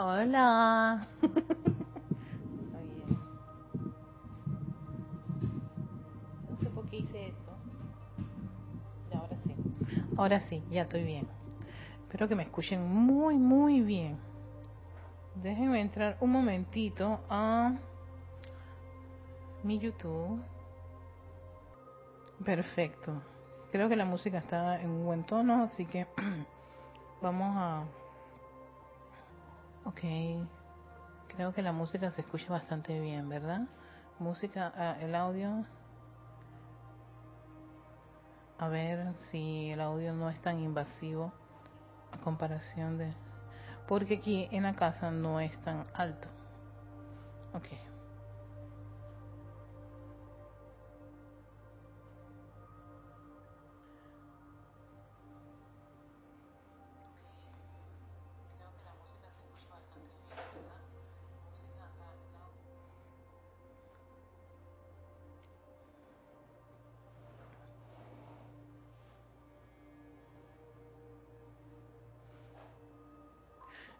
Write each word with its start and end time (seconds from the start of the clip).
Hola. 0.00 1.08
No 6.48 6.56
sé 6.56 6.70
por 6.70 6.88
qué 6.88 6.98
hice 6.98 7.26
esto. 7.26 7.52
Ahora 9.12 9.36
sí. 9.42 9.56
Ahora 10.16 10.40
sí, 10.40 10.62
ya 10.70 10.82
estoy 10.82 11.02
bien. 11.02 11.26
Espero 12.04 12.28
que 12.28 12.36
me 12.36 12.44
escuchen 12.44 12.80
muy, 12.88 13.38
muy 13.38 13.80
bien. 13.80 14.18
Déjenme 15.34 15.80
entrar 15.80 16.16
un 16.20 16.30
momentito 16.30 17.18
a 17.28 17.72
mi 19.64 19.80
YouTube. 19.80 20.40
Perfecto. 22.44 23.20
Creo 23.72 23.88
que 23.88 23.96
la 23.96 24.04
música 24.04 24.38
está 24.38 24.80
en 24.80 24.90
un 24.90 25.04
buen 25.06 25.24
tono, 25.24 25.64
así 25.64 25.86
que 25.86 26.06
vamos 27.20 27.52
a... 27.56 27.97
Ok. 29.88 30.02
Creo 31.34 31.54
que 31.54 31.62
la 31.62 31.72
música 31.72 32.10
se 32.10 32.20
escucha 32.20 32.52
bastante 32.52 33.00
bien, 33.00 33.26
¿verdad? 33.30 33.62
Música, 34.18 34.70
ah, 34.76 34.96
el 35.00 35.14
audio. 35.14 35.64
A 38.58 38.68
ver 38.68 39.14
si 39.30 39.70
el 39.70 39.80
audio 39.80 40.12
no 40.12 40.28
es 40.28 40.38
tan 40.42 40.60
invasivo 40.60 41.32
a 42.12 42.18
comparación 42.18 42.98
de... 42.98 43.14
Porque 43.86 44.16
aquí 44.16 44.46
en 44.52 44.64
la 44.64 44.76
casa 44.76 45.10
no 45.10 45.40
es 45.40 45.58
tan 45.60 45.86
alto. 45.94 46.28
Ok. 47.54 47.87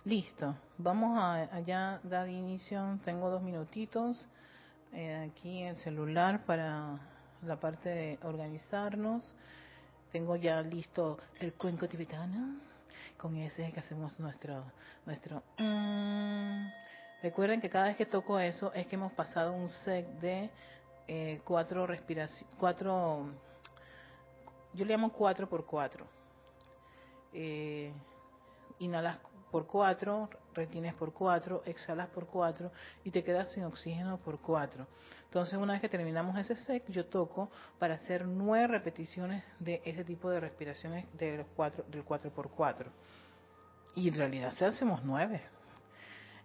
Listo, 0.09 0.57
vamos 0.79 1.19
a 1.19 1.55
allá 1.55 2.01
dar 2.03 2.31
inicio. 2.31 2.99
Tengo 3.05 3.29
dos 3.29 3.43
minutitos 3.43 4.27
eh, 4.95 5.29
aquí 5.31 5.65
el 5.65 5.77
celular 5.77 6.47
para 6.47 6.99
la 7.43 7.57
parte 7.61 7.91
de 7.91 8.19
organizarnos. 8.23 9.35
Tengo 10.11 10.37
ya 10.37 10.63
listo 10.63 11.19
el 11.41 11.53
cuenco 11.53 11.87
tibetano. 11.89 12.57
Con 13.19 13.37
ese 13.37 13.67
es 13.67 13.75
que 13.75 13.81
hacemos 13.81 14.19
nuestro 14.19 14.65
nuestro. 15.05 15.43
mm. 15.59 16.69
Recuerden 17.23 17.61
que 17.61 17.69
cada 17.69 17.89
vez 17.89 17.99
que 17.99 18.07
toco 18.07 18.41
eso 18.41 18.73
es 18.73 18.87
que 18.87 18.95
hemos 18.95 19.13
pasado 19.13 19.53
un 19.53 19.69
set 19.69 20.07
de 20.23 20.49
eh, 21.07 21.43
cuatro 21.45 21.87
respiraciones, 21.87 22.57
cuatro. 22.59 23.27
Yo 24.73 24.87
le 24.87 24.95
llamo 24.95 25.13
cuatro 25.13 25.47
por 25.47 25.67
cuatro. 25.67 26.07
Eh, 27.35 27.93
inhalas 28.79 29.19
por 29.51 29.67
4, 29.67 30.29
retienes 30.55 30.95
por 30.95 31.13
4, 31.13 31.63
exhalas 31.67 32.09
por 32.09 32.27
4 32.27 32.71
y 33.05 33.11
te 33.11 33.23
quedas 33.25 33.53
sin 33.53 33.65
oxígeno 33.65 34.19
por 34.19 34.41
4. 34.41 34.87
Entonces 35.25 35.59
una 35.59 35.75
vez 35.75 35.83
que 35.83 35.89
terminamos 35.89 36.39
ese 36.39 36.55
set, 36.57 36.85
yo 36.89 37.07
toco 37.07 37.51
para 37.79 37.95
hacer 37.95 38.27
nueve 38.27 38.67
repeticiones 38.67 39.45
de 39.59 39.83
ese 39.85 40.05
tipo 40.05 40.31
de 40.31 40.41
respiraciones 40.41 41.07
de 41.19 41.39
los 41.39 41.47
cuatro, 41.55 41.85
del 41.89 42.03
4 42.05 42.31
por 42.31 42.51
4. 42.51 42.91
Y 43.95 44.09
en 44.09 44.15
realidad 44.15 44.53
se 44.53 44.65
hacemos 44.65 45.03
nueve. 45.05 45.43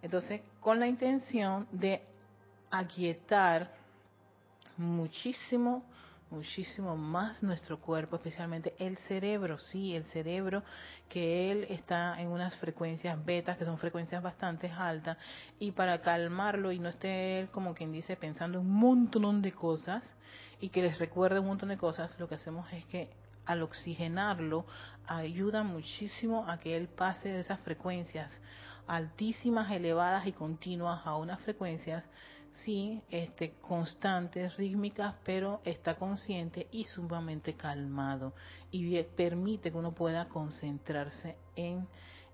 Entonces, 0.01 0.41
con 0.59 0.79
la 0.79 0.87
intención 0.87 1.67
de 1.71 2.01
aquietar 2.69 3.71
muchísimo 4.77 5.85
muchísimo 6.33 6.97
más 6.97 7.43
nuestro 7.43 7.79
cuerpo, 7.79 8.15
especialmente 8.15 8.75
el 8.79 8.97
cerebro, 8.97 9.59
sí, 9.59 9.95
el 9.95 10.05
cerebro, 10.05 10.63
que 11.07 11.51
él 11.51 11.67
está 11.69 12.19
en 12.19 12.27
unas 12.29 12.55
frecuencias 12.57 13.23
betas, 13.23 13.57
que 13.57 13.65
son 13.65 13.77
frecuencias 13.77 14.21
bastante 14.21 14.69
altas, 14.69 15.17
y 15.59 15.71
para 15.71 16.01
calmarlo 16.01 16.71
y 16.71 16.79
no 16.79 16.89
esté 16.89 17.39
él 17.39 17.49
como 17.49 17.75
quien 17.75 17.91
dice 17.91 18.15
pensando 18.15 18.59
un 18.59 18.71
montón 18.71 19.41
de 19.41 19.51
cosas 19.51 20.03
y 20.59 20.69
que 20.69 20.81
les 20.81 20.97
recuerde 20.97 21.39
un 21.39 21.47
montón 21.47 21.69
de 21.69 21.77
cosas, 21.77 22.17
lo 22.19 22.27
que 22.27 22.35
hacemos 22.35 22.71
es 22.73 22.85
que 22.85 23.09
al 23.45 23.61
oxigenarlo 23.61 24.65
ayuda 25.05 25.63
muchísimo 25.63 26.49
a 26.49 26.59
que 26.59 26.75
él 26.75 26.87
pase 26.87 27.29
de 27.29 27.41
esas 27.41 27.59
frecuencias 27.59 28.31
altísimas, 28.87 29.71
elevadas 29.71 30.25
y 30.27 30.33
continuas 30.33 31.05
a 31.05 31.15
unas 31.15 31.39
frecuencias 31.41 32.03
sí, 32.53 33.01
este, 33.09 33.51
constantes, 33.61 34.55
rítmicas, 34.57 35.15
pero 35.23 35.61
está 35.65 35.95
consciente 35.95 36.67
y 36.71 36.85
sumamente 36.85 37.55
calmado 37.55 38.33
y 38.71 39.01
permite 39.03 39.71
que 39.71 39.77
uno 39.77 39.93
pueda 39.93 40.27
concentrarse 40.29 41.35
en, 41.55 41.87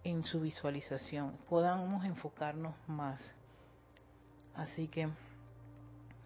en 0.03 0.23
su 0.23 0.41
visualización, 0.41 1.37
podamos 1.49 2.05
enfocarnos 2.05 2.75
más. 2.87 3.21
Así 4.55 4.87
que, 4.87 5.09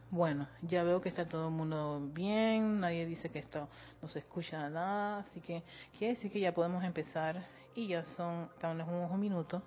bueno, 0.10 0.48
ya 0.62 0.84
veo 0.84 1.02
que 1.02 1.10
está 1.10 1.28
todo 1.28 1.48
el 1.48 1.54
mundo 1.54 2.10
bien, 2.14 2.80
nadie 2.80 3.06
dice 3.06 3.30
que 3.30 3.40
esto 3.40 3.68
no 4.02 4.10
se 4.10 4.20
escucha 4.20 4.70
nada, 4.70 5.20
así 5.20 5.40
que 5.42 5.64
quiere 5.98 6.16
decir 6.16 6.31
que 6.31 6.40
ya 6.40 6.54
podemos 6.54 6.84
empezar 6.84 7.46
y 7.75 7.88
ya 7.88 8.04
son, 8.16 8.50
están 8.54 8.81
unos 8.81 9.18
minutos. 9.18 9.62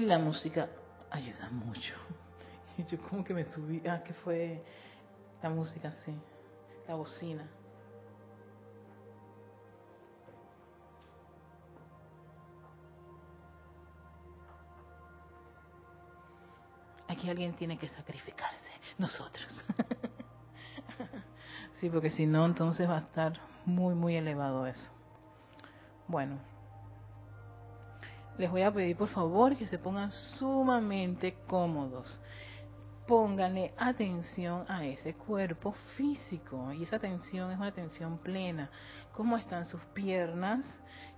La 0.00 0.18
música 0.18 0.68
ayuda 1.10 1.50
mucho. 1.50 1.94
Y 2.78 2.84
yo 2.84 2.96
como 3.02 3.24
que 3.24 3.34
me 3.34 3.44
subí, 3.44 3.82
ah, 3.88 4.04
que 4.04 4.12
fue 4.12 4.62
la 5.42 5.50
música, 5.50 5.92
sí, 6.04 6.14
la 6.86 6.94
bocina. 6.94 7.44
Aquí 17.08 17.28
alguien 17.28 17.52
tiene 17.54 17.76
que 17.76 17.88
sacrificarse, 17.88 18.70
nosotros. 18.96 19.64
sí, 21.80 21.90
porque 21.90 22.10
si 22.10 22.26
no, 22.26 22.46
entonces 22.46 22.88
va 22.88 22.98
a 22.98 23.00
estar 23.00 23.40
muy, 23.64 23.96
muy 23.96 24.14
elevado 24.14 24.68
eso. 24.68 24.88
Bueno, 26.06 26.38
les 28.38 28.50
voy 28.50 28.62
a 28.62 28.72
pedir 28.72 28.96
por 28.96 29.08
favor 29.08 29.56
que 29.56 29.66
se 29.66 29.78
pongan 29.78 30.12
sumamente 30.12 31.36
cómodos. 31.48 32.20
Pónganle 33.06 33.72
atención 33.76 34.64
a 34.68 34.84
ese 34.86 35.14
cuerpo 35.14 35.72
físico 35.96 36.72
y 36.72 36.84
esa 36.84 36.96
atención 36.96 37.50
es 37.50 37.58
una 37.58 37.68
atención 37.68 38.18
plena. 38.18 38.70
¿Cómo 39.12 39.36
están 39.36 39.64
sus 39.64 39.80
piernas? 39.92 40.64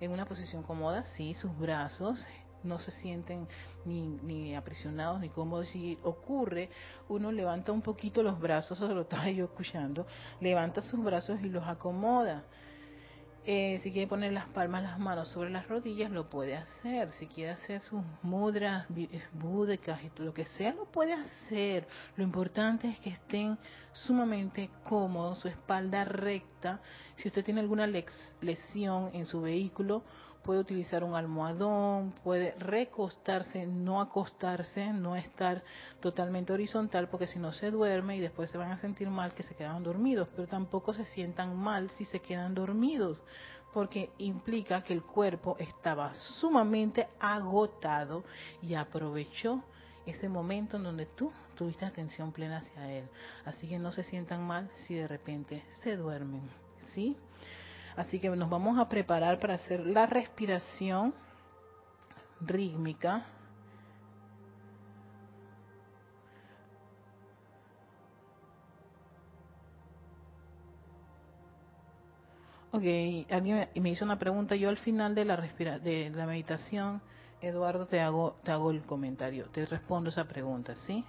En 0.01 0.13
una 0.13 0.25
posición 0.25 0.63
cómoda, 0.63 1.03
sí, 1.03 1.35
sus 1.35 1.57
brazos 1.59 2.25
no 2.63 2.79
se 2.79 2.91
sienten 2.91 3.49
ni, 3.85 4.03
ni 4.23 4.55
aprisionados 4.55 5.21
ni 5.21 5.29
cómodos. 5.29 5.69
Si 5.69 5.99
ocurre, 6.03 6.71
uno 7.09 7.33
levanta 7.33 7.73
un 7.73 7.83
poquito 7.83 8.23
los 8.23 8.41
brazos, 8.41 8.79
eso 8.79 8.95
lo 8.95 9.03
estaba 9.03 9.29
yo 9.29 9.47
escuchando, 9.47 10.07
levanta 10.41 10.81
sus 10.81 11.03
brazos 11.03 11.41
y 11.43 11.49
los 11.49 11.67
acomoda 11.67 12.45
eh, 13.47 13.81
si 13.83 13.91
quiere 13.91 14.07
poner 14.07 14.33
las 14.33 14.47
palmas, 14.47 14.83
las 14.83 14.99
manos 14.99 15.29
sobre 15.29 15.51
las 15.51 15.67
rodillas, 15.67 16.11
lo 16.11 16.29
puede 16.29 16.57
hacer. 16.57 17.11
Si 17.13 17.27
quiere 17.27 17.53
hacer 17.53 17.81
sus 17.81 18.03
mudras 18.23 18.87
eh, 18.95 19.23
búdicas 19.33 20.01
y 20.03 20.23
lo 20.23 20.35
que 20.35 20.45
sea, 20.45 20.75
lo 20.75 20.85
puede 20.85 21.15
hacer. 21.15 21.89
Lo 22.17 22.25
importante 22.25 22.89
es 22.89 22.99
que 23.01 23.11
estén 23.11 23.59
sumamente 23.93 24.71
cómodos, 24.85 25.39
su 25.39 25.49
espalda 25.49 26.05
recta. 26.05 26.81
Si 27.17 27.29
usted 27.29 27.45
tiene 27.45 27.61
alguna 27.61 27.87
lesión 27.87 29.11
en 29.15 29.27
su 29.27 29.41
vehículo, 29.41 30.03
puede 30.45 30.61
utilizar 30.61 31.05
un 31.05 31.15
almohadón, 31.15 32.13
puede 32.25 32.53
recostarse, 32.59 33.67
no 33.67 34.01
acostarse, 34.01 34.93
no 34.93 35.17
estar 35.17 35.63
totalmente 36.01 36.53
horizontal, 36.53 37.09
porque 37.09 37.27
si 37.27 37.39
no 37.39 37.53
se 37.53 37.71
duerme 37.71 38.17
y 38.17 38.21
después 38.21 38.51
se 38.51 38.59
van 38.59 38.73
a 38.73 38.79
sentir 38.79 39.09
mal 39.09 39.35
que 39.35 39.43
se 39.43 39.55
quedan 39.55 39.83
dormidos, 39.83 40.29
pero 40.35 40.49
tampoco 40.49 40.95
se 40.95 41.05
sientan 41.05 41.57
mal 41.57 41.91
si 41.91 42.05
se 42.05 42.21
quedan 42.21 42.55
dormidos, 42.55 43.19
porque 43.73 44.11
implica 44.19 44.83
que 44.83 44.95
el 44.95 45.03
cuerpo 45.03 45.57
estaba 45.59 46.15
sumamente 46.15 47.09
agotado 47.21 48.25
y 48.63 48.75
aprovechó 48.75 49.63
ese 50.07 50.29
momento 50.29 50.77
en 50.77 50.85
donde 50.85 51.07
tú 51.07 51.31
tuviste 51.55 51.85
atención 51.85 52.33
plena 52.33 52.59
hacia 52.59 52.91
él. 52.91 53.05
Así 53.45 53.69
que 53.69 53.79
no 53.79 53.93
se 53.93 54.03
sientan 54.03 54.47
mal 54.47 54.71
si 54.75 54.95
de 54.95 55.07
repente 55.07 55.63
se 55.83 55.97
duermen, 55.97 56.43
¿sí? 56.87 57.17
Así 57.97 58.21
que 58.21 58.31
nos 58.31 58.49
vamos 58.49 58.79
a 58.79 58.89
preparar 58.89 59.39
para 59.39 59.55
hacer 59.55 59.87
la 59.87 60.07
respiración 60.07 61.15
rítmica. 62.41 63.27
Ok, 72.73 72.85
alguien 73.31 73.69
me 73.75 73.91
hizo 73.91 74.05
una 74.05 74.19
pregunta. 74.19 74.55
Yo 74.55 74.69
al 74.69 74.79
final 74.79 75.15
de 75.15 75.25
la 75.25 75.37
respira 75.37 75.79
de 75.79 76.11
la 76.11 76.27
meditación, 76.27 77.03
Eduardo, 77.41 77.87
te 77.87 78.01
hago 78.01 78.37
te 78.45 78.53
hago 78.53 78.71
el 78.71 78.83
comentario, 78.83 79.47
te 79.47 79.67
respondo 79.67 80.11
esa 80.11 80.25
pregunta, 80.25 80.77
¿sí? 80.77 81.05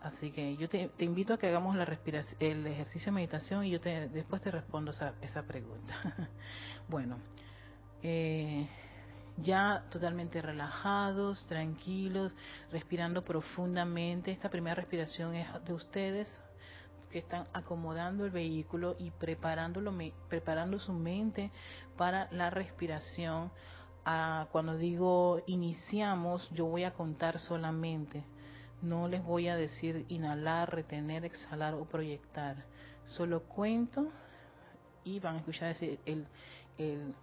Así 0.00 0.30
que 0.30 0.56
yo 0.56 0.68
te, 0.68 0.90
invito 0.98 1.34
a 1.34 1.38
que 1.38 1.48
hagamos 1.48 1.74
la 1.74 1.84
respiración, 1.84 2.36
el 2.40 2.66
ejercicio 2.66 3.10
de 3.10 3.16
meditación 3.16 3.64
y 3.64 3.70
yo 3.70 3.80
te, 3.80 4.08
después 4.08 4.42
te 4.42 4.50
respondo 4.50 4.90
esa, 4.90 5.14
esa 5.20 5.42
pregunta. 5.42 5.94
bueno, 6.88 7.18
eh, 8.02 8.68
ya 9.38 9.84
totalmente 9.90 10.40
relajados, 10.40 11.44
tranquilos, 11.46 12.34
respirando 12.70 13.22
profundamente. 13.24 14.30
Esta 14.30 14.48
primera 14.48 14.74
respiración 14.74 15.34
es 15.34 15.46
de 15.64 15.72
ustedes 15.72 16.42
que 17.10 17.18
están 17.18 17.46
acomodando 17.52 18.24
el 18.24 18.30
vehículo 18.30 18.96
y 18.98 19.10
preparándolo, 19.10 19.92
preparando 20.28 20.78
su 20.78 20.92
mente 20.92 21.50
para 21.96 22.28
la 22.32 22.50
respiración. 22.50 23.50
Ah, 24.04 24.46
cuando 24.52 24.76
digo 24.76 25.42
iniciamos, 25.46 26.48
yo 26.50 26.66
voy 26.66 26.84
a 26.84 26.94
contar 26.94 27.38
solamente. 27.38 28.24
No 28.82 29.08
les 29.08 29.24
voy 29.24 29.48
a 29.48 29.56
decir 29.56 30.04
inhalar, 30.08 30.74
retener, 30.74 31.24
exhalar 31.24 31.74
o 31.74 31.84
proyectar. 31.84 32.64
Solo 33.06 33.42
cuento 33.44 34.08
y 35.04 35.20
van 35.20 35.36
a 35.36 35.38
escuchar 35.38 35.74
el, 35.80 36.26
el, 36.78 37.14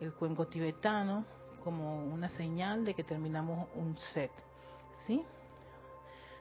el 0.00 0.12
cuenco 0.14 0.46
tibetano 0.46 1.24
como 1.62 2.04
una 2.04 2.28
señal 2.30 2.84
de 2.84 2.94
que 2.94 3.04
terminamos 3.04 3.68
un 3.74 3.96
set. 4.12 4.30
¿Sí? 5.06 5.22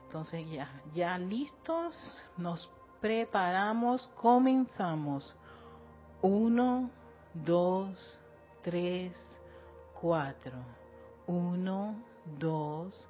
Entonces 0.05 0.49
ya, 0.49 0.69
ya 0.93 1.17
listos, 1.17 1.93
nos 2.37 2.69
preparamos, 3.01 4.07
comenzamos. 4.15 5.35
Uno, 6.21 6.89
dos, 7.33 8.21
tres, 8.61 9.13
cuatro. 9.99 10.57
Uno, 11.27 11.95
dos, 12.39 13.09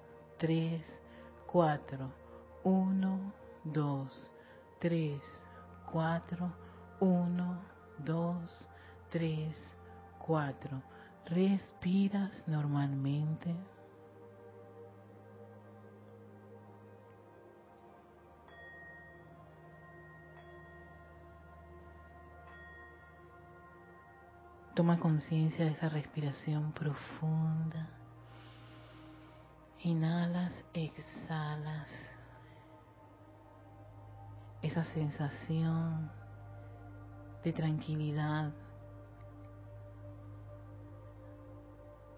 3, 0.41 0.81
4, 1.45 2.11
1, 2.63 3.33
2, 3.63 4.31
3, 4.79 5.21
4, 5.91 6.53
1, 6.99 7.59
2, 7.99 8.69
3, 9.11 9.77
4. 10.17 10.81
Respiras 11.27 12.43
normalmente. 12.47 13.55
Toma 24.73 24.99
conciencia 24.99 25.65
de 25.65 25.71
esa 25.73 25.89
respiración 25.89 26.71
profunda. 26.71 28.00
Inhalas, 29.83 30.53
exhalas. 30.73 31.87
Esa 34.61 34.83
sensación 34.83 36.11
de 37.43 37.51
tranquilidad 37.51 38.51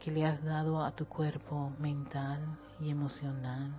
que 0.02 0.12
le 0.12 0.26
has 0.26 0.44
dado 0.44 0.84
a 0.84 0.92
tu 0.92 1.08
cuerpo 1.08 1.72
mental 1.80 2.60
y 2.82 2.90
emocional, 2.90 3.74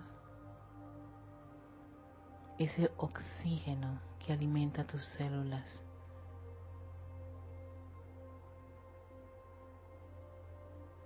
ese 2.57 2.91
oxígeno 2.97 3.99
que 4.17 4.33
alimenta 4.33 4.83
tus 4.83 5.05
células. 5.15 5.79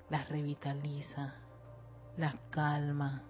Las 0.10 0.30
revitaliza, 0.30 1.36
las 2.20 2.36
calma. 2.50 3.24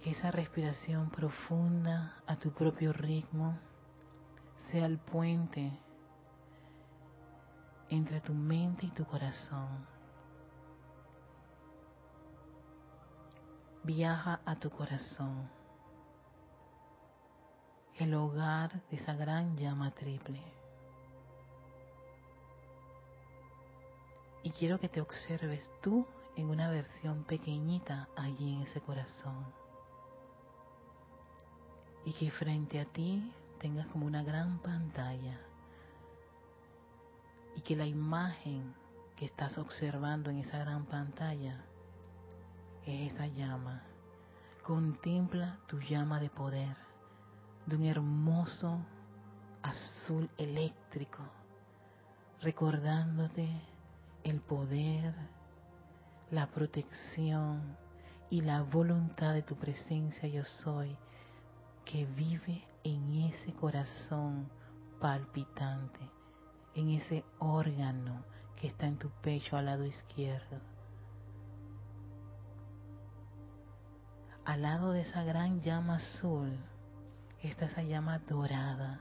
Que 0.00 0.12
esa 0.12 0.30
respiración 0.30 1.10
profunda 1.10 2.22
a 2.24 2.36
tu 2.36 2.52
propio 2.52 2.92
ritmo 2.92 3.58
sea 4.70 4.86
el 4.86 4.98
puente 4.98 5.76
entre 7.88 8.20
tu 8.20 8.32
mente 8.32 8.86
y 8.86 8.90
tu 8.92 9.04
corazón. 9.04 9.84
Viaja 13.82 14.40
a 14.44 14.54
tu 14.56 14.70
corazón, 14.70 15.48
el 17.98 18.14
hogar 18.14 18.82
de 18.88 18.96
esa 18.96 19.14
gran 19.14 19.56
llama 19.56 19.90
triple. 19.92 20.55
Y 24.46 24.52
quiero 24.52 24.78
que 24.78 24.88
te 24.88 25.00
observes 25.00 25.72
tú 25.82 26.06
en 26.36 26.50
una 26.50 26.70
versión 26.70 27.24
pequeñita 27.24 28.08
allí 28.14 28.54
en 28.54 28.62
ese 28.62 28.80
corazón. 28.80 29.44
Y 32.04 32.12
que 32.12 32.30
frente 32.30 32.78
a 32.78 32.84
ti 32.84 33.28
tengas 33.58 33.88
como 33.88 34.06
una 34.06 34.22
gran 34.22 34.60
pantalla 34.60 35.40
y 37.56 37.60
que 37.62 37.74
la 37.74 37.86
imagen 37.86 38.72
que 39.16 39.24
estás 39.24 39.58
observando 39.58 40.30
en 40.30 40.38
esa 40.38 40.58
gran 40.58 40.86
pantalla 40.86 41.64
es 42.86 43.14
esa 43.14 43.26
llama. 43.26 43.82
Contempla 44.62 45.58
tu 45.66 45.80
llama 45.80 46.20
de 46.20 46.30
poder 46.30 46.76
de 47.66 47.74
un 47.74 47.82
hermoso 47.82 48.78
azul 49.64 50.30
eléctrico, 50.38 51.24
recordándote 52.42 53.74
el 54.30 54.40
poder, 54.40 55.14
la 56.30 56.48
protección 56.48 57.76
y 58.30 58.42
la 58.42 58.62
voluntad 58.62 59.34
de 59.34 59.42
tu 59.42 59.56
presencia 59.56 60.28
yo 60.28 60.44
soy 60.44 60.96
que 61.84 62.04
vive 62.04 62.64
en 62.84 63.30
ese 63.30 63.52
corazón 63.54 64.48
palpitante 65.00 66.16
en 66.76 66.90
ese 66.90 67.24
órgano 67.38 68.22
que 68.54 68.68
está 68.68 68.86
en 68.86 68.98
tu 68.98 69.08
pecho 69.22 69.56
al 69.56 69.66
lado 69.66 69.84
izquierdo. 69.84 70.60
Al 74.44 74.62
lado 74.62 74.92
de 74.92 75.00
esa 75.00 75.24
gran 75.24 75.60
llama 75.62 75.96
azul 75.96 76.56
está 77.42 77.64
esa 77.66 77.82
llama 77.82 78.18
dorada, 78.18 79.00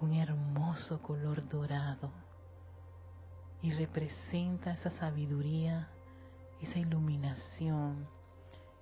un 0.00 0.14
hermoso 0.14 1.00
color 1.02 1.48
dorado 1.48 2.10
y 3.62 3.72
representa 3.72 4.72
esa 4.72 4.90
sabiduría, 4.90 5.88
esa 6.60 6.78
iluminación, 6.78 8.06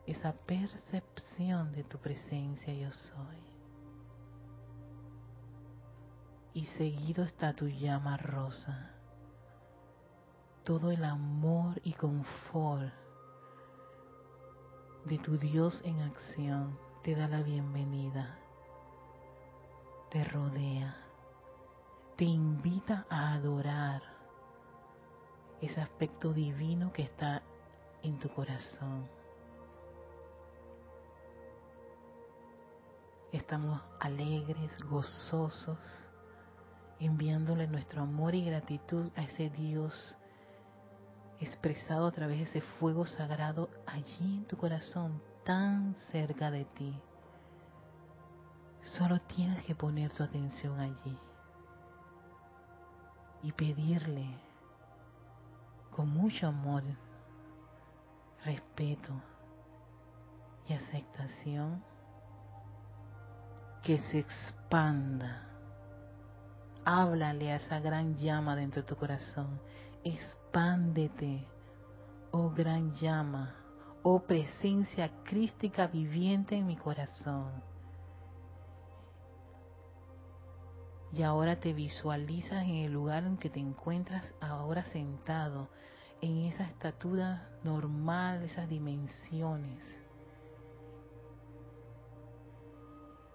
esa 0.06 0.32
percepción 0.32 1.72
de 1.72 1.84
tu 1.84 1.98
presencia 1.98 2.74
yo 2.74 2.90
soy. 2.90 3.56
y 6.56 6.64
seguido 6.78 7.22
está 7.22 7.52
tu 7.52 7.68
llama 7.68 8.16
rosa. 8.16 8.90
Todo 10.64 10.90
el 10.90 11.04
amor 11.04 11.78
y 11.84 11.92
confort 11.92 12.94
de 15.04 15.18
tu 15.18 15.36
Dios 15.36 15.82
en 15.84 16.00
acción 16.00 16.78
te 17.04 17.14
da 17.14 17.28
la 17.28 17.42
bienvenida, 17.42 18.38
te 20.10 20.24
rodea, 20.24 20.96
te 22.16 22.24
invita 22.24 23.04
a 23.10 23.34
adorar 23.34 24.02
ese 25.60 25.80
aspecto 25.82 26.32
divino 26.32 26.90
que 26.90 27.02
está 27.02 27.42
en 28.02 28.18
tu 28.18 28.30
corazón. 28.30 29.06
Estamos 33.32 33.82
alegres, 34.00 34.72
gozosos, 34.88 35.78
enviándole 37.00 37.66
nuestro 37.66 38.02
amor 38.02 38.34
y 38.34 38.46
gratitud 38.46 39.10
a 39.14 39.22
ese 39.24 39.50
Dios 39.50 40.16
expresado 41.38 42.06
a 42.06 42.12
través 42.12 42.38
de 42.38 42.44
ese 42.44 42.60
fuego 42.62 43.04
sagrado 43.04 43.68
allí 43.84 44.38
en 44.38 44.46
tu 44.46 44.56
corazón, 44.56 45.20
tan 45.44 45.94
cerca 46.10 46.50
de 46.50 46.64
ti. 46.64 46.98
Solo 48.80 49.20
tienes 49.20 49.62
que 49.66 49.74
poner 49.74 50.10
tu 50.14 50.22
atención 50.22 50.80
allí 50.80 51.18
y 53.46 53.52
pedirle 53.52 54.26
con 55.94 56.10
mucho 56.10 56.48
amor, 56.48 56.82
respeto 58.44 59.12
y 60.68 60.72
aceptación 60.72 61.80
que 63.84 63.98
se 63.98 64.18
expanda 64.18 65.46
háblale 66.84 67.52
a 67.52 67.56
esa 67.56 67.78
gran 67.78 68.16
llama 68.16 68.56
dentro 68.56 68.82
de 68.82 68.88
tu 68.88 68.96
corazón. 68.96 69.60
Expándete, 70.02 71.46
oh 72.32 72.50
gran 72.50 72.94
llama, 72.94 73.54
oh 74.02 74.18
presencia 74.18 75.08
crística 75.22 75.86
viviente 75.86 76.56
en 76.56 76.66
mi 76.66 76.76
corazón. 76.76 77.62
Y 81.12 81.22
ahora 81.22 81.56
te 81.60 81.72
visualizas 81.72 82.64
en 82.64 82.76
el 82.76 82.92
lugar 82.92 83.24
en 83.24 83.36
que 83.36 83.50
te 83.50 83.60
encuentras 83.60 84.34
ahora 84.40 84.84
sentado, 84.84 85.68
en 86.20 86.46
esa 86.46 86.64
estatura 86.64 87.48
normal, 87.62 88.42
esas 88.42 88.68
dimensiones. 88.68 89.82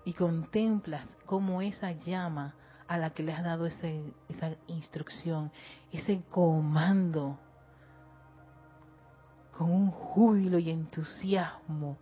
Y 0.04 0.14
contemplas 0.14 1.06
cómo 1.26 1.62
esa 1.62 1.92
llama 1.92 2.56
a 2.88 2.98
la 2.98 3.12
que 3.12 3.24
le 3.24 3.34
has 3.34 3.44
dado 3.44 3.68
ese, 3.68 4.04
esa 4.28 4.56
instrucción, 4.68 5.52
ese 5.92 6.24
comando, 6.30 7.38
con 9.58 9.72
un 9.72 9.92
júbilo 9.92 10.58
y 10.60 10.72
entusiasmo 10.72 11.98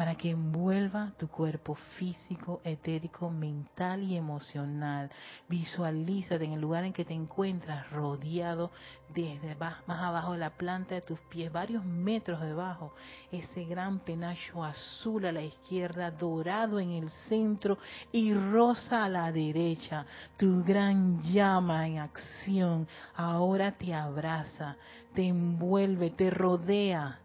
para 0.00 0.14
que 0.14 0.30
envuelva 0.30 1.12
tu 1.18 1.28
cuerpo 1.28 1.74
físico, 1.98 2.62
etérico, 2.64 3.28
mental 3.28 4.02
y 4.02 4.16
emocional. 4.16 5.10
Visualízate 5.46 6.42
en 6.46 6.54
el 6.54 6.60
lugar 6.62 6.84
en 6.84 6.94
que 6.94 7.04
te 7.04 7.12
encuentras, 7.12 7.90
rodeado 7.90 8.70
desde 9.14 9.54
más 9.56 9.76
abajo 9.86 10.32
de 10.32 10.38
la 10.38 10.56
planta 10.56 10.94
de 10.94 11.02
tus 11.02 11.20
pies, 11.28 11.52
varios 11.52 11.84
metros 11.84 12.40
debajo, 12.40 12.94
ese 13.30 13.64
gran 13.66 13.98
penacho 13.98 14.64
azul 14.64 15.26
a 15.26 15.32
la 15.32 15.42
izquierda, 15.42 16.10
dorado 16.10 16.80
en 16.80 16.92
el 16.92 17.10
centro 17.28 17.76
y 18.10 18.32
rosa 18.32 19.04
a 19.04 19.08
la 19.10 19.30
derecha. 19.30 20.06
Tu 20.38 20.64
gran 20.64 21.20
llama 21.24 21.86
en 21.86 21.98
acción 21.98 22.88
ahora 23.14 23.72
te 23.72 23.92
abraza, 23.92 24.76
te 25.12 25.26
envuelve, 25.26 26.08
te 26.08 26.30
rodea 26.30 27.20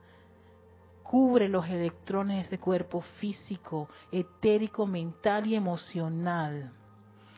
cubre 1.06 1.48
los 1.48 1.68
electrones 1.68 2.38
de 2.38 2.42
ese 2.42 2.60
cuerpo 2.60 3.02
físico, 3.20 3.88
etérico, 4.12 4.88
mental 4.88 5.46
y 5.46 5.56
emocional. 5.56 6.72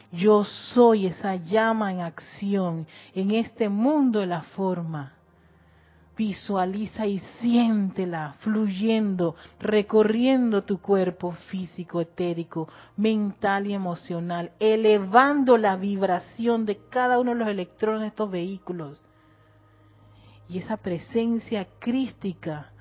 Yo 0.09 0.45
soy 0.45 1.07
esa 1.07 1.36
llama 1.36 1.91
en 1.91 2.00
acción 2.00 2.88
en 3.13 3.31
este 3.31 3.67
mundo 3.67 4.19
de 4.21 4.25
la 4.25 4.41
forma. 4.41 5.13
Visualiza 6.15 7.05
y 7.05 7.19
siéntela 7.41 8.36
fluyendo, 8.39 9.36
recorriendo 9.59 10.63
tu 10.63 10.79
cuerpo 10.79 11.33
físico, 11.33 12.00
etérico, 12.00 12.69
mental 12.95 13.67
y 13.67 13.74
emocional, 13.74 14.53
elevando 14.59 15.57
la 15.57 15.75
vibración 15.75 16.65
de 16.65 16.77
cada 16.89 17.19
uno 17.19 17.31
de 17.31 17.39
los 17.39 17.47
electrones 17.50 18.01
de 18.01 18.07
estos 18.07 18.31
vehículos. 18.31 19.01
Y 20.47 20.57
esa 20.57 20.77
presencia 20.77 21.67
crística 21.79 22.71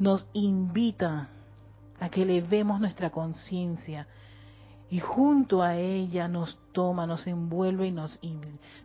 nos 0.00 0.26
invita 0.32 1.28
a 2.00 2.08
que 2.08 2.22
elevemos 2.22 2.80
nuestra 2.80 3.10
conciencia 3.10 4.08
y 4.90 4.98
junto 4.98 5.62
a 5.62 5.76
ella 5.76 6.26
nos 6.26 6.58
toma, 6.72 7.06
nos 7.06 7.26
envuelve 7.26 7.86
y 7.86 7.92
nos, 7.92 8.18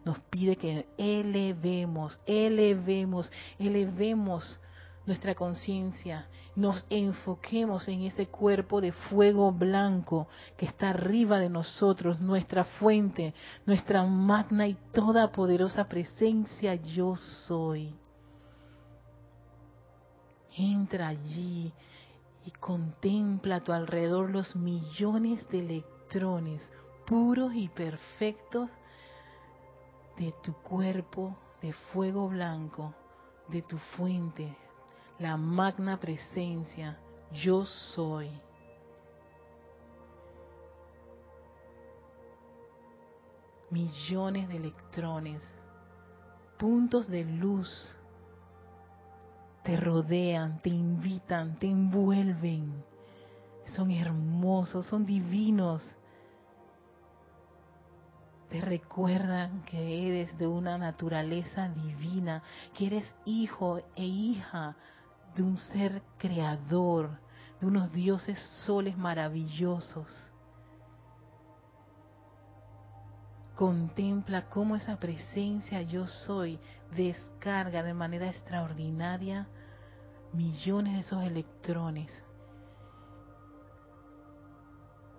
nos 0.03 0.19
pide 0.29 0.57
que 0.57 0.86
elevemos, 0.98 2.19
elevemos, 2.27 3.31
elevemos 3.57 4.60
nuestra 5.07 5.36
conciencia, 5.36 6.27
nos 6.55 6.86
enfoquemos 6.89 7.88
en 7.88 8.01
ese 8.03 8.27
cuerpo 8.27 8.81
de 8.81 8.91
fuego 8.91 9.51
blanco 9.53 10.27
que 10.57 10.65
está 10.65 10.89
arriba 10.89 11.39
de 11.39 11.50
nosotros, 11.50 12.19
nuestra 12.19 12.65
fuente, 12.65 13.34
nuestra 13.65 14.03
magna 14.03 14.67
y 14.67 14.75
toda 14.91 15.31
poderosa 15.31 15.86
presencia 15.86 16.75
yo 16.75 17.15
soy. 17.15 17.95
Entra 20.57 21.09
allí 21.09 21.74
y 22.45 22.51
contempla 22.51 23.57
a 23.57 23.63
tu 23.63 23.74
alrededor 23.74 24.29
los 24.29 24.55
millones 24.55 25.47
de 25.50 25.59
electrones 25.59 26.62
puros 27.05 27.53
y 27.53 27.67
perfectos 27.69 28.69
de 30.17 30.33
tu 30.43 30.53
cuerpo 30.53 31.35
de 31.62 31.74
fuego 31.74 32.29
blanco, 32.29 32.93
de 33.47 33.62
tu 33.62 33.77
fuente, 33.77 34.55
la 35.19 35.38
magna 35.38 36.00
presencia, 36.00 36.97
yo 37.31 37.65
soy. 37.65 38.29
Millones 43.69 44.47
de 44.47 44.55
electrones, 44.57 45.41
puntos 46.57 47.07
de 47.07 47.25
luz, 47.25 47.97
te 49.65 49.75
rodean, 49.77 50.60
te 50.62 50.69
invitan, 50.69 51.57
te 51.57 51.65
envuelven. 51.65 52.84
Son 53.75 53.89
hermosos, 53.89 54.86
son 54.86 55.07
divinos. 55.07 55.84
Te 58.50 58.62
recuerdan 58.62 59.63
que 59.63 60.07
eres 60.07 60.38
de 60.38 60.45
una 60.45 60.77
naturaleza 60.77 61.67
divina, 61.67 62.43
que 62.75 62.86
eres 62.86 63.12
hijo 63.25 63.79
e 63.95 64.05
hija 64.05 64.75
de 65.36 65.41
un 65.41 65.57
ser 65.57 66.03
creador, 66.19 67.17
de 67.60 67.65
unos 67.65 67.91
dioses 67.91 68.39
soles 68.65 68.95
maravillosos. 68.95 70.07
Contempla 73.55 74.50
cómo 74.50 74.75
esa 74.75 74.97
presencia 74.97 75.81
yo 75.81 76.07
soy 76.07 76.59
descarga 76.95 77.83
de 77.83 77.93
manera 77.93 78.27
extraordinaria 78.27 79.47
millones 80.33 80.93
de 80.93 81.00
esos 81.00 81.24
electrones. 81.24 82.12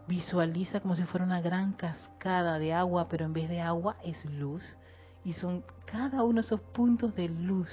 Visualiza 0.07 0.81
como 0.81 0.95
si 0.95 1.05
fuera 1.05 1.25
una 1.25 1.41
gran 1.41 1.73
cascada 1.73 2.59
de 2.59 2.73
agua, 2.75 3.09
pero 3.09 3.25
en 3.25 3.33
vez 3.33 3.49
de 3.49 3.61
agua 3.61 3.97
es 4.05 4.23
luz. 4.27 4.63
Y 5.25 5.33
son 5.33 5.65
cada 5.87 6.23
uno 6.23 6.35
de 6.35 6.47
esos 6.47 6.61
puntos 6.61 7.15
de 7.17 7.29
luz 7.29 7.69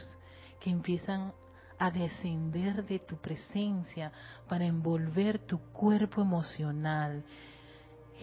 que 0.60 0.70
empiezan 0.70 1.34
a 1.78 1.92
descender 1.92 2.86
de 2.86 3.00
tu 3.00 3.18
presencia 3.18 4.12
para 4.48 4.66
envolver 4.66 5.40
tu 5.40 5.60
cuerpo 5.74 6.22
emocional, 6.22 7.24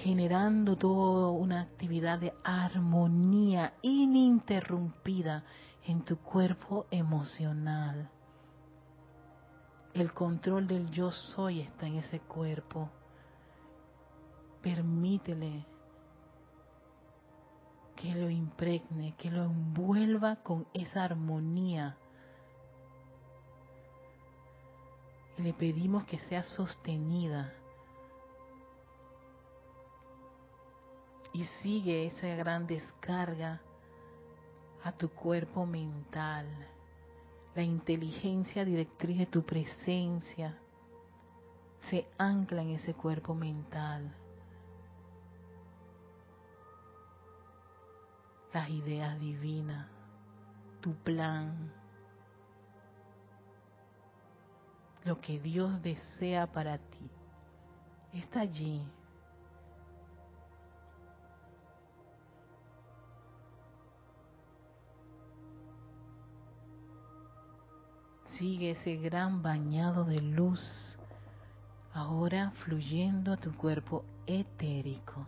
generando 0.03 0.77
toda 0.77 1.31
una 1.31 1.63
actividad 1.63 2.19
de 2.19 2.33
armonía 2.43 3.75
ininterrumpida 3.83 5.45
en 5.87 6.03
tu 6.05 6.19
cuerpo 6.19 6.87
emocional. 6.91 8.11
El 9.93 10.13
control 10.13 10.67
del 10.67 10.91
yo 10.91 11.11
soy 11.11 11.61
está 11.61 11.87
en 11.87 11.97
ese 11.97 12.21
cuerpo. 12.21 12.89
Permítele 14.63 15.67
que 17.97 18.15
lo 18.15 18.31
impregne, 18.31 19.15
que 19.19 19.31
lo 19.31 19.45
envuelva 19.45 20.37
con 20.37 20.67
esa 20.73 21.05
armonía 21.05 21.97
le 25.41 25.53
pedimos 25.55 26.05
que 26.05 26.19
sea 26.19 26.43
sostenida. 26.43 27.53
Y 31.33 31.45
sigue 31.63 32.07
esa 32.07 32.29
gran 32.29 32.67
descarga 32.67 33.61
a 34.83 34.93
tu 34.93 35.11
cuerpo 35.11 35.67
mental, 35.67 36.47
la 37.55 37.63
inteligencia 37.63 38.65
directriz 38.65 39.19
de 39.19 39.27
tu 39.27 39.43
presencia 39.43 40.57
se 41.89 42.07
ancla 42.19 42.63
en 42.63 42.71
ese 42.71 42.95
cuerpo 42.95 43.35
mental. 43.35 44.15
Las 48.53 48.69
ideas 48.71 49.19
divinas, 49.21 49.87
tu 50.81 50.95
plan, 50.95 51.73
lo 55.05 55.21
que 55.21 55.39
Dios 55.39 55.81
desea 55.83 56.47
para 56.47 56.79
ti 56.79 57.11
está 58.13 58.41
allí. 58.41 58.83
Sigue 68.41 68.71
ese 68.71 68.97
gran 68.97 69.43
bañado 69.43 70.07
de 70.07 70.23
luz 70.23 70.99
ahora 71.93 72.53
fluyendo 72.53 73.35
a 73.35 73.37
tu 73.37 73.55
cuerpo 73.55 74.03
etérico. 74.27 75.27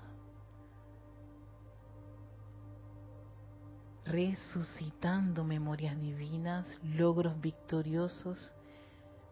Resucitando 4.06 5.44
memorias 5.44 6.00
divinas, 6.00 6.66
logros 6.82 7.38
victoriosos 7.38 8.50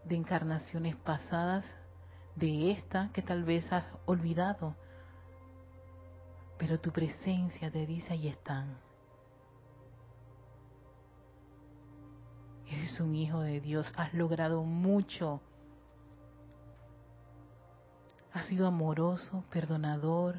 de 0.05 0.17
encarnaciones 0.17 0.95
pasadas, 0.97 1.65
de 2.37 2.73
esta 2.73 3.09
que 3.15 3.23
tal 3.23 3.45
vez 3.45 3.73
has 3.73 3.87
olvidado, 4.05 4.77
pero 6.59 6.79
tu 6.79 6.93
presencia 6.93 7.71
te 7.71 7.87
dice 7.87 8.13
ahí 8.13 8.29
están. 8.29 8.90
Eres 12.91 13.01
un 13.01 13.15
hijo 13.15 13.41
de 13.41 13.61
Dios, 13.61 13.93
has 13.97 14.13
logrado 14.15 14.65
mucho. 14.65 15.41
Has 18.33 18.47
sido 18.47 18.67
amoroso, 18.67 19.45
perdonador, 19.49 20.35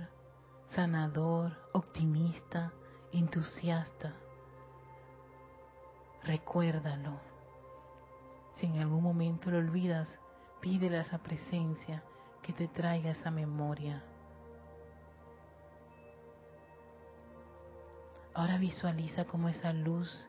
sanador, 0.68 1.54
optimista, 1.72 2.74
entusiasta. 3.14 4.16
Recuérdalo. 6.24 7.22
Si 8.56 8.66
en 8.66 8.80
algún 8.80 9.04
momento 9.04 9.50
lo 9.50 9.60
olvidas, 9.60 10.10
pídele 10.60 10.98
a 10.98 11.02
esa 11.02 11.20
presencia 11.20 12.04
que 12.42 12.52
te 12.52 12.68
traiga 12.68 13.12
esa 13.12 13.32
memoria. 13.32 14.04
Ahora 18.34 18.58
visualiza 18.58 19.24
cómo 19.24 19.48
esa 19.48 19.72
luz 19.72 20.28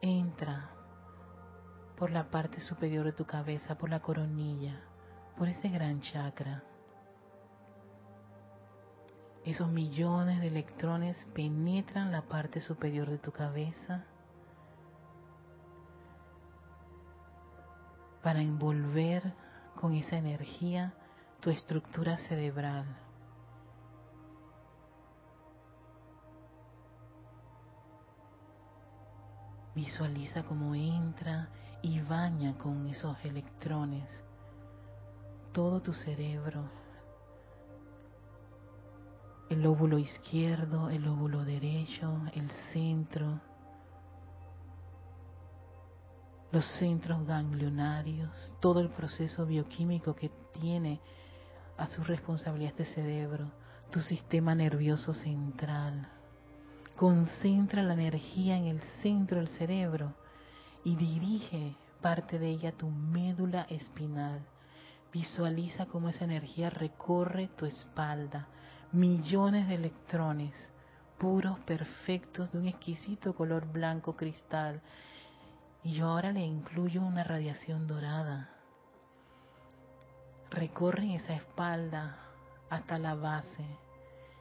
entra 0.00 0.77
por 1.98 2.10
la 2.12 2.30
parte 2.30 2.60
superior 2.60 3.04
de 3.04 3.12
tu 3.12 3.24
cabeza, 3.26 3.76
por 3.76 3.90
la 3.90 4.00
coronilla, 4.00 4.80
por 5.36 5.48
ese 5.48 5.68
gran 5.68 6.00
chakra. 6.00 6.62
Esos 9.44 9.68
millones 9.68 10.40
de 10.40 10.46
electrones 10.46 11.16
penetran 11.34 12.12
la 12.12 12.22
parte 12.22 12.60
superior 12.60 13.10
de 13.10 13.18
tu 13.18 13.32
cabeza 13.32 14.04
para 18.22 18.40
envolver 18.42 19.34
con 19.74 19.94
esa 19.94 20.16
energía 20.16 20.94
tu 21.40 21.50
estructura 21.50 22.16
cerebral. 22.18 22.86
Visualiza 29.74 30.44
cómo 30.44 30.74
entra 30.74 31.48
y 31.82 32.00
baña 32.00 32.56
con 32.58 32.86
esos 32.86 33.16
electrones 33.24 34.08
todo 35.52 35.80
tu 35.80 35.92
cerebro, 35.92 36.70
el 39.48 39.62
lóbulo 39.62 39.98
izquierdo, 39.98 40.90
el 40.90 41.02
lóbulo 41.02 41.44
derecho, 41.44 42.20
el 42.34 42.48
centro, 42.72 43.40
los 46.52 46.64
centros 46.78 47.26
ganglionarios, 47.26 48.52
todo 48.60 48.80
el 48.80 48.90
proceso 48.90 49.46
bioquímico 49.46 50.14
que 50.14 50.30
tiene 50.52 51.00
a 51.76 51.88
su 51.88 52.04
responsabilidad 52.04 52.74
este 52.78 52.94
cerebro, 52.94 53.50
tu 53.90 54.00
sistema 54.00 54.54
nervioso 54.54 55.14
central. 55.14 56.08
Concentra 56.96 57.82
la 57.82 57.94
energía 57.94 58.56
en 58.56 58.66
el 58.66 58.80
centro 59.02 59.38
del 59.38 59.48
cerebro 59.48 60.14
y 60.84 60.96
dirige 60.96 61.76
parte 62.00 62.38
de 62.38 62.48
ella 62.48 62.72
tu 62.72 62.88
médula 62.90 63.62
espinal. 63.70 64.40
Visualiza 65.12 65.86
cómo 65.86 66.08
esa 66.08 66.24
energía 66.24 66.70
recorre 66.70 67.48
tu 67.56 67.66
espalda, 67.66 68.48
millones 68.92 69.68
de 69.68 69.74
electrones 69.74 70.54
puros, 71.18 71.58
perfectos, 71.60 72.50
de 72.52 72.58
un 72.58 72.68
exquisito 72.68 73.34
color 73.34 73.66
blanco 73.66 74.16
cristal, 74.16 74.80
Y 75.84 75.92
yo 75.94 76.08
ahora 76.08 76.32
le 76.32 76.40
incluyo 76.40 77.00
una 77.00 77.22
radiación 77.22 77.86
dorada. 77.86 78.50
Recorren 80.50 81.12
esa 81.12 81.34
espalda 81.34 82.18
hasta 82.68 82.98
la 82.98 83.14
base. 83.14 83.64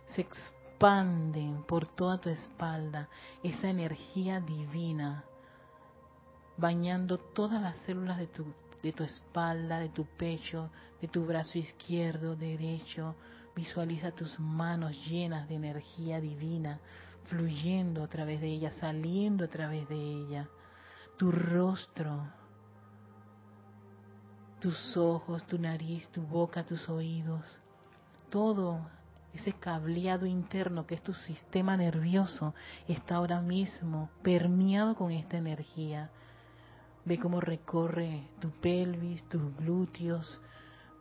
Se 0.07 0.21
expanden 0.21 1.63
por 1.63 1.87
toda 1.87 2.17
tu 2.17 2.29
espalda 2.29 3.07
esa 3.43 3.69
energía 3.69 4.39
divina, 4.41 5.25
bañando 6.57 7.17
todas 7.17 7.61
las 7.61 7.75
células 7.77 8.17
de 8.17 8.27
tu, 8.27 8.45
de 8.83 8.91
tu 8.91 9.03
espalda, 9.03 9.79
de 9.79 9.89
tu 9.89 10.05
pecho, 10.05 10.69
de 11.01 11.07
tu 11.07 11.25
brazo 11.25 11.57
izquierdo, 11.57 12.35
derecho. 12.35 13.15
Visualiza 13.55 14.11
tus 14.11 14.39
manos 14.39 14.95
llenas 15.07 15.47
de 15.49 15.55
energía 15.55 16.19
divina, 16.19 16.79
fluyendo 17.25 18.03
a 18.03 18.07
través 18.07 18.41
de 18.41 18.47
ella, 18.47 18.71
saliendo 18.71 19.45
a 19.45 19.47
través 19.47 19.87
de 19.89 19.95
ella. 19.95 20.47
Tu 21.17 21.31
rostro, 21.31 22.27
tus 24.59 24.95
ojos, 24.97 25.45
tu 25.45 25.57
nariz, 25.57 26.07
tu 26.09 26.21
boca, 26.21 26.63
tus 26.63 26.87
oídos, 26.89 27.61
todo 28.29 28.81
ese 29.33 29.53
cableado 29.53 30.25
interno 30.25 30.85
que 30.85 30.95
es 30.95 31.01
tu 31.01 31.13
sistema 31.13 31.77
nervioso 31.77 32.53
está 32.87 33.15
ahora 33.15 33.41
mismo 33.41 34.09
permeado 34.23 34.95
con 34.95 35.11
esta 35.11 35.37
energía. 35.37 36.09
Ve 37.07 37.17
cómo 37.17 37.39
recorre 37.39 38.27
tu 38.41 38.49
pelvis, 38.49 39.23
tus 39.29 39.55
glúteos, 39.55 40.41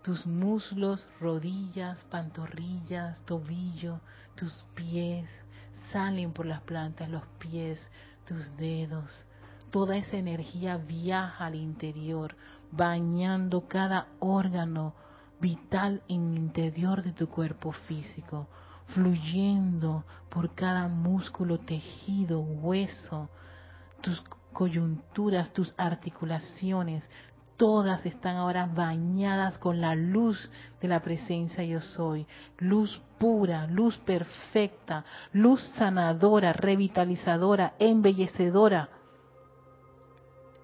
tus 0.04 0.24
muslos, 0.24 1.04
rodillas, 1.18 1.98
pantorrillas, 2.04 3.20
tobillo, 3.22 3.98
tus 4.36 4.64
pies. 4.76 5.28
Salen 5.90 6.32
por 6.32 6.46
las 6.46 6.60
plantas, 6.60 7.10
los 7.10 7.24
pies, 7.40 7.84
tus 8.24 8.56
dedos. 8.56 9.26
Toda 9.72 9.96
esa 9.96 10.16
energía 10.16 10.76
viaja 10.76 11.46
al 11.46 11.56
interior, 11.56 12.36
bañando 12.70 13.66
cada 13.66 14.06
órgano, 14.20 14.94
vital 15.40 16.04
en 16.06 16.34
el 16.34 16.38
interior 16.38 17.02
de 17.02 17.14
tu 17.14 17.28
cuerpo 17.28 17.72
físico, 17.72 18.46
fluyendo 18.94 20.04
por 20.28 20.54
cada 20.54 20.86
músculo, 20.86 21.58
tejido, 21.58 22.38
hueso, 22.38 23.28
tus 24.02 24.22
coyunturas, 24.56 25.52
tus 25.52 25.74
articulaciones, 25.76 27.06
todas 27.58 28.06
están 28.06 28.36
ahora 28.36 28.64
bañadas 28.66 29.58
con 29.58 29.82
la 29.82 29.94
luz 29.94 30.50
de 30.80 30.88
la 30.88 31.00
presencia 31.00 31.62
yo 31.62 31.80
soy, 31.80 32.26
luz 32.56 33.02
pura, 33.18 33.66
luz 33.66 33.98
perfecta, 33.98 35.04
luz 35.34 35.60
sanadora, 35.76 36.54
revitalizadora, 36.54 37.74
embellecedora, 37.78 38.88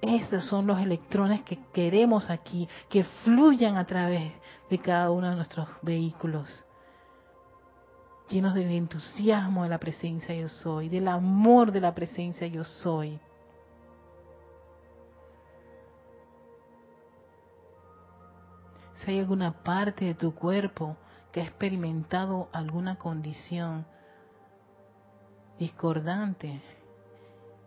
estos 0.00 0.46
son 0.46 0.66
los 0.66 0.80
electrones 0.80 1.42
que 1.42 1.58
queremos 1.74 2.30
aquí, 2.30 2.66
que 2.88 3.04
fluyan 3.04 3.76
a 3.76 3.84
través 3.84 4.32
de 4.70 4.78
cada 4.78 5.10
uno 5.10 5.28
de 5.28 5.36
nuestros 5.36 5.68
vehículos, 5.82 6.64
llenos 8.30 8.54
del 8.54 8.70
entusiasmo 8.70 9.64
de 9.64 9.68
la 9.68 9.78
presencia 9.78 10.34
yo 10.34 10.48
soy, 10.48 10.88
del 10.88 11.08
amor 11.08 11.72
de 11.72 11.82
la 11.82 11.94
presencia 11.94 12.46
yo 12.46 12.64
soy. 12.64 13.20
Si 19.04 19.10
hay 19.10 19.20
alguna 19.20 19.62
parte 19.62 20.04
de 20.04 20.14
tu 20.14 20.34
cuerpo 20.34 20.96
que 21.32 21.40
ha 21.40 21.44
experimentado 21.44 22.48
alguna 22.52 22.96
condición 22.96 23.86
discordante, 25.58 26.62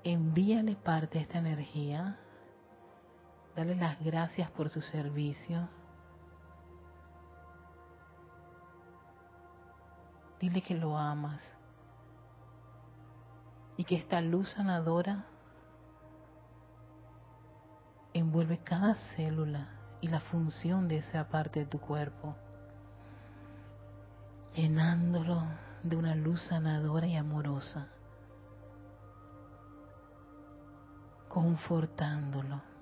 envíale 0.03 0.75
parte 0.75 1.17
de 1.17 1.23
esta 1.23 1.37
energía 1.39 2.19
Dale 3.55 3.75
las 3.75 3.97
gracias 4.03 4.51
por 4.51 4.69
su 4.69 4.81
servicio. 4.81 5.69
Dile 10.41 10.61
que 10.61 10.75
lo 10.75 10.97
amas 10.97 11.41
y 13.77 13.85
que 13.85 13.95
esta 13.95 14.19
luz 14.19 14.49
sanadora 14.51 15.25
envuelve 18.13 18.57
cada 18.57 18.95
célula 19.15 19.74
y 20.01 20.07
la 20.07 20.19
función 20.19 20.87
de 20.87 20.97
esa 20.97 21.27
parte 21.29 21.61
de 21.61 21.65
tu 21.65 21.79
cuerpo, 21.79 22.35
llenándolo 24.55 25.43
de 25.83 25.95
una 25.95 26.15
luz 26.15 26.41
sanadora 26.43 27.07
y 27.07 27.15
amorosa, 27.15 27.87
confortándolo. 31.27 32.74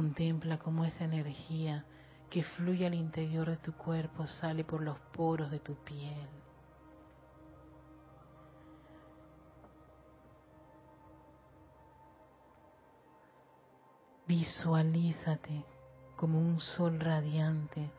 Contempla 0.00 0.58
cómo 0.58 0.86
esa 0.86 1.04
energía 1.04 1.84
que 2.30 2.42
fluye 2.42 2.86
al 2.86 2.94
interior 2.94 3.50
de 3.50 3.58
tu 3.58 3.74
cuerpo 3.74 4.24
sale 4.24 4.64
por 4.64 4.80
los 4.80 4.98
poros 5.12 5.50
de 5.50 5.58
tu 5.58 5.74
piel. 5.74 6.26
Visualízate 14.26 15.66
como 16.16 16.38
un 16.38 16.58
sol 16.60 16.98
radiante. 16.98 17.90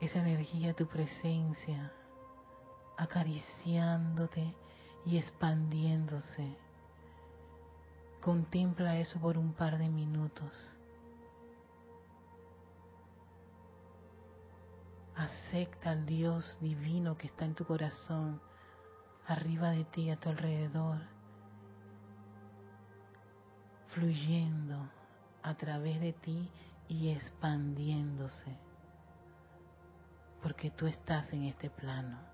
Esa 0.00 0.20
energía, 0.20 0.74
tu 0.74 0.86
presencia, 0.86 1.92
acariciándote 2.96 4.54
y 5.06 5.18
expandiéndose 5.18 6.63
Contempla 8.24 8.98
eso 8.98 9.20
por 9.20 9.36
un 9.36 9.52
par 9.52 9.76
de 9.76 9.86
minutos. 9.86 10.50
Acepta 15.14 15.90
al 15.90 16.06
Dios 16.06 16.56
divino 16.58 17.18
que 17.18 17.26
está 17.26 17.44
en 17.44 17.54
tu 17.54 17.66
corazón, 17.66 18.40
arriba 19.26 19.72
de 19.72 19.84
ti, 19.84 20.08
a 20.08 20.16
tu 20.16 20.30
alrededor, 20.30 21.00
fluyendo 23.88 24.88
a 25.42 25.54
través 25.56 26.00
de 26.00 26.14
ti 26.14 26.50
y 26.88 27.10
expandiéndose, 27.10 28.56
porque 30.42 30.70
tú 30.70 30.86
estás 30.86 31.30
en 31.34 31.42
este 31.44 31.68
plano. 31.68 32.33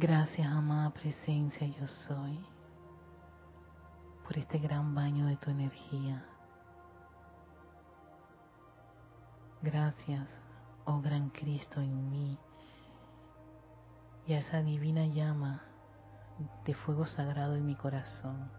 Gracias, 0.00 0.46
amada 0.46 0.90
presencia, 0.90 1.66
yo 1.66 1.84
soy, 1.88 2.38
por 4.22 4.38
este 4.38 4.60
gran 4.60 4.94
baño 4.94 5.26
de 5.26 5.36
tu 5.38 5.50
energía. 5.50 6.24
Gracias, 9.60 10.28
oh 10.84 11.00
gran 11.00 11.30
Cristo 11.30 11.80
en 11.80 12.10
mí, 12.12 12.38
y 14.28 14.34
a 14.34 14.38
esa 14.38 14.62
divina 14.62 15.04
llama 15.06 15.62
de 16.64 16.74
fuego 16.74 17.04
sagrado 17.04 17.56
en 17.56 17.66
mi 17.66 17.74
corazón. 17.74 18.52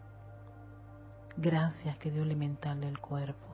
Gracias, 1.38 1.96
querido 2.00 2.22
elemental 2.22 2.82
del 2.82 2.98
cuerpo, 2.98 3.46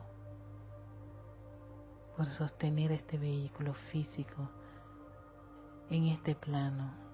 por 2.17 2.25
sostener 2.25 2.91
este 2.91 3.17
vehículo 3.17 3.73
físico 3.73 4.49
en 5.89 6.07
este 6.07 6.35
plano. 6.35 7.06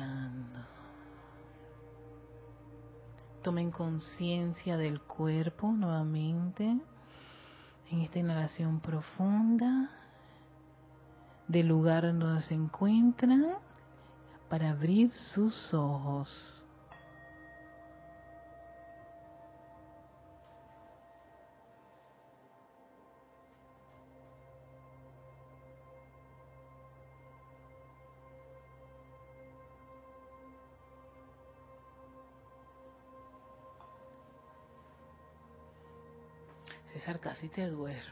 Tomen 3.43 3.71
conciencia 3.71 4.77
del 4.77 5.01
cuerpo 5.01 5.73
nuevamente 5.73 6.63
en 7.91 7.99
esta 7.99 8.19
inhalación 8.19 8.79
profunda, 8.79 9.89
del 11.45 11.67
lugar 11.67 12.03
donde 12.17 12.41
se 12.43 12.53
encuentran, 12.53 13.57
para 14.47 14.69
abrir 14.69 15.11
sus 15.13 15.73
ojos. 15.73 16.58
Casi 37.29 37.47
te 37.49 37.67
duermes. 37.67 38.03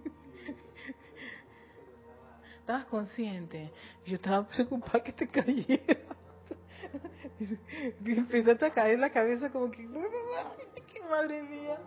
Estabas 2.60 2.84
consciente. 2.86 3.72
Yo 4.04 4.16
estaba 4.16 4.46
preocupada 4.46 5.02
que 5.02 5.12
te 5.12 5.26
cayera. 5.26 5.96
Empezaste 8.04 8.66
a 8.66 8.74
caer 8.74 8.98
la 8.98 9.10
cabeza 9.10 9.50
como 9.50 9.70
que... 9.70 9.88
¡Qué 10.92 11.00
madre 11.08 11.42
mía! 11.42 11.78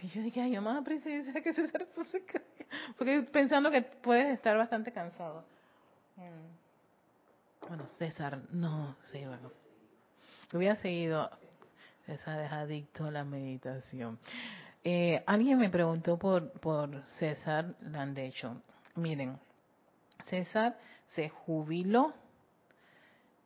Sí, 0.00 0.08
yo 0.14 0.22
dije, 0.22 0.40
ay, 0.40 0.52
mamá, 0.54 0.82
presencia, 0.82 1.42
que 1.42 1.52
se 1.52 1.70
cae. 2.24 2.51
Porque 2.96 3.22
pensando 3.32 3.70
que 3.70 3.82
puedes 3.82 4.34
estar 4.34 4.56
bastante 4.56 4.92
cansado. 4.92 5.44
Mm. 6.16 7.68
Bueno, 7.68 7.86
César, 7.98 8.38
no, 8.50 8.96
sí, 9.04 9.24
bueno. 9.24 9.50
Hubiera 10.52 10.76
seguido. 10.76 11.30
César 12.06 12.40
es 12.40 12.52
adicto 12.52 13.06
a 13.06 13.10
la 13.10 13.24
meditación. 13.24 14.18
Eh, 14.84 15.22
alguien 15.26 15.58
me 15.58 15.70
preguntó 15.70 16.18
por, 16.18 16.50
por 16.52 17.02
César 17.18 17.74
Landecho. 17.80 18.60
Miren, 18.96 19.38
César 20.28 20.76
se 21.14 21.28
jubiló. 21.28 22.12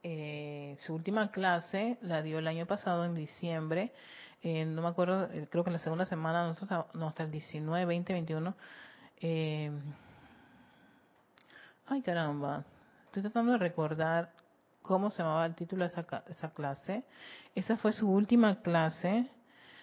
Eh, 0.02 0.76
su 0.80 0.94
última 0.94 1.30
clase 1.30 1.98
la 2.00 2.22
dio 2.22 2.38
el 2.38 2.46
año 2.46 2.66
pasado, 2.66 3.04
en 3.04 3.14
diciembre. 3.14 3.92
Eh, 4.42 4.64
no 4.64 4.82
me 4.82 4.88
acuerdo, 4.88 5.28
creo 5.50 5.64
que 5.64 5.70
en 5.70 5.74
la 5.74 5.78
segunda 5.80 6.04
semana, 6.04 6.56
no, 6.94 7.09
hasta 7.09 7.24
el 7.24 7.30
19, 7.30 7.85
20, 7.85 8.12
21 8.12 8.54
eh, 9.20 9.70
ay, 11.87 12.02
caramba. 12.02 12.64
Estoy 13.07 13.22
tratando 13.22 13.52
de 13.52 13.59
recordar 13.59 14.31
cómo 14.83 15.11
se 15.11 15.22
llamaba 15.22 15.46
el 15.46 15.55
título 15.55 15.88
de 15.88 15.92
esa, 16.29 16.50
clase. 16.50 17.05
Esa 17.55 17.76
fue 17.76 17.92
su 17.92 18.09
última 18.11 18.62
clase. 18.62 19.26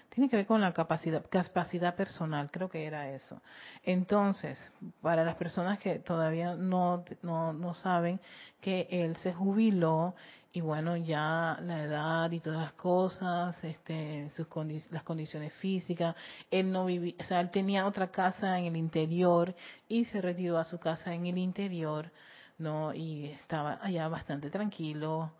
Tiene 0.10 0.30
que 0.30 0.38
ver 0.38 0.46
con 0.46 0.62
la 0.62 0.74
capacidad, 0.74 1.26
capacidad 1.30 1.96
personal, 1.96 2.52
creo 2.52 2.69
que 2.69 2.86
era 2.86 3.10
eso. 3.10 3.41
Entonces, 3.84 4.60
para 5.02 5.24
las 5.24 5.36
personas 5.36 5.80
que 5.80 6.00
todavía 6.00 6.54
no, 6.54 7.04
no, 7.24 7.52
no 7.52 7.74
saben 7.74 8.19
que 8.62 8.88
él 8.91 9.15
se 9.17 9.34
jubiló 9.34 10.13
y 10.56 10.62
bueno, 10.62 10.96
ya 10.96 11.58
la 11.63 11.84
edad 11.84 12.32
y 12.32 12.39
todas 12.39 12.62
las 12.62 12.74
cosas, 12.74 13.62
este, 13.63 14.30
sus 14.30 14.48
las 14.92 15.02
condiciones 15.02 15.52
físicas, 15.54 16.16
él 16.52 16.72
no 16.72 16.86
vivía, 16.86 17.16
o 17.20 17.24
sea, 17.24 17.42
él 17.42 17.50
tenía 17.50 17.88
otra 17.88 18.12
casa 18.12 18.60
en 18.60 18.66
el 18.66 18.78
interior 18.78 19.56
y 19.88 20.06
se 20.06 20.22
retiró 20.22 20.60
a 20.60 20.63
su 20.63 20.80
casa 20.80 21.12
en 21.12 21.26
el 21.26 21.39
interior, 21.39 22.12
¿no? 22.60 22.94
Y 22.94 23.32
estaba 23.32 23.80
allá 23.82 24.08
bastante 24.08 24.52
tranquilo, 24.52 25.32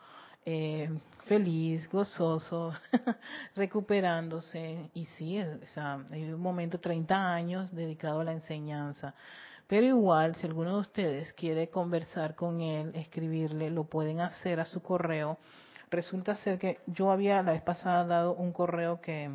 eh, 0.46 0.90
feliz, 1.28 1.88
gozoso, 1.92 2.74
recuperándose. 3.56 4.90
Y 4.96 5.06
sí, 5.06 5.40
o 5.40 5.68
sea, 5.68 6.04
hay 6.10 6.24
un 6.24 6.42
momento, 6.42 6.80
30 6.80 7.34
años 7.34 7.72
dedicado 7.72 8.22
a 8.22 8.24
la 8.24 8.32
enseñanza. 8.32 9.14
Pero 9.74 9.88
igual, 9.88 10.36
si 10.36 10.46
alguno 10.46 10.76
de 10.76 10.82
ustedes 10.82 11.34
quiere 11.34 11.68
conversar 11.72 12.36
con 12.36 12.62
él, 12.62 12.92
escribirle, 12.94 13.72
lo 13.72 13.86
pueden 13.86 14.20
hacer 14.20 14.60
a 14.60 14.66
su 14.66 14.84
correo. 14.84 15.40
Resulta 15.90 16.36
ser 16.36 16.60
que 16.60 16.82
yo 16.86 17.10
había 17.10 17.42
la 17.42 17.54
vez 17.54 17.64
pasada 17.64 18.06
dado 18.06 18.36
un 18.36 18.52
correo 18.52 19.02
que... 19.02 19.32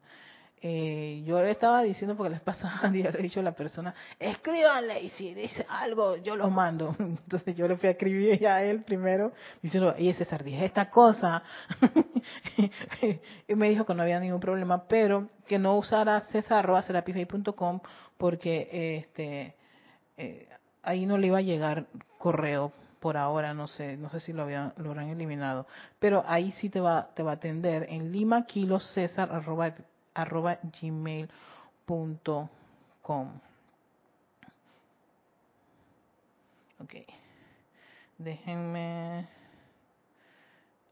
Eh, 0.64 1.24
yo 1.26 1.42
le 1.42 1.50
estaba 1.50 1.82
diciendo 1.82 2.16
porque 2.16 2.30
les 2.30 2.40
pasaba, 2.40 2.88
le 2.88 3.00
he 3.18 3.22
dicho 3.22 3.40
a 3.40 3.42
la 3.42 3.50
persona, 3.50 3.92
escríbanle 4.16 5.02
y 5.02 5.08
si 5.08 5.34
dice 5.34 5.66
algo 5.68 6.16
yo 6.18 6.36
lo 6.36 6.48
mando. 6.50 6.94
Entonces 7.00 7.56
yo 7.56 7.66
le 7.66 7.76
fui 7.76 7.88
a 7.88 7.92
escribir 7.92 8.46
a 8.46 8.62
él 8.62 8.84
primero 8.84 9.32
diciendo, 9.60 9.96
y 9.98 10.12
César, 10.14 10.44
dije 10.44 10.64
esta 10.64 10.88
cosa. 10.88 11.42
y 13.48 13.54
me 13.56 13.70
dijo 13.70 13.84
que 13.84 13.92
no 13.92 14.02
había 14.04 14.20
ningún 14.20 14.38
problema, 14.38 14.86
pero 14.86 15.28
que 15.48 15.58
no 15.58 15.76
usara 15.76 16.20
cesar.com 16.20 17.80
porque 18.16 18.98
este 18.98 19.56
eh, 20.16 20.48
ahí 20.84 21.06
no 21.06 21.18
le 21.18 21.26
iba 21.26 21.38
a 21.38 21.42
llegar 21.42 21.86
correo 22.18 22.72
por 23.00 23.16
ahora, 23.16 23.52
no 23.52 23.66
sé, 23.66 23.96
no 23.96 24.10
sé 24.10 24.20
si 24.20 24.32
lo 24.32 24.44
habían, 24.44 24.74
lo 24.76 24.90
habrán 24.90 25.08
eliminado, 25.08 25.66
pero 25.98 26.22
ahí 26.24 26.52
sí 26.52 26.70
te 26.70 26.78
va, 26.78 27.08
te 27.16 27.24
va 27.24 27.32
a 27.32 27.34
atender 27.34 27.86
en 27.90 28.12
lima 28.12 28.46
kilo 28.46 28.78
arroba 29.16 29.74
gmail.com. 30.80 31.40
Ok. 36.80 36.94
Déjenme. 38.18 39.28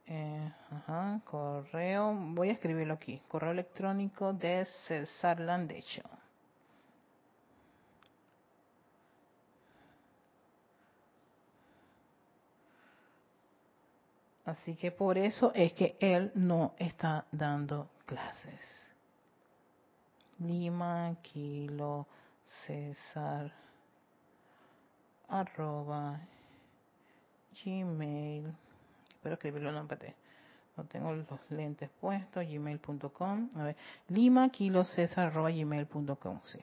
Eh, 0.07 0.53
ajá, 0.71 1.21
correo. 1.25 2.15
Voy 2.15 2.49
a 2.49 2.53
escribirlo 2.53 2.95
aquí. 2.95 3.23
Correo 3.29 3.53
electrónico 3.53 4.33
de 4.33 4.67
César 4.87 5.39
Landecho. 5.41 6.03
Así 14.45 14.75
que 14.75 14.91
por 14.91 15.17
eso 15.17 15.53
es 15.55 15.73
que 15.75 15.97
él 16.01 16.33
no 16.35 16.75
está 16.77 17.25
dando 17.31 17.89
clases. 18.05 18.80
Lima, 20.41 21.17
Kilo, 21.23 22.07
César, 22.67 23.53
arroba 25.29 26.21
gmail 27.65 28.53
espero 29.15 29.35
escribirlo 29.35 29.71
no 29.71 29.79
empate 29.79 30.15
no 30.77 30.85
tengo 30.85 31.13
los 31.13 31.27
lentes 31.51 31.89
puestos 32.01 32.45
gmail.com 32.45 33.51
a 33.57 33.63
ver 33.63 33.77
lima 34.09 34.49
kilo 34.49 34.85
césar 34.85 35.29
arroba 35.29 35.51
gmail.com 35.51 36.41
sí 36.45 36.59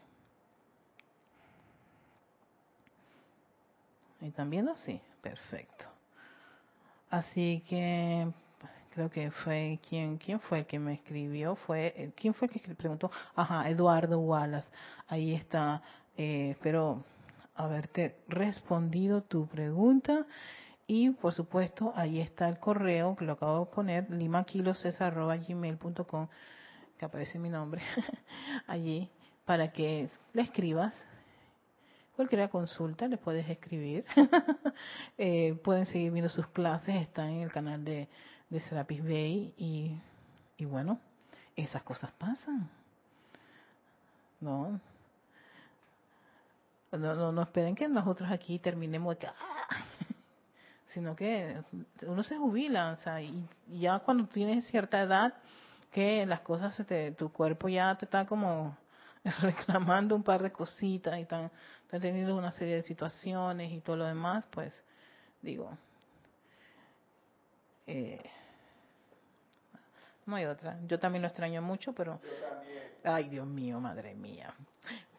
¿Y 4.19 4.27
están 4.27 4.49
viendo? 4.49 4.75
Sí, 4.77 4.99
perfecto. 5.21 5.85
Así 7.09 7.63
que 7.69 8.27
creo 8.97 9.09
que 9.11 9.29
fue 9.29 9.79
quien 9.87 10.17
quién 10.17 10.39
fue 10.39 10.57
el 10.59 10.65
que 10.65 10.79
me 10.79 10.95
escribió 10.95 11.55
fue 11.55 11.93
eh, 11.95 12.11
quién 12.15 12.33
fue 12.33 12.49
el 12.51 12.59
que 12.59 12.73
preguntó 12.73 13.11
ajá 13.35 13.69
Eduardo 13.69 14.19
Wallace. 14.19 14.67
Ahí 15.07 15.35
está 15.35 15.83
eh, 16.17 16.49
espero 16.51 17.03
haberte 17.53 18.15
respondido 18.27 19.21
tu 19.21 19.45
pregunta 19.45 20.25
y 20.87 21.11
por 21.11 21.31
supuesto 21.31 21.93
ahí 21.95 22.19
está 22.19 22.49
el 22.49 22.57
correo 22.57 23.15
que 23.15 23.25
lo 23.25 23.33
acabo 23.33 23.65
de 23.65 23.71
poner 23.71 24.09
limakilocesar@gmail.com 24.09 26.27
que 26.97 27.05
aparece 27.05 27.37
mi 27.37 27.49
nombre 27.49 27.83
allí 28.65 29.11
para 29.45 29.71
que 29.71 30.09
le 30.33 30.41
escribas. 30.41 30.95
Cualquier 32.15 32.49
consulta 32.49 33.07
le 33.07 33.17
puedes 33.17 33.47
escribir. 33.47 34.03
eh, 35.19 35.53
pueden 35.63 35.85
seguir 35.85 36.11
viendo 36.11 36.29
sus 36.29 36.47
clases, 36.47 36.95
están 36.95 37.29
en 37.29 37.41
el 37.41 37.51
canal 37.51 37.85
de, 37.85 38.09
de 38.49 38.59
Serapis 38.61 39.03
Bay 39.03 39.53
y, 39.57 39.95
y 40.57 40.65
bueno, 40.65 40.99
esas 41.55 41.83
cosas 41.83 42.11
pasan. 42.13 42.69
No, 44.39 44.79
no, 46.91 47.15
no, 47.15 47.31
no 47.31 47.41
esperen 47.41 47.75
que 47.75 47.87
nosotros 47.87 48.31
aquí 48.31 48.59
terminemos 48.59 49.19
de 49.19 49.27
¡ah! 49.27 49.33
sino 50.93 51.15
que 51.15 51.61
uno 52.03 52.23
se 52.23 52.37
jubila, 52.37 52.93
o 52.93 52.97
sea, 53.01 53.21
y, 53.21 53.47
ya 53.67 53.99
cuando 53.99 54.27
tienes 54.27 54.65
cierta 54.67 55.01
edad, 55.01 55.33
que 55.91 56.25
las 56.25 56.41
cosas, 56.41 56.75
se 56.75 56.85
te, 56.85 57.11
tu 57.11 57.31
cuerpo 57.31 57.69
ya 57.69 57.95
te 57.95 58.05
está 58.05 58.25
como 58.25 58.77
reclamando 59.41 60.15
un 60.15 60.23
par 60.23 60.41
de 60.41 60.51
cositas 60.51 61.17
y 61.17 61.21
están, 61.21 61.51
teniendo 61.89 62.35
una 62.35 62.51
serie 62.51 62.75
de 62.75 62.83
situaciones 62.83 63.71
y 63.71 63.79
todo 63.79 63.95
lo 63.95 64.05
demás, 64.05 64.45
pues 64.51 64.83
digo, 65.41 65.77
eh, 67.85 68.21
no 70.27 70.35
hay 70.35 70.45
otra. 70.45 70.77
Yo 70.87 70.99
también 70.99 71.21
lo 71.21 71.27
extraño 71.27 71.61
mucho, 71.61 71.93
pero... 71.93 72.19
Ay, 73.03 73.29
Dios 73.29 73.47
mío, 73.47 73.79
madre 73.79 74.15
mía. 74.15 74.53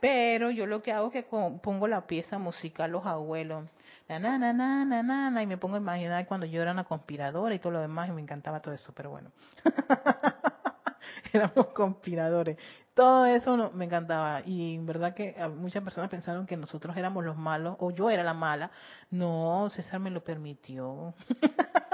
Pero 0.00 0.50
yo 0.50 0.66
lo 0.66 0.82
que 0.82 0.92
hago 0.92 1.06
es 1.08 1.12
que 1.12 1.22
pongo 1.22 1.88
la 1.88 2.06
pieza 2.06 2.38
musical 2.38 2.90
Los 2.92 3.06
Abuelos. 3.06 3.64
Na, 4.08 4.18
na, 4.18 4.38
na, 4.38 4.52
na, 4.52 4.84
na, 4.84 5.30
na, 5.30 5.42
y 5.42 5.46
me 5.46 5.58
pongo 5.58 5.76
a 5.76 5.78
imaginar 5.78 6.26
cuando 6.26 6.46
yo 6.46 6.62
era 6.62 6.72
una 6.72 6.84
conspiradora 6.84 7.54
y 7.54 7.58
todo 7.58 7.72
lo 7.72 7.80
demás, 7.80 8.08
y 8.08 8.12
me 8.12 8.22
encantaba 8.22 8.60
todo 8.60 8.74
eso, 8.74 8.92
pero 8.94 9.10
bueno. 9.10 9.30
éramos 11.32 11.68
conspiradores. 11.68 12.56
Todo 12.94 13.26
eso 13.26 13.56
no, 13.56 13.70
me 13.70 13.84
encantaba. 13.84 14.42
Y 14.44 14.74
en 14.74 14.86
verdad 14.86 15.14
que 15.14 15.34
muchas 15.56 15.82
personas 15.82 16.10
pensaron 16.10 16.46
que 16.46 16.56
nosotros 16.56 16.96
éramos 16.96 17.24
los 17.24 17.36
malos, 17.36 17.76
o 17.80 17.90
yo 17.90 18.10
era 18.10 18.22
la 18.22 18.34
mala. 18.34 18.70
No, 19.10 19.68
César 19.70 20.00
me 20.00 20.10
lo 20.10 20.22
permitió. 20.24 21.14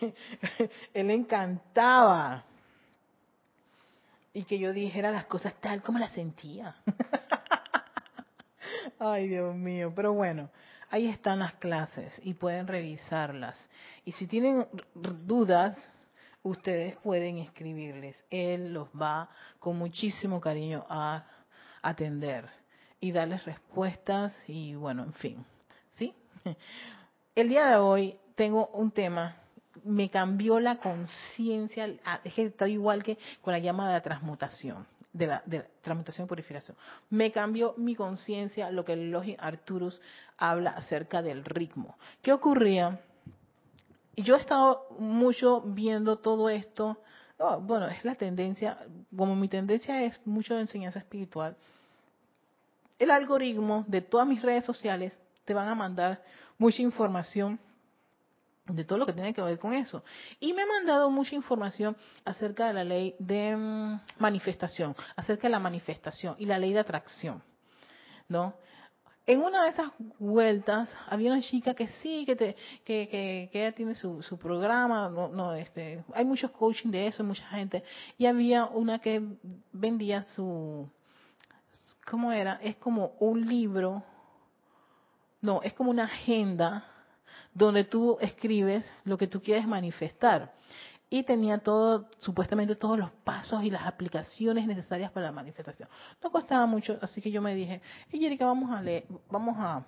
Él 0.94 1.10
encantaba. 1.10 2.44
Y 4.32 4.44
que 4.44 4.58
yo 4.58 4.72
dijera 4.72 5.10
las 5.10 5.26
cosas 5.26 5.54
tal 5.60 5.82
como 5.82 5.98
las 5.98 6.12
sentía. 6.12 6.76
Ay, 8.98 9.28
Dios 9.28 9.54
mío. 9.54 9.92
Pero 9.94 10.12
bueno, 10.12 10.50
ahí 10.90 11.08
están 11.08 11.40
las 11.40 11.54
clases 11.54 12.20
y 12.24 12.34
pueden 12.34 12.66
revisarlas. 12.66 13.68
Y 14.04 14.12
si 14.12 14.26
tienen 14.26 14.66
dudas, 14.94 15.76
ustedes 16.42 16.96
pueden 16.96 17.38
escribirles. 17.38 18.16
Él 18.30 18.72
los 18.72 18.88
va 18.90 19.28
con 19.58 19.76
muchísimo 19.76 20.40
cariño 20.40 20.86
a 20.88 21.24
atender 21.82 22.48
y 23.00 23.12
darles 23.12 23.44
respuestas 23.44 24.34
y 24.46 24.74
bueno, 24.74 25.04
en 25.04 25.12
fin. 25.14 25.46
¿Sí? 25.96 26.14
El 27.34 27.48
día 27.48 27.66
de 27.66 27.76
hoy 27.76 28.18
tengo 28.34 28.66
un 28.68 28.90
tema 28.90 29.36
me 29.84 30.10
cambió 30.10 30.60
la 30.60 30.78
conciencia, 30.78 31.86
es 32.24 32.34
que 32.34 32.52
igual 32.68 33.02
que 33.02 33.18
con 33.40 33.52
la 33.52 33.58
llama 33.58 33.86
de 33.86 33.94
la 33.94 34.02
transmutación 34.02 34.86
de 35.12 35.26
la, 35.26 35.42
transmutación 35.82 36.26
y 36.26 36.28
purificación. 36.28 36.76
Me 37.10 37.32
cambió 37.32 37.74
mi 37.76 37.94
conciencia 37.94 38.70
lo 38.70 38.84
que 38.84 38.92
el 38.92 39.10
Logi 39.10 39.36
Arturus 39.38 40.00
habla 40.36 40.70
acerca 40.70 41.22
del 41.22 41.44
ritmo. 41.44 41.96
¿Qué 42.22 42.32
ocurría? 42.32 43.00
Yo 44.16 44.36
he 44.36 44.40
estado 44.40 44.86
mucho 44.98 45.62
viendo 45.62 46.18
todo 46.18 46.48
esto. 46.48 46.98
Oh, 47.38 47.60
bueno, 47.60 47.88
es 47.88 48.04
la 48.04 48.16
tendencia, 48.16 48.78
como 49.16 49.34
mi 49.36 49.48
tendencia 49.48 50.02
es 50.02 50.20
mucho 50.26 50.54
de 50.54 50.62
enseñanza 50.62 50.98
espiritual, 50.98 51.56
el 52.98 53.10
algoritmo 53.12 53.84
de 53.86 54.00
todas 54.00 54.26
mis 54.26 54.42
redes 54.42 54.64
sociales 54.64 55.16
te 55.44 55.54
van 55.54 55.68
a 55.68 55.74
mandar 55.74 56.22
mucha 56.58 56.82
información 56.82 57.60
de 58.68 58.84
todo 58.84 58.98
lo 58.98 59.06
que 59.06 59.12
tiene 59.12 59.34
que 59.34 59.42
ver 59.42 59.58
con 59.58 59.72
eso. 59.72 60.02
Y 60.40 60.52
me 60.52 60.62
ha 60.62 60.66
mandado 60.66 61.10
mucha 61.10 61.34
información 61.34 61.96
acerca 62.24 62.66
de 62.68 62.74
la 62.74 62.84
ley 62.84 63.14
de 63.18 63.56
mm, 63.56 64.00
manifestación, 64.18 64.94
acerca 65.16 65.48
de 65.48 65.50
la 65.50 65.58
manifestación 65.58 66.36
y 66.38 66.46
la 66.46 66.58
ley 66.58 66.72
de 66.72 66.80
atracción, 66.80 67.42
¿no? 68.28 68.54
En 69.26 69.42
una 69.42 69.64
de 69.64 69.70
esas 69.70 69.90
vueltas 70.18 70.88
había 71.06 71.30
una 71.30 71.42
chica 71.42 71.74
que 71.74 71.86
sí, 71.86 72.24
que, 72.24 72.34
te, 72.34 72.56
que, 72.82 73.48
que, 73.52 73.60
ella 73.60 73.72
tiene 73.72 73.94
su, 73.94 74.22
su 74.22 74.38
programa, 74.38 75.10
no, 75.10 75.28
no, 75.28 75.52
este, 75.52 76.02
hay 76.14 76.24
muchos 76.24 76.50
coaching 76.52 76.88
de 76.88 77.08
eso, 77.08 77.22
mucha 77.22 77.46
gente, 77.48 77.84
y 78.16 78.24
había 78.24 78.64
una 78.64 79.00
que 79.00 79.22
vendía 79.70 80.24
su, 80.34 80.88
¿cómo 82.06 82.32
era? 82.32 82.58
Es 82.62 82.76
como 82.76 83.16
un 83.20 83.46
libro, 83.46 84.02
no, 85.42 85.60
es 85.62 85.74
como 85.74 85.90
una 85.90 86.04
agenda 86.04 86.86
donde 87.58 87.84
tú 87.84 88.16
escribes 88.20 88.90
lo 89.04 89.18
que 89.18 89.26
tú 89.26 89.42
quieres 89.42 89.66
manifestar. 89.66 90.54
Y 91.10 91.22
tenía 91.22 91.58
todo, 91.58 92.08
supuestamente 92.20 92.76
todos 92.76 92.98
los 92.98 93.10
pasos 93.24 93.64
y 93.64 93.70
las 93.70 93.86
aplicaciones 93.86 94.66
necesarias 94.66 95.10
para 95.10 95.26
la 95.26 95.32
manifestación. 95.32 95.88
No 96.22 96.30
costaba 96.30 96.66
mucho, 96.66 96.98
así 97.00 97.20
que 97.20 97.30
yo 97.30 97.42
me 97.42 97.54
dije, 97.54 97.80
Erika, 98.12 98.44
vamos 98.44 98.70
a 98.70 98.82
leer, 98.82 99.06
vamos 99.30 99.56
a, 99.58 99.84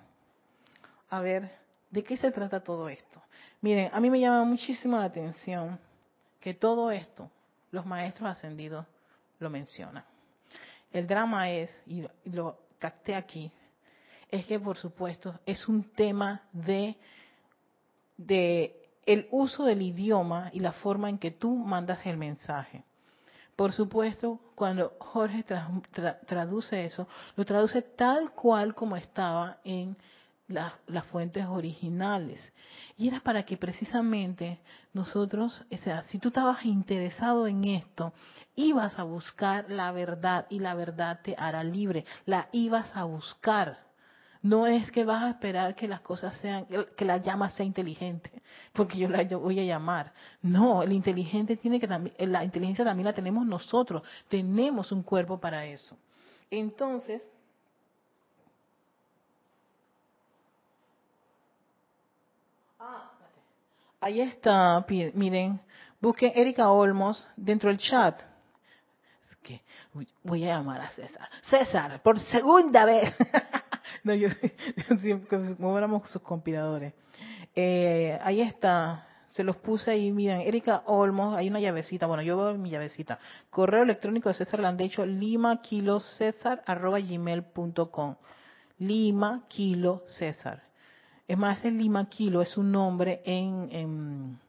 a 1.09 1.19
ver 1.21 1.51
de 1.91 2.03
qué 2.03 2.17
se 2.17 2.31
trata 2.31 2.59
todo 2.59 2.89
esto. 2.89 3.21
Miren, 3.61 3.89
a 3.93 3.99
mí 3.99 4.09
me 4.09 4.19
llama 4.19 4.43
muchísimo 4.43 4.97
la 4.97 5.05
atención 5.05 5.79
que 6.39 6.55
todo 6.55 6.89
esto, 6.89 7.29
los 7.69 7.85
maestros 7.85 8.29
ascendidos 8.29 8.85
lo 9.39 9.49
mencionan. 9.49 10.03
El 10.91 11.07
drama 11.07 11.51
es, 11.51 11.71
y 11.85 12.03
lo 12.25 12.57
capté 12.79 13.15
aquí, 13.15 13.51
es 14.29 14.45
que 14.47 14.59
por 14.59 14.77
supuesto 14.77 15.39
es 15.45 15.67
un 15.67 15.83
tema 15.91 16.41
de 16.51 16.97
de 18.25 18.77
el 19.05 19.27
uso 19.31 19.65
del 19.65 19.81
idioma 19.81 20.49
y 20.53 20.59
la 20.59 20.73
forma 20.73 21.09
en 21.09 21.17
que 21.17 21.31
tú 21.31 21.55
mandas 21.55 22.05
el 22.05 22.17
mensaje. 22.17 22.83
Por 23.55 23.73
supuesto, 23.73 24.39
cuando 24.55 24.93
Jorge 24.99 25.43
traduce 26.25 26.85
eso, 26.85 27.07
lo 27.35 27.45
traduce 27.45 27.81
tal 27.81 28.31
cual 28.31 28.73
como 28.73 28.95
estaba 28.95 29.57
en 29.63 29.97
las 30.47 31.05
fuentes 31.11 31.45
originales. 31.45 32.39
Y 32.97 33.07
era 33.07 33.19
para 33.19 33.43
que 33.43 33.57
precisamente 33.57 34.59
nosotros, 34.93 35.63
o 35.71 35.77
sea, 35.77 36.03
si 36.03 36.19
tú 36.19 36.29
estabas 36.29 36.65
interesado 36.65 37.47
en 37.47 37.63
esto, 37.65 38.13
ibas 38.55 38.97
a 38.99 39.03
buscar 39.03 39.69
la 39.69 39.91
verdad 39.91 40.47
y 40.49 40.59
la 40.59 40.73
verdad 40.73 41.19
te 41.23 41.35
hará 41.37 41.63
libre, 41.63 42.05
la 42.25 42.49
ibas 42.51 42.95
a 42.95 43.03
buscar. 43.03 43.90
No 44.43 44.65
es 44.65 44.91
que 44.91 45.05
vas 45.05 45.23
a 45.23 45.29
esperar 45.29 45.75
que 45.75 45.87
las 45.87 46.01
cosas 46.01 46.35
sean, 46.37 46.65
que 46.97 47.05
la 47.05 47.17
llama 47.17 47.51
sea 47.51 47.65
inteligente, 47.65 48.31
porque 48.73 48.97
yo 48.97 49.07
la 49.07 49.23
voy 49.37 49.59
a 49.59 49.63
llamar. 49.63 50.13
No, 50.41 50.81
el 50.81 50.93
inteligente 50.93 51.57
tiene 51.57 51.79
que 51.79 51.87
la 51.87 52.43
inteligencia 52.43 52.83
también 52.83 53.05
la 53.05 53.13
tenemos 53.13 53.45
nosotros. 53.45 54.01
Tenemos 54.27 54.91
un 54.91 55.03
cuerpo 55.03 55.39
para 55.39 55.65
eso. 55.65 55.95
Entonces, 56.49 57.23
ah, 62.79 63.11
ahí 63.99 64.21
está, 64.21 64.83
miren, 65.13 65.61
busquen 66.01 66.31
Erika 66.33 66.71
Olmos 66.71 67.27
dentro 67.35 67.69
del 67.69 67.77
chat. 67.77 68.19
Es 69.29 69.35
que 69.37 69.61
voy 70.23 70.43
a 70.45 70.57
llamar 70.57 70.81
a 70.81 70.89
César. 70.89 71.29
César, 71.43 72.01
por 72.01 72.19
segunda 72.19 72.85
vez. 72.85 73.13
no, 74.03 74.13
yo, 74.13 74.29
siempre, 75.01 75.55
como 75.55 75.77
éramos 75.77 76.09
sus 76.09 76.21
conspiradores. 76.21 76.93
Eh, 77.55 78.17
ahí 78.23 78.41
está, 78.41 79.07
se 79.29 79.43
los 79.43 79.57
puse 79.57 79.91
ahí, 79.91 80.11
miren, 80.11 80.41
Erika 80.41 80.83
Olmos, 80.85 81.37
hay 81.37 81.49
una 81.49 81.59
llavecita, 81.59 82.07
bueno, 82.07 82.23
yo 82.23 82.37
veo 82.37 82.57
mi 82.57 82.69
llavecita. 82.69 83.19
Correo 83.49 83.83
electrónico 83.83 84.29
de 84.29 84.35
César 84.35 84.59
Landecho, 84.59 85.05
lima 85.05 85.61
kilo 85.61 85.99
césar 85.99 86.63
arroba 86.65 86.99
gmail.com. 86.99 88.15
Lima 88.79 89.43
kilo 89.47 90.01
César. 90.05 90.63
Es 91.31 91.37
más, 91.37 91.63
el 91.63 91.77
Lima 91.77 92.09
Kilo 92.09 92.41
es 92.41 92.57
un 92.57 92.73
nombre 92.73 93.21
en, 93.23 93.69
en, 93.71 94.39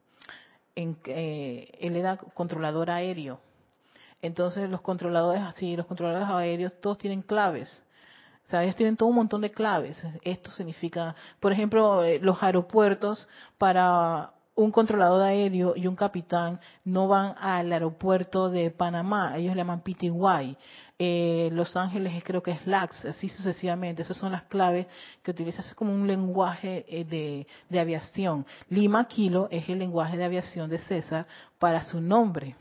en 0.75 0.97
eh, 1.07 1.71
él 1.79 1.95
era 1.95 2.17
controlador 2.17 2.91
aéreo. 2.91 3.39
Entonces 4.21 4.69
los 4.69 4.81
controladores 4.81 5.43
así, 5.43 5.77
los 5.77 5.87
controladores 5.87 6.29
aéreos, 6.29 6.81
todos 6.81 6.99
tienen 6.99 7.23
claves. 7.23 7.85
Sea, 8.53 8.65
ellos 8.65 8.77
tienen 8.77 8.99
todo 8.99 9.09
un 9.09 9.15
montón 9.15 9.41
de 9.41 9.51
claves. 9.51 10.07
Esto 10.21 10.51
significa, 10.51 11.17
por 11.41 11.53
ejemplo, 11.53 12.05
eh, 12.05 12.19
los 12.21 12.43
aeropuertos 12.43 13.27
para 13.57 14.33
un 14.55 14.71
controlador 14.71 15.23
aéreo 15.23 15.73
y 15.75 15.87
un 15.87 15.97
capitán 15.97 16.61
no 16.85 17.09
van 17.09 17.35
al 17.39 17.73
aeropuerto 17.73 18.51
de 18.51 18.71
Panamá, 18.71 19.39
ellos 19.39 19.55
le 19.55 19.63
llaman 19.63 19.81
PTY. 19.81 20.59
Eh, 20.99 21.49
Los 21.53 21.75
Ángeles 21.77 22.23
creo 22.23 22.43
que 22.43 22.51
es 22.51 22.67
LAX, 22.67 23.07
así 23.07 23.31
sucesivamente. 23.31 24.03
Esas 24.03 24.19
son 24.19 24.33
las 24.33 24.43
claves 24.43 24.87
que 25.23 25.31
utilizas 25.31 25.67
es 25.67 25.75
como 25.75 25.95
un 25.95 26.07
lenguaje 26.07 26.85
eh, 26.87 27.47
de, 27.71 27.81
aviación. 27.81 28.45
Lima 28.69 29.09
Kilo 29.09 29.49
es 29.51 29.67
el 29.71 29.79
lenguaje 29.79 30.19
de 30.19 30.25
aviación 30.25 30.69
de 30.69 30.77
César 30.81 31.27
para 31.59 31.85
su 31.85 32.03
nombre. 32.03 32.55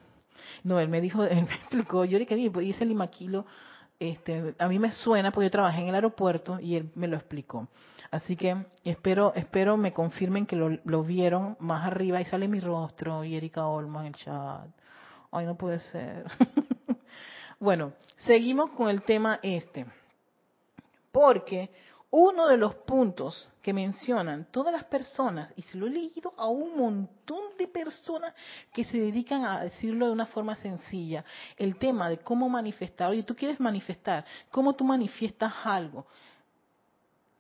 No, 0.64 0.80
él 0.80 0.88
me 0.88 1.02
dijo, 1.02 1.22
él 1.26 1.44
me 1.44 1.56
explicó, 1.56 2.06
yo 2.06 2.18
dije, 2.18 2.38
dice 2.38 2.86
Lima 2.86 3.08
Kilo, 3.08 3.46
este, 4.02 4.56
a 4.58 4.68
mí 4.68 4.80
me 4.80 4.92
suena 4.92 5.32
porque 5.32 5.46
yo 5.46 5.52
trabajé 5.52 5.82
en 5.82 5.90
el 5.90 5.96
aeropuerto 5.96 6.60
y 6.60 6.76
él 6.76 6.92
me 6.96 7.08
lo 7.08 7.18
explicó. 7.18 7.68
Así 8.10 8.36
que 8.36 8.66
espero, 8.84 9.32
espero 9.36 9.78
me 9.78 9.94
confirmen 9.94 10.48
que 10.48 10.56
lo, 10.56 11.04
vieron 11.04 11.56
más 11.60 11.86
arriba. 11.86 12.18
Ahí 12.18 12.26
sale 12.26 12.48
mi 12.48 12.60
rostro 12.60 13.24
y 13.24 13.36
Erika 13.36 13.68
Olma 13.68 14.02
en 14.02 14.08
el 14.08 14.14
chat. 14.16 14.66
Ay, 15.32 15.46
no 15.46 15.56
puede 15.56 15.78
ser. 15.78 16.26
bueno, 17.60 17.94
seguimos 18.18 18.72
con 18.72 18.90
el 18.90 19.04
tema 19.04 19.40
este. 19.44 19.86
Porque 21.12 21.70
uno 22.12 22.48
de 22.48 22.58
los 22.58 22.76
puntos 22.76 23.50
que 23.62 23.74
mencionan 23.74 24.46
todas 24.52 24.74
las 24.74 24.84
personas, 24.84 25.52
y 25.56 25.62
se 25.62 25.78
lo 25.78 25.88
he 25.88 25.90
leído 25.90 26.34
a 26.38 26.48
un 26.48 26.78
montón 26.78 27.58
de 27.58 27.68
personas 27.68 28.34
que 28.74 28.84
se 28.84 28.98
dedican 28.98 29.46
a 29.46 29.62
decirlo 29.62 30.08
de 30.08 30.12
una 30.12 30.26
forma 30.26 30.58
sencilla, 30.58 31.24
el 31.56 31.78
tema 31.78 32.10
de 32.10 32.18
cómo 32.18 32.50
manifestar, 32.50 33.12
oye, 33.12 33.24
tú 33.24 33.34
quieres 33.34 33.60
manifestar, 33.62 34.26
cómo 34.50 34.74
tú 34.74 34.84
manifiestas 34.84 35.54
algo. 35.64 36.06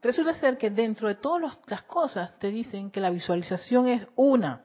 Resulta 0.01 0.35
ser 0.35 0.57
que 0.57 0.69
dentro 0.69 1.09
de 1.09 1.15
todas 1.15 1.59
las 1.67 1.83
cosas 1.83 2.39
te 2.39 2.49
dicen 2.49 2.89
que 2.91 3.01
la 3.01 3.09
visualización 3.09 3.87
es 3.87 4.07
una. 4.15 4.63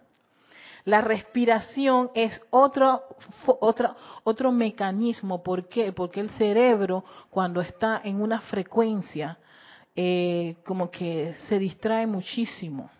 La 0.85 1.01
respiración 1.01 2.13
es 2.15 2.41
otro, 2.51 3.03
otro, 3.45 3.97
otro 4.23 4.53
mecanismo. 4.53 5.43
¿Por 5.43 5.69
qué? 5.69 5.93
Porque 5.93 6.21
el 6.21 6.31
cerebro, 6.31 7.05
cuando 7.29 7.61
está 7.61 8.01
en 8.05 8.23
una 8.23 8.41
frecuencia, 8.41 9.37
eh, 9.97 10.57
como 10.65 10.91
que 10.91 11.35
se 11.49 11.59
distrae 11.59 12.07
muchísimo. 12.07 12.91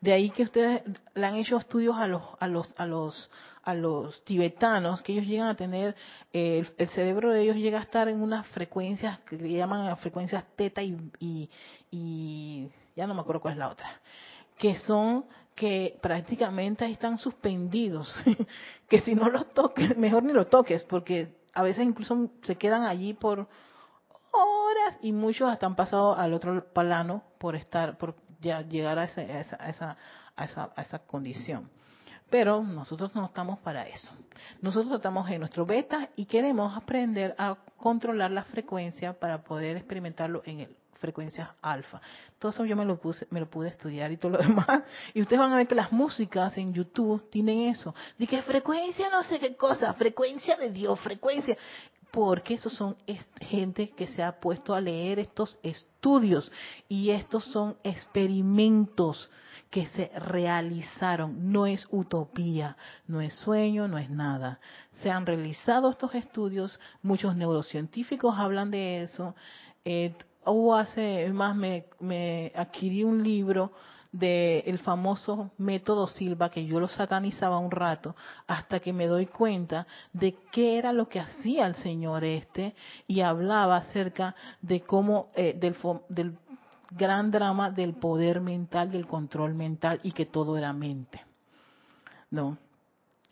De 0.00 0.12
ahí 0.12 0.30
que 0.30 0.44
ustedes 0.44 0.82
le 1.14 1.26
han 1.26 1.36
hecho 1.36 1.56
estudios 1.56 1.96
a 1.96 2.06
los, 2.06 2.22
a 2.38 2.46
los, 2.46 2.70
a 2.76 2.86
los, 2.86 3.30
a 3.62 3.74
los 3.74 4.22
tibetanos, 4.24 5.02
que 5.02 5.12
ellos 5.12 5.26
llegan 5.26 5.48
a 5.48 5.56
tener, 5.56 5.94
eh, 6.32 6.64
el, 6.76 6.88
cerebro 6.90 7.32
de 7.32 7.42
ellos 7.42 7.56
llega 7.56 7.78
a 7.78 7.82
estar 7.82 8.08
en 8.08 8.22
unas 8.22 8.46
frecuencias 8.48 9.18
que 9.20 9.36
llaman 9.36 9.96
frecuencias 9.98 10.44
teta 10.56 10.82
y, 10.82 10.96
y, 11.18 11.50
y, 11.90 12.68
ya 12.96 13.06
no 13.06 13.14
me 13.14 13.20
acuerdo 13.20 13.40
cuál 13.40 13.54
es 13.54 13.58
la 13.58 13.68
otra, 13.68 13.90
que 14.58 14.76
son 14.76 15.24
que 15.54 15.98
prácticamente 16.00 16.86
están 16.86 17.18
suspendidos, 17.18 18.14
que 18.88 19.00
si 19.00 19.14
no 19.14 19.28
los 19.28 19.52
toques, 19.52 19.96
mejor 19.96 20.22
ni 20.22 20.32
los 20.32 20.48
toques, 20.48 20.82
porque 20.84 21.34
a 21.52 21.62
veces 21.62 21.84
incluso 21.84 22.30
se 22.42 22.56
quedan 22.56 22.84
allí 22.84 23.12
por 23.12 23.48
y 25.02 25.12
muchos 25.12 25.50
hasta 25.50 25.66
han 25.66 25.76
pasado 25.76 26.16
al 26.16 26.32
otro 26.32 26.64
plano 26.72 27.22
por 27.38 27.56
estar, 27.56 27.98
por 27.98 28.16
ya 28.40 28.62
llegar 28.62 28.98
a, 28.98 29.04
esa, 29.04 29.20
a, 29.20 29.40
esa, 29.40 29.96
a, 30.36 30.44
esa, 30.44 30.70
a 30.74 30.82
esa 30.82 30.98
condición. 31.00 31.70
Pero 32.30 32.62
nosotros 32.62 33.14
no 33.14 33.26
estamos 33.26 33.58
para 33.58 33.88
eso. 33.88 34.08
Nosotros 34.62 34.94
estamos 34.94 35.28
en 35.30 35.40
nuestro 35.40 35.66
beta 35.66 36.10
y 36.14 36.26
queremos 36.26 36.76
aprender 36.76 37.34
a 37.38 37.56
controlar 37.76 38.30
la 38.30 38.44
frecuencia 38.44 39.12
para 39.12 39.42
poder 39.42 39.76
experimentarlo 39.76 40.42
en 40.44 40.60
el 40.60 40.76
frecuencias 41.00 41.48
alfa. 41.62 42.00
Todo 42.38 42.52
eso 42.52 42.64
yo 42.64 42.76
me 42.76 42.84
lo 42.84 43.00
puse, 43.00 43.26
me 43.30 43.40
lo 43.40 43.48
pude 43.48 43.68
estudiar 43.68 44.12
y 44.12 44.18
todo 44.18 44.32
lo 44.32 44.38
demás. 44.46 44.82
Y 45.14 45.22
ustedes 45.22 45.40
van 45.40 45.52
a 45.52 45.56
ver 45.56 45.66
que 45.66 45.74
las 45.74 45.90
músicas 45.90 46.56
en 46.58 46.72
YouTube 46.72 47.28
tienen 47.30 47.70
eso. 47.70 47.94
De 48.18 48.26
que 48.26 48.42
frecuencia 48.42 49.08
no 49.10 49.24
sé 49.24 49.38
qué 49.38 49.56
cosa, 49.56 49.92
frecuencia 49.94 50.56
de 50.56 50.70
Dios, 50.70 51.00
frecuencia 51.00 51.56
porque 52.12 52.54
esos 52.54 52.72
son 52.74 52.96
gente 53.40 53.90
que 53.90 54.06
se 54.06 54.22
ha 54.22 54.40
puesto 54.40 54.74
a 54.74 54.80
leer 54.80 55.18
estos 55.18 55.58
estudios 55.62 56.50
y 56.88 57.10
estos 57.10 57.44
son 57.46 57.76
experimentos 57.84 59.30
que 59.70 59.86
se 59.86 60.10
realizaron, 60.16 61.52
no 61.52 61.66
es 61.66 61.86
utopía, 61.90 62.76
no 63.06 63.20
es 63.20 63.34
sueño, 63.34 63.86
no 63.86 63.98
es 63.98 64.10
nada. 64.10 64.58
Se 64.94 65.10
han 65.10 65.26
realizado 65.26 65.90
estos 65.90 66.14
estudios, 66.14 66.78
muchos 67.02 67.36
neurocientíficos 67.36 68.36
hablan 68.36 68.70
de 68.72 69.02
eso. 69.02 69.36
Eh, 69.84 70.14
hace 70.74 71.30
más, 71.32 71.54
me 71.54 72.52
adquirí 72.56 73.04
un 73.04 73.22
libro 73.22 73.72
del 74.12 74.78
famoso 74.80 75.52
método 75.58 76.06
Silva, 76.08 76.50
que 76.50 76.66
yo 76.66 76.80
lo 76.80 76.88
satanizaba 76.88 77.58
un 77.58 77.70
rato, 77.70 78.16
hasta 78.46 78.80
que 78.80 78.92
me 78.92 79.06
doy 79.06 79.26
cuenta 79.26 79.86
de 80.12 80.36
qué 80.50 80.78
era 80.78 80.92
lo 80.92 81.08
que 81.08 81.20
hacía 81.20 81.66
el 81.66 81.76
señor 81.76 82.24
este, 82.24 82.74
y 83.06 83.20
hablaba 83.20 83.76
acerca 83.76 84.34
de 84.60 84.80
cómo, 84.80 85.30
eh, 85.34 85.56
del, 85.58 85.76
del 86.08 86.36
gran 86.90 87.30
drama 87.30 87.70
del 87.70 87.94
poder 87.94 88.40
mental, 88.40 88.90
del 88.90 89.06
control 89.06 89.54
mental, 89.54 90.00
y 90.02 90.12
que 90.12 90.26
todo 90.26 90.56
era 90.56 90.72
mente. 90.72 91.24
No. 92.30 92.58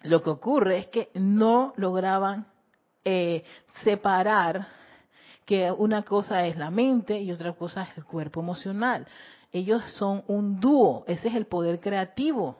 Lo 0.02 0.22
que 0.22 0.30
ocurre 0.30 0.78
es 0.78 0.86
que 0.88 1.10
no 1.14 1.72
lograban 1.76 2.46
eh, 3.04 3.42
separar 3.82 4.68
que 5.44 5.72
una 5.72 6.02
cosa 6.02 6.46
es 6.46 6.56
la 6.56 6.70
mente 6.70 7.18
y 7.18 7.32
otra 7.32 7.54
cosa 7.54 7.82
es 7.82 7.96
el 7.96 8.04
cuerpo 8.04 8.40
emocional. 8.40 9.06
Ellos 9.52 9.82
son 9.92 10.24
un 10.26 10.60
dúo, 10.60 11.04
ese 11.06 11.28
es 11.28 11.34
el 11.34 11.46
poder 11.46 11.80
creativo. 11.80 12.56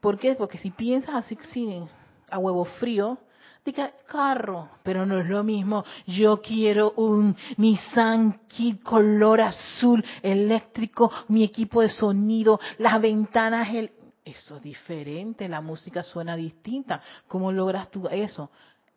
¿Por 0.00 0.18
qué? 0.18 0.34
Porque 0.34 0.58
si 0.58 0.70
piensas 0.70 1.14
así, 1.14 1.36
a 2.30 2.38
huevo 2.38 2.64
frío, 2.64 3.18
diga 3.64 3.92
carro, 4.06 4.68
pero 4.82 5.04
no 5.04 5.18
es 5.18 5.26
lo 5.26 5.42
mismo. 5.42 5.84
Yo 6.06 6.40
quiero 6.40 6.92
un 6.92 7.36
Nissan 7.56 8.40
Key 8.48 8.78
color 8.78 9.40
azul 9.40 10.04
eléctrico, 10.22 11.10
mi 11.28 11.42
equipo 11.42 11.80
de 11.80 11.88
sonido, 11.88 12.60
las 12.78 13.00
ventanas, 13.00 13.68
el... 13.74 13.90
Eso 14.24 14.56
es 14.58 14.62
diferente, 14.62 15.48
la 15.48 15.62
música 15.62 16.02
suena 16.02 16.36
distinta. 16.36 17.00
¿Cómo 17.28 17.50
logras 17.50 17.90
tú 17.90 18.06
eso? 18.08 18.50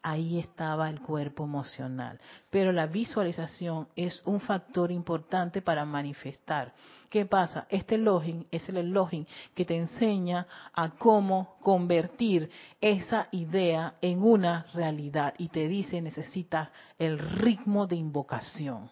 Ahí 0.04 0.40
estaba 0.40 0.90
el 0.90 1.00
cuerpo 1.02 1.44
emocional. 1.44 2.20
Pero 2.50 2.72
la 2.72 2.88
visualización 2.88 3.88
es 3.96 4.22
un 4.26 4.40
factor 4.40 4.92
importante 4.92 5.62
para 5.62 5.86
manifestar. 5.86 6.74
¿Qué 7.10 7.26
pasa? 7.26 7.66
Este 7.70 7.98
login 7.98 8.48
es 8.52 8.68
el 8.70 8.90
login 8.90 9.28
que 9.54 9.66
te 9.66 9.76
enseña 9.76 10.48
a 10.74 10.92
cómo 10.92 11.58
convertir 11.60 12.50
esa 12.80 13.28
idea 13.32 13.96
en 14.02 14.24
una 14.24 14.66
realidad 14.74 15.34
y 15.38 15.50
te 15.50 15.68
dice 15.68 16.02
necesita 16.02 16.72
el 16.98 17.18
ritmo 17.18 17.86
de 17.86 17.98
invocación. 17.98 18.90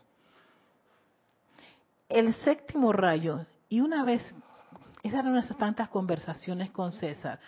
El 2.10 2.34
séptimo 2.34 2.92
rayo, 2.92 3.46
y 3.70 3.82
una 3.82 4.04
vez, 4.04 4.22
esas 5.04 5.20
eran 5.20 5.34
nuestras 5.34 5.60
tantas 5.60 5.90
conversaciones 5.90 6.72
con 6.72 6.92
César, 6.92 7.40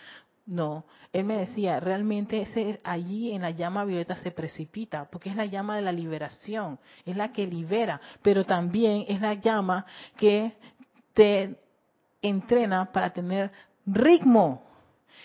no, 0.46 0.86
él 1.14 1.24
me 1.26 1.38
decía, 1.38 1.80
realmente 1.80 2.42
ese, 2.42 2.80
allí 2.84 3.32
en 3.32 3.42
la 3.42 3.52
llama 3.52 3.86
violeta 3.86 4.16
se 4.18 4.32
precipita, 4.32 5.06
porque 5.12 5.30
es 5.30 5.36
la 5.36 5.46
llama 5.46 5.76
de 5.76 5.82
la 5.82 5.92
liberación, 5.92 6.80
es 7.06 7.16
la 7.16 7.32
que 7.32 7.48
libera, 7.48 8.02
pero 8.22 8.46
también 8.46 9.06
es 9.08 9.22
la 9.22 9.36
llama 9.36 9.86
que 10.18 10.54
te 11.14 11.58
entrena 12.22 12.92
para 12.92 13.12
tener 13.12 13.52
ritmo. 13.86 14.64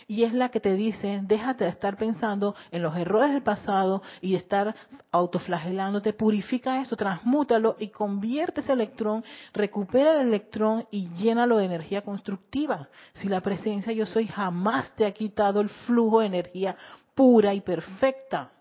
Y 0.06 0.24
es 0.24 0.32
la 0.32 0.50
que 0.50 0.60
te 0.60 0.74
dice, 0.74 1.20
déjate 1.22 1.64
de 1.64 1.70
estar 1.70 1.96
pensando 1.96 2.54
en 2.70 2.82
los 2.82 2.96
errores 2.96 3.32
del 3.32 3.42
pasado 3.42 4.02
y 4.20 4.32
de 4.32 4.38
estar 4.38 4.74
autoflagelándote, 5.10 6.12
purifica 6.12 6.80
esto, 6.80 6.96
transmútalo 6.96 7.76
y 7.78 7.88
convierte 7.88 8.60
ese 8.60 8.72
electrón, 8.72 9.24
recupera 9.52 10.20
el 10.20 10.28
electrón 10.28 10.86
y 10.90 11.08
llénalo 11.16 11.58
de 11.58 11.64
energía 11.64 12.02
constructiva. 12.02 12.88
Si 13.14 13.28
la 13.28 13.40
presencia 13.40 13.92
yo 13.92 14.06
soy 14.06 14.26
jamás 14.26 14.94
te 14.94 15.06
ha 15.06 15.12
quitado 15.12 15.60
el 15.60 15.68
flujo 15.68 16.20
de 16.20 16.26
energía 16.26 16.76
pura 17.14 17.54
y 17.54 17.60
perfecta. 17.60 18.52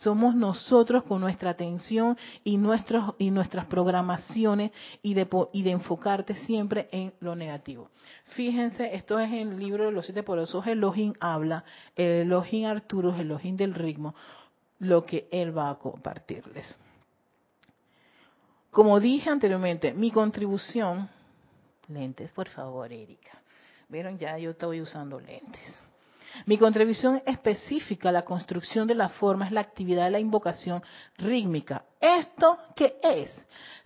Somos 0.00 0.34
nosotros 0.34 1.02
con 1.02 1.20
nuestra 1.20 1.50
atención 1.50 2.16
y, 2.42 2.56
nuestros, 2.56 3.14
y 3.18 3.30
nuestras 3.30 3.66
programaciones 3.66 4.72
y 5.02 5.12
de, 5.12 5.28
y 5.52 5.62
de 5.62 5.70
enfocarte 5.72 6.34
siempre 6.36 6.88
en 6.90 7.12
lo 7.20 7.36
negativo. 7.36 7.90
Fíjense, 8.34 8.94
esto 8.94 9.18
es 9.18 9.30
en 9.30 9.52
el 9.52 9.58
libro 9.58 9.84
de 9.84 9.92
los 9.92 10.06
siete 10.06 10.22
poderosos, 10.22 10.66
Elohim 10.66 11.12
habla, 11.20 11.64
el 11.96 12.22
Elohim 12.22 12.66
Arturus, 12.66 13.14
el 13.16 13.26
Elohim 13.26 13.58
del 13.58 13.74
ritmo, 13.74 14.14
lo 14.78 15.04
que 15.04 15.28
él 15.30 15.56
va 15.56 15.68
a 15.68 15.78
compartirles. 15.78 16.78
Como 18.70 19.00
dije 19.00 19.28
anteriormente, 19.28 19.92
mi 19.92 20.10
contribución, 20.10 21.10
lentes 21.88 22.32
por 22.32 22.48
favor, 22.48 22.90
Erika. 22.90 23.42
Vieron, 23.90 24.18
ya 24.18 24.38
yo 24.38 24.52
estoy 24.52 24.80
usando 24.80 25.20
lentes. 25.20 25.89
Mi 26.46 26.58
contribución 26.58 27.22
específica 27.26 28.08
a 28.08 28.12
la 28.12 28.24
construcción 28.24 28.86
de 28.86 28.94
la 28.94 29.08
forma 29.08 29.46
es 29.46 29.52
la 29.52 29.60
actividad 29.60 30.04
de 30.04 30.10
la 30.10 30.20
invocación 30.20 30.82
rítmica. 31.18 31.84
¿Esto 32.00 32.58
qué 32.76 32.96
es? 33.02 33.30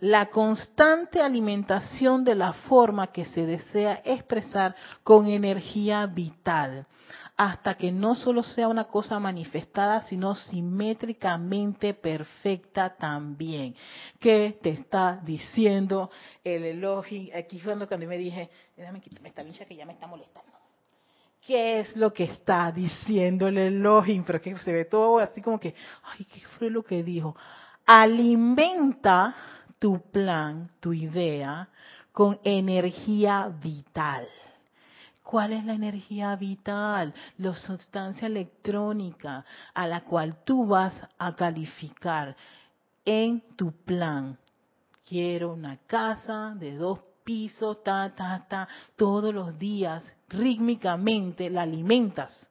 La 0.00 0.26
constante 0.26 1.20
alimentación 1.20 2.24
de 2.24 2.34
la 2.34 2.52
forma 2.52 3.08
que 3.08 3.24
se 3.24 3.46
desea 3.46 4.02
expresar 4.04 4.74
con 5.02 5.26
energía 5.26 6.06
vital 6.06 6.86
hasta 7.36 7.74
que 7.74 7.90
no 7.90 8.14
solo 8.14 8.42
sea 8.42 8.68
una 8.68 8.84
cosa 8.84 9.18
manifestada, 9.18 10.02
sino 10.04 10.34
simétricamente 10.34 11.94
perfecta 11.94 12.94
también. 12.96 13.74
¿Qué 14.20 14.58
te 14.62 14.70
está 14.70 15.20
diciendo 15.24 16.10
el 16.44 16.64
elogio? 16.64 17.36
Aquí 17.36 17.60
cuando 17.60 18.06
me 18.06 18.18
dije, 18.18 18.50
déjame 18.76 19.00
quitarme 19.00 19.30
esta 19.30 19.42
vincha 19.42 19.64
que 19.64 19.74
ya 19.74 19.84
me 19.84 19.94
está 19.94 20.06
molestando. 20.06 20.53
¿Qué 21.46 21.80
es 21.80 21.94
lo 21.94 22.12
que 22.12 22.24
está 22.24 22.72
diciendo 22.72 23.48
el 23.48 23.58
elogio? 23.58 24.24
Pero 24.26 24.40
que 24.40 24.56
se 24.56 24.72
ve 24.72 24.86
todo 24.86 25.18
así 25.18 25.42
como 25.42 25.60
que, 25.60 25.74
ay, 26.04 26.24
¿qué 26.24 26.40
fue 26.58 26.70
lo 26.70 26.82
que 26.82 27.02
dijo? 27.02 27.36
Alimenta 27.84 29.34
tu 29.78 30.00
plan, 30.10 30.70
tu 30.80 30.94
idea, 30.94 31.68
con 32.12 32.38
energía 32.44 33.52
vital. 33.62 34.26
¿Cuál 35.22 35.52
es 35.52 35.64
la 35.64 35.74
energía 35.74 36.34
vital? 36.36 37.12
La 37.38 37.54
sustancia 37.54 38.26
electrónica 38.26 39.44
a 39.74 39.86
la 39.86 40.02
cual 40.02 40.44
tú 40.44 40.66
vas 40.66 40.94
a 41.18 41.34
calificar 41.34 42.36
en 43.04 43.42
tu 43.56 43.72
plan. 43.72 44.38
Quiero 45.06 45.52
una 45.52 45.76
casa 45.86 46.54
de 46.54 46.76
dos 46.76 47.00
pisos, 47.24 47.82
ta, 47.82 48.14
ta, 48.14 48.46
ta, 48.48 48.68
todos 48.96 49.34
los 49.34 49.58
días, 49.58 50.04
rítmicamente 50.28 51.50
la 51.50 51.62
alimentas. 51.62 52.48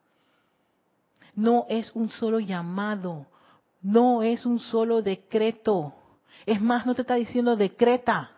No 1.36 1.66
es 1.70 1.92
un 1.96 2.10
solo 2.10 2.40
llamado, 2.40 3.26
no 3.82 4.24
es 4.24 4.46
un 4.46 4.60
solo 4.60 5.02
decreto. 5.02 5.94
Es 6.46 6.62
más, 6.62 6.86
no 6.86 6.96
te 6.96 7.02
está 7.02 7.16
diciendo 7.16 7.56
decreta, 7.56 8.32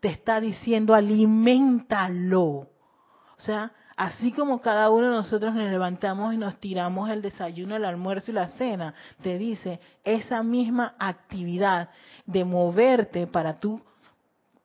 te 0.00 0.08
está 0.08 0.40
diciendo 0.40 0.94
alimentalo. 0.94 2.42
O 2.42 3.42
sea, 3.42 3.72
Así 4.00 4.32
como 4.32 4.62
cada 4.62 4.88
uno 4.88 5.10
de 5.10 5.16
nosotros 5.16 5.54
nos 5.54 5.70
levantamos 5.70 6.32
y 6.32 6.38
nos 6.38 6.56
tiramos 6.58 7.10
el 7.10 7.20
desayuno, 7.20 7.76
el 7.76 7.84
almuerzo 7.84 8.30
y 8.30 8.34
la 8.34 8.48
cena, 8.48 8.94
te 9.20 9.36
dice 9.36 9.78
esa 10.04 10.42
misma 10.42 10.94
actividad 10.98 11.90
de 12.24 12.46
moverte 12.46 13.26
para 13.26 13.60
tú, 13.60 13.82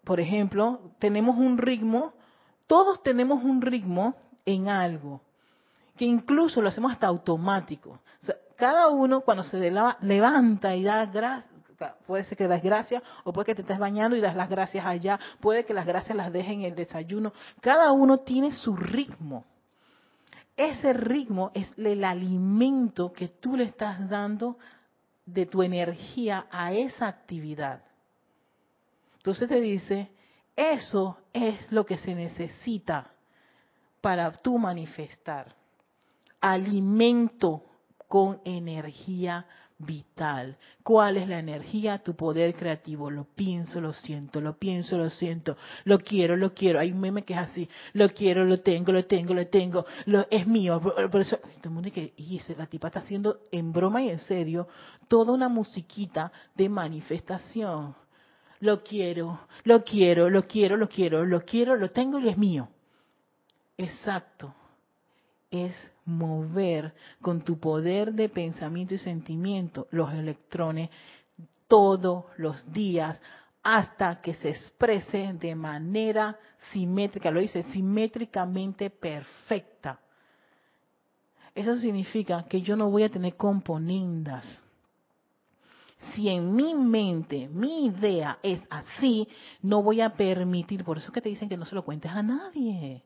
por 0.06 0.22
ejemplo, 0.22 0.94
tenemos 1.00 1.36
un 1.36 1.58
ritmo, 1.58 2.14
todos 2.68 3.02
tenemos 3.04 3.44
un 3.44 3.62
ritmo 3.62 4.16
en 4.46 4.70
algo, 4.70 5.22
que 5.98 6.06
incluso 6.06 6.62
lo 6.62 6.70
hacemos 6.70 6.92
hasta 6.92 7.08
automático. 7.08 8.00
cada 8.56 8.88
uno 8.88 9.22
cuando 9.22 9.44
se 9.44 9.58
levanta 10.02 10.76
y 10.76 10.84
da 10.84 11.06
gracias, 11.06 11.56
puede 12.08 12.24
ser 12.24 12.38
que 12.38 12.48
das 12.48 12.64
gracias 12.64 13.04
o 13.24 13.34
puede 13.34 13.48
que 13.48 13.56
te 13.56 13.62
estés 13.62 13.80
bañando 13.80 14.16
y 14.16 14.22
das 14.22 14.36
las 14.36 14.50
gracias 14.50 14.86
allá, 14.86 15.20
puede 15.40 15.66
que 15.66 15.74
las 15.74 15.86
gracias 15.86 16.16
las 16.16 16.32
dejen 16.32 16.62
en 16.62 16.72
el 16.72 16.76
desayuno. 16.76 17.34
Cada 17.60 17.92
uno 17.92 18.20
tiene 18.20 18.54
su 18.54 18.76
ritmo. 18.76 19.46
Ese 20.56 20.94
ritmo 20.94 21.52
es 21.54 21.72
el 21.78 22.04
alimento 22.06 23.12
que 23.12 23.28
tú 23.28 23.58
le 23.58 23.66
estás 23.66 24.10
dando 24.10 24.58
de 25.26 25.46
tu 25.46 25.64
energía 25.64 26.48
a 26.50 26.72
esa 26.72 27.08
actividad. 27.08 27.84
Entonces 29.18 29.50
te 29.50 29.60
dice, 29.60 30.10
eso 30.56 31.18
es 31.34 31.72
lo 31.72 31.86
que 31.86 31.98
se 31.98 32.16
necesita 32.16 33.12
para 34.02 34.32
tú 34.32 34.58
manifestar. 34.58 35.54
Alimento 36.40 37.64
con 38.08 38.40
energía 38.46 39.46
vital. 39.78 40.58
¿Cuál 40.84 41.18
es 41.18 41.28
la 41.28 41.40
energía? 41.40 41.98
Tu 42.00 42.16
poder 42.16 42.56
creativo. 42.56 43.10
Lo 43.10 43.26
pienso, 43.26 43.82
lo 43.82 43.94
siento, 43.94 44.40
lo 44.40 44.58
pienso, 44.58 44.98
lo 44.98 45.10
siento. 45.10 45.58
Lo 45.84 45.98
quiero, 46.00 46.38
lo 46.38 46.54
quiero. 46.54 46.80
Hay 46.80 46.92
un 46.92 47.00
meme 47.00 47.24
que 47.24 47.34
es 47.34 47.40
así. 47.40 47.70
Lo 47.94 48.10
quiero, 48.10 48.46
lo 48.46 48.62
tengo, 48.62 48.92
lo 48.92 49.06
tengo, 49.06 49.34
lo 49.34 49.48
tengo. 49.48 49.86
Lo, 50.06 50.28
es 50.30 50.48
mío. 50.48 50.80
Por 50.80 51.22
eso, 51.22 51.38
todo 51.38 51.66
el 51.66 51.72
mundo 51.72 51.92
que 51.92 52.14
dice, 52.18 52.56
la 52.56 52.68
tipa 52.68 52.88
está 52.88 53.00
haciendo 53.00 53.40
en 53.52 53.74
broma 53.74 54.02
y 54.04 54.10
en 54.10 54.20
serio 54.20 54.68
toda 55.08 55.34
una 55.34 55.50
musiquita 55.50 56.32
de 56.54 56.70
manifestación. 56.70 57.96
Lo 58.60 58.84
quiero, 58.84 59.42
lo 59.64 59.84
quiero, 59.84 60.30
lo 60.30 60.44
quiero, 60.44 60.78
lo 60.78 60.88
quiero, 60.88 61.26
lo 61.26 61.42
quiero, 61.42 61.76
lo 61.76 61.90
tengo 61.90 62.20
y 62.20 62.30
es 62.30 62.38
mío. 62.38 62.70
Exacto. 63.78 64.54
Es 65.52 65.74
mover 66.06 66.94
con 67.22 67.42
tu 67.42 67.60
poder 67.60 68.14
de 68.14 68.30
pensamiento 68.30 68.94
y 68.94 68.98
sentimiento 68.98 69.88
los 69.92 70.14
electrones 70.14 70.90
todos 71.68 72.26
los 72.38 72.72
días 72.72 73.20
hasta 73.64 74.22
que 74.22 74.36
se 74.36 74.50
exprese 74.50 75.34
de 75.34 75.56
manera 75.56 76.38
simétrica, 76.72 77.32
lo 77.32 77.40
dice, 77.40 77.64
simétricamente 77.64 78.92
perfecta. 78.92 80.00
Eso 81.56 81.78
significa 81.78 82.46
que 82.48 82.62
yo 82.62 82.76
no 82.76 82.92
voy 82.92 83.04
a 83.04 83.10
tener 83.10 83.36
componendas. 83.36 84.46
Si 86.14 86.30
en 86.30 86.56
mi 86.56 86.74
mente, 86.74 87.50
mi 87.52 87.88
idea 87.88 88.40
es 88.44 88.62
así, 88.70 89.28
no 89.62 89.82
voy 89.82 90.02
a 90.02 90.14
permitir, 90.14 90.84
por 90.84 90.98
eso 90.98 91.12
que 91.12 91.22
te 91.22 91.30
dicen 91.30 91.50
que 91.50 91.58
no 91.58 91.66
se 91.66 91.76
lo 91.76 91.84
cuentes 91.84 92.12
a 92.12 92.24
nadie 92.24 93.04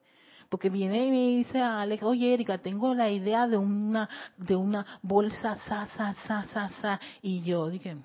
porque 0.50 0.70
viene 0.70 1.06
y 1.06 1.12
me 1.12 1.28
dice 1.38 1.62
a 1.62 1.82
Alex, 1.82 2.02
oye 2.04 2.34
Erika, 2.34 2.58
tengo 2.58 2.93
la 2.95 3.10
idea 3.10 3.47
de 3.47 3.58
una, 3.58 4.10
de 4.36 4.56
una 4.56 4.86
bolsa 5.02 5.56
sa, 5.56 5.86
sa, 5.86 6.14
sa, 6.14 6.43
sa, 6.43 6.70
sa, 6.70 7.00
y 7.22 7.43
yo 7.43 7.70
dije, 7.70 7.97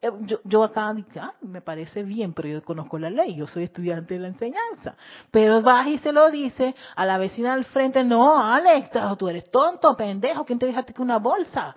eh, 0.00 0.10
yo, 0.22 0.38
yo 0.44 0.62
acá 0.62 0.94
ah, 1.20 1.34
me 1.40 1.60
parece 1.60 2.02
bien, 2.02 2.32
pero 2.32 2.48
yo 2.48 2.62
conozco 2.62 2.98
la 2.98 3.10
ley, 3.10 3.34
yo 3.34 3.46
soy 3.46 3.64
estudiante 3.64 4.14
de 4.14 4.20
la 4.20 4.28
enseñanza. 4.28 4.96
Pero 5.30 5.62
vas 5.62 5.88
y 5.88 5.98
se 5.98 6.12
lo 6.12 6.30
dice 6.30 6.74
a 6.94 7.04
la 7.04 7.18
vecina 7.18 7.52
al 7.52 7.64
frente, 7.64 8.04
no, 8.04 8.40
Alex, 8.40 8.90
tú 9.18 9.28
eres 9.28 9.50
tonto, 9.50 9.96
pendejo, 9.96 10.44
¿quién 10.44 10.58
te 10.58 10.66
dejaste 10.66 10.92
que 10.92 11.02
una 11.02 11.18
bolsa? 11.18 11.76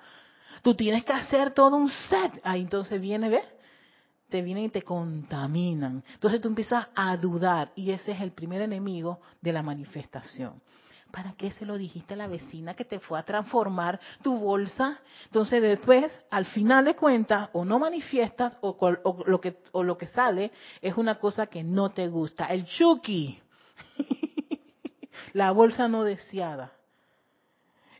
Tú 0.62 0.76
tienes 0.76 1.04
que 1.04 1.14
hacer 1.14 1.54
todo 1.54 1.78
un 1.78 1.90
set. 2.10 2.40
Ahí 2.44 2.62
entonces 2.62 3.00
viene, 3.02 3.30
¿ves? 3.30 3.46
te 4.32 4.42
vienen 4.42 4.64
y 4.64 4.70
te 4.70 4.82
contaminan. 4.82 6.04
Entonces 6.14 6.42
tú 6.42 6.48
empiezas 6.48 6.88
a 6.96 7.16
dudar 7.18 7.72
y 7.76 7.92
ese 7.92 8.14
es 8.14 8.22
el 8.22 8.32
primer 8.32 8.62
enemigo 8.62 9.20
de 9.42 9.52
la 9.54 9.62
manifestación. 9.62 10.60
¿Para 11.12 11.34
qué 11.34 11.52
se 11.52 11.66
lo 11.66 11.78
dijiste 11.78 12.14
a 12.14 12.18
la 12.18 12.28
vecina 12.28 12.74
que 12.74 12.86
te 12.86 13.00
fue 13.00 13.20
a 13.20 13.24
transformar 13.24 14.00
tu 14.24 14.38
bolsa? 14.38 15.02
Entonces 15.26 15.62
después, 15.62 16.18
al 16.32 16.46
final 16.46 16.86
de 16.86 16.96
cuentas, 16.96 17.50
o 17.52 17.66
no 17.66 17.78
manifiestas 17.80 18.58
o, 18.62 18.78
lo, 19.26 19.42
que, 19.42 19.58
o 19.74 19.84
lo 19.84 19.98
que 19.98 20.08
sale 20.08 20.54
es 20.82 20.96
una 20.96 21.20
cosa 21.20 21.48
que 21.48 21.64
no 21.64 21.90
te 21.92 22.08
gusta. 22.08 22.46
El 22.46 22.64
chuki, 22.64 23.38
la 25.34 25.52
bolsa 25.52 25.90
no 25.90 26.06
deseada. 26.06 26.72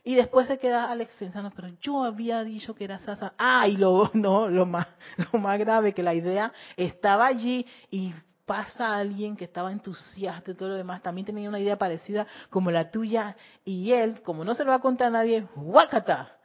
Y 0.04 0.16
después 0.16 0.48
se 0.48 0.58
queda 0.58 0.90
Alex 0.90 1.14
pensando, 1.16 1.52
pero 1.54 1.68
yo 1.80 2.02
había 2.02 2.42
dicho 2.42 2.74
que 2.74 2.84
era 2.84 2.98
Sasa. 2.98 3.34
Ah, 3.38 3.68
y 3.68 3.76
lo, 3.76 4.10
no, 4.14 4.48
lo 4.48 4.66
más, 4.66 4.88
lo 5.32 5.38
más 5.38 5.58
grave, 5.58 5.94
que 5.94 6.02
la 6.02 6.14
idea 6.14 6.52
estaba 6.76 7.26
allí 7.26 7.66
y 7.90 8.12
pasa 8.44 8.96
alguien 8.96 9.36
que 9.36 9.44
estaba 9.44 9.70
entusiasta 9.70 10.50
y 10.50 10.54
todo 10.54 10.70
lo 10.70 10.74
demás, 10.74 11.02
también 11.02 11.24
tenía 11.24 11.48
una 11.48 11.60
idea 11.60 11.78
parecida 11.78 12.26
como 12.50 12.70
la 12.70 12.90
tuya, 12.90 13.36
y 13.64 13.92
él, 13.92 14.20
como 14.22 14.44
no 14.44 14.54
se 14.54 14.64
lo 14.64 14.70
va 14.70 14.76
a 14.76 14.80
contar 14.80 15.08
a 15.08 15.10
nadie, 15.10 15.46
¡guácata! 15.54 16.36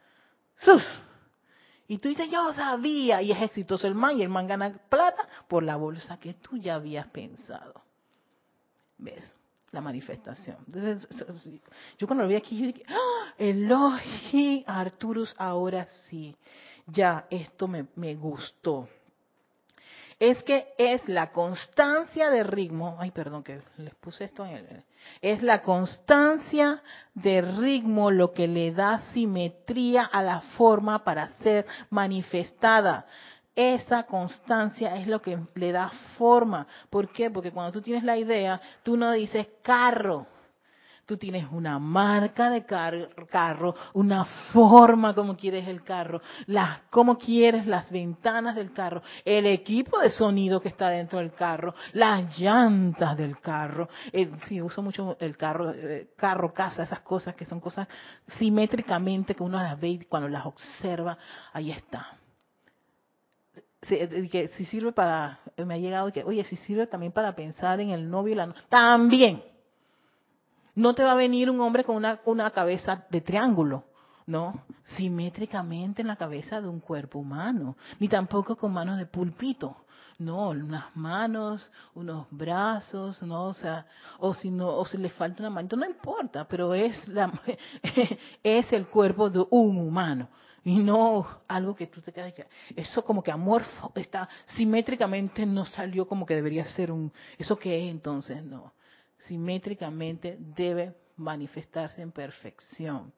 ¡Sus! 0.58 0.82
Y 1.88 1.98
tú 1.98 2.08
dices, 2.08 2.30
yo 2.30 2.52
sabía, 2.54 3.22
y 3.22 3.32
es 3.32 3.42
exitoso 3.42 3.86
el 3.86 3.94
man, 3.94 4.16
y 4.16 4.22
el 4.22 4.28
man 4.28 4.46
gana 4.46 4.78
plata 4.88 5.26
por 5.48 5.62
la 5.62 5.76
bolsa 5.76 6.18
que 6.18 6.34
tú 6.34 6.56
ya 6.58 6.76
habías 6.76 7.06
pensado. 7.08 7.82
¿Ves? 8.98 9.37
La 9.72 9.80
manifestación. 9.80 10.56
yo 11.98 12.06
cuando 12.06 12.24
lo 12.24 12.28
vi 12.28 12.36
aquí, 12.36 12.58
yo 12.58 12.66
dije, 12.66 12.84
¡Ah! 12.88 13.32
Elogi 13.36 14.64
Arturus, 14.66 15.34
ahora 15.38 15.86
sí, 15.86 16.34
ya, 16.86 17.26
esto 17.30 17.68
me, 17.68 17.86
me 17.96 18.14
gustó. 18.14 18.88
es 20.18 20.42
que 20.42 20.68
es 20.78 21.06
la 21.08 21.30
constancia 21.30 22.30
de 22.30 22.42
ritmo, 22.42 22.96
ay 22.98 23.10
perdón 23.10 23.44
que 23.44 23.60
les 23.76 23.94
puse 23.96 24.24
esto 24.24 24.44
en 24.44 24.56
el, 24.56 24.84
es 25.20 25.42
la 25.42 25.62
constancia 25.62 26.82
de 27.14 27.40
ritmo 27.40 28.10
lo 28.10 28.32
que 28.32 28.48
le 28.48 28.72
da 28.72 28.98
simetría 29.12 30.04
a 30.04 30.22
la 30.22 30.40
forma 30.56 31.04
para 31.04 31.28
ser 31.40 31.66
manifestada. 31.90 33.06
Esa 33.58 34.04
constancia 34.04 34.94
es 34.94 35.08
lo 35.08 35.20
que 35.20 35.36
le 35.56 35.72
da 35.72 35.90
forma. 36.16 36.64
¿Por 36.90 37.10
qué? 37.10 37.28
Porque 37.28 37.50
cuando 37.50 37.72
tú 37.72 37.82
tienes 37.82 38.04
la 38.04 38.16
idea, 38.16 38.60
tú 38.84 38.96
no 38.96 39.10
dices 39.10 39.48
carro, 39.62 40.28
Tú 41.06 41.16
tienes 41.16 41.46
una 41.50 41.78
marca 41.78 42.50
de 42.50 42.66
carro, 42.66 43.74
una 43.94 44.26
forma 44.52 45.14
como 45.14 45.38
quieres 45.38 45.66
el 45.66 45.82
carro, 45.82 46.20
las, 46.44 46.82
cómo 46.90 47.16
quieres 47.16 47.66
las 47.66 47.90
ventanas 47.90 48.54
del 48.54 48.74
carro, 48.74 49.02
el 49.24 49.46
equipo 49.46 49.98
de 50.00 50.10
sonido 50.10 50.60
que 50.60 50.68
está 50.68 50.90
dentro 50.90 51.18
del 51.18 51.32
carro, 51.32 51.74
las 51.94 52.38
llantas 52.38 53.16
del 53.16 53.40
carro. 53.40 53.88
Eh, 54.12 54.30
sí, 54.48 54.60
uso 54.60 54.82
mucho 54.82 55.16
el 55.18 55.34
carro, 55.38 55.72
eh, 55.72 56.10
carro, 56.14 56.52
casa, 56.52 56.82
esas 56.82 57.00
cosas 57.00 57.34
que 57.34 57.46
son 57.46 57.58
cosas 57.58 57.88
simétricamente 58.26 59.34
que 59.34 59.42
uno 59.42 59.62
las 59.62 59.80
ve 59.80 59.88
y 59.88 59.98
cuando 60.00 60.28
las 60.28 60.44
observa, 60.44 61.16
ahí 61.54 61.70
está. 61.70 62.17
Eh, 63.82 64.28
que 64.30 64.48
si 64.48 64.64
sirve 64.64 64.92
para, 64.92 65.40
me 65.56 65.74
ha 65.74 65.78
llegado 65.78 66.12
que, 66.12 66.24
oye, 66.24 66.44
si 66.44 66.56
sirve 66.56 66.86
también 66.86 67.12
para 67.12 67.34
pensar 67.36 67.80
en 67.80 67.90
el 67.90 68.10
novio 68.10 68.32
y 68.32 68.36
la 68.36 68.52
también 68.68 69.42
no 70.74 70.94
te 70.94 71.02
va 71.02 71.12
a 71.12 71.16
venir 71.16 71.50
un 71.50 71.60
hombre 71.60 71.84
con 71.84 71.96
una, 71.96 72.50
cabeza 72.50 73.04
de 73.10 73.20
triángulo, 73.20 73.84
¿no? 74.26 74.62
Simétricamente 74.96 76.02
en 76.02 76.08
la 76.08 76.16
cabeza 76.16 76.60
de 76.60 76.68
un 76.68 76.78
cuerpo 76.78 77.18
humano, 77.18 77.76
ni 77.98 78.08
tampoco 78.08 78.56
con 78.56 78.72
manos 78.72 78.98
de 78.98 79.06
pulpito. 79.06 79.76
No, 80.20 80.50
unas 80.50 80.94
manos, 80.96 81.70
unos 81.94 82.26
brazos, 82.30 83.22
no, 83.22 83.46
o 83.46 83.54
sea, 83.54 83.86
o 84.18 84.34
si 84.34 84.50
no, 84.50 84.68
o 84.68 84.84
si 84.86 84.98
le 84.98 85.10
falta 85.10 85.42
una 85.42 85.50
mano, 85.50 85.68
no 85.76 85.86
importa, 85.86 86.46
pero 86.46 86.74
es 86.74 87.06
la, 87.08 87.32
es 88.42 88.72
el 88.72 88.86
cuerpo 88.86 89.30
de 89.30 89.44
un 89.50 89.78
humano 89.78 90.28
y 90.68 90.76
no 90.78 91.26
algo 91.48 91.74
que 91.74 91.86
tú 91.86 92.00
te 92.00 92.12
quedas 92.12 92.34
eso 92.76 93.04
como 93.04 93.22
que 93.22 93.30
amorfo 93.30 93.92
está 93.94 94.28
simétricamente 94.56 95.46
no 95.46 95.64
salió 95.64 96.06
como 96.06 96.26
que 96.26 96.34
debería 96.34 96.64
ser 96.64 96.90
un 96.92 97.12
eso 97.38 97.58
qué 97.58 97.84
es 97.84 97.90
entonces 97.90 98.42
no 98.42 98.72
simétricamente 99.18 100.36
debe 100.38 100.94
manifestarse 101.16 102.02
en 102.02 102.12
perfección. 102.12 103.12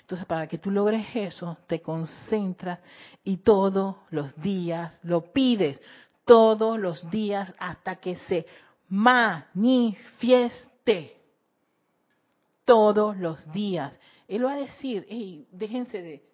Entonces, 0.00 0.26
para 0.26 0.46
que 0.46 0.58
tú 0.58 0.70
logres 0.70 1.06
eso, 1.14 1.56
te 1.66 1.80
concentras 1.80 2.78
y 3.24 3.38
todos 3.38 3.96
los 4.10 4.36
días 4.40 5.00
lo 5.02 5.32
pides, 5.32 5.80
todos 6.24 6.78
los 6.78 7.10
días 7.10 7.52
hasta 7.58 7.96
que 7.96 8.16
se 8.16 8.46
manifieste. 8.88 10.44
Todos 12.64 13.16
los 13.16 13.50
días. 13.52 13.92
Él 14.28 14.44
va 14.44 14.54
a 14.54 14.56
decir, 14.56 15.06
hey, 15.08 15.46
déjense 15.52 16.02
de, 16.02 16.25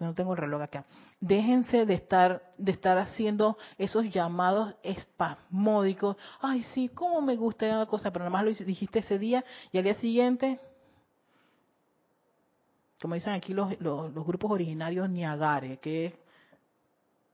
no 0.00 0.14
tengo 0.14 0.32
el 0.32 0.38
reloj 0.38 0.62
acá, 0.62 0.84
déjense 1.20 1.86
de 1.86 1.94
estar, 1.94 2.42
de 2.58 2.72
estar 2.72 2.98
haciendo 2.98 3.56
esos 3.78 4.10
llamados 4.10 4.74
espasmódicos. 4.82 6.16
Ay, 6.40 6.62
sí, 6.62 6.88
cómo 6.88 7.20
me 7.20 7.36
gusta 7.36 7.66
una 7.66 7.86
cosa, 7.86 8.10
pero 8.12 8.24
nada 8.24 8.30
más 8.30 8.44
lo 8.44 8.64
dijiste 8.64 9.00
ese 9.00 9.18
día 9.18 9.44
y 9.72 9.78
al 9.78 9.84
día 9.84 9.94
siguiente, 9.94 10.60
como 13.00 13.14
dicen 13.14 13.34
aquí 13.34 13.52
los, 13.52 13.78
los, 13.80 14.12
grupos 14.14 14.50
originarios 14.50 15.10
Niagare, 15.10 15.78
que 15.78 16.18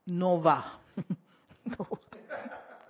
no 0.05 0.41
va. 0.41 0.79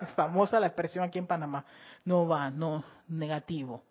Es 0.01 0.09
famosa 0.15 0.59
la 0.59 0.65
expresión 0.65 1.03
aquí 1.03 1.19
en 1.19 1.27
Panamá. 1.27 1.63
No 2.05 2.27
va, 2.27 2.49
no, 2.49 2.83
negativo. 3.07 3.83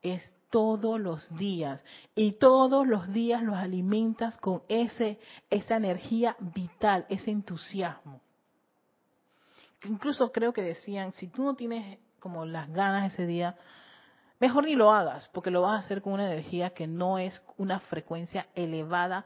Es 0.00 0.22
todos 0.54 1.00
los 1.00 1.34
días 1.34 1.80
y 2.14 2.34
todos 2.34 2.86
los 2.86 3.12
días 3.12 3.42
los 3.42 3.56
alimentas 3.56 4.36
con 4.36 4.62
ese 4.68 5.18
esa 5.50 5.74
energía 5.74 6.36
vital, 6.38 7.06
ese 7.08 7.32
entusiasmo. 7.32 8.20
Incluso 9.82 10.30
creo 10.30 10.52
que 10.52 10.62
decían, 10.62 11.12
si 11.14 11.26
tú 11.26 11.42
no 11.42 11.56
tienes 11.56 11.98
como 12.20 12.46
las 12.46 12.70
ganas 12.72 13.12
ese 13.12 13.26
día, 13.26 13.56
mejor 14.38 14.66
ni 14.66 14.76
lo 14.76 14.92
hagas, 14.92 15.28
porque 15.32 15.50
lo 15.50 15.62
vas 15.62 15.74
a 15.74 15.84
hacer 15.84 16.02
con 16.02 16.12
una 16.12 16.32
energía 16.32 16.70
que 16.70 16.86
no 16.86 17.18
es 17.18 17.42
una 17.56 17.80
frecuencia 17.80 18.46
elevada 18.54 19.24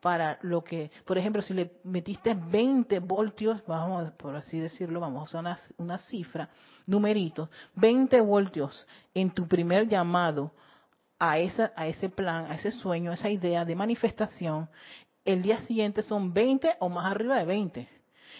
para 0.00 0.38
lo 0.42 0.64
que, 0.64 0.90
por 1.04 1.18
ejemplo, 1.18 1.42
si 1.42 1.54
le 1.54 1.72
metiste 1.84 2.34
20 2.34 3.00
voltios, 3.00 3.62
vamos, 3.66 4.10
por 4.12 4.34
así 4.34 4.58
decirlo, 4.58 5.00
vamos 5.00 5.34
a 5.34 5.40
una, 5.40 5.58
una 5.76 5.98
cifra, 5.98 6.48
numeritos, 6.86 7.48
20 7.74 8.20
voltios 8.22 8.86
en 9.14 9.30
tu 9.30 9.46
primer 9.46 9.88
llamado 9.88 10.52
a, 11.18 11.38
esa, 11.38 11.72
a 11.76 11.86
ese 11.86 12.08
plan, 12.08 12.50
a 12.50 12.54
ese 12.54 12.72
sueño, 12.72 13.10
a 13.10 13.14
esa 13.14 13.28
idea 13.28 13.64
de 13.64 13.76
manifestación, 13.76 14.68
el 15.24 15.42
día 15.42 15.60
siguiente 15.60 16.02
son 16.02 16.32
20 16.32 16.76
o 16.80 16.88
más 16.88 17.12
arriba 17.12 17.36
de 17.36 17.44
20. 17.44 17.88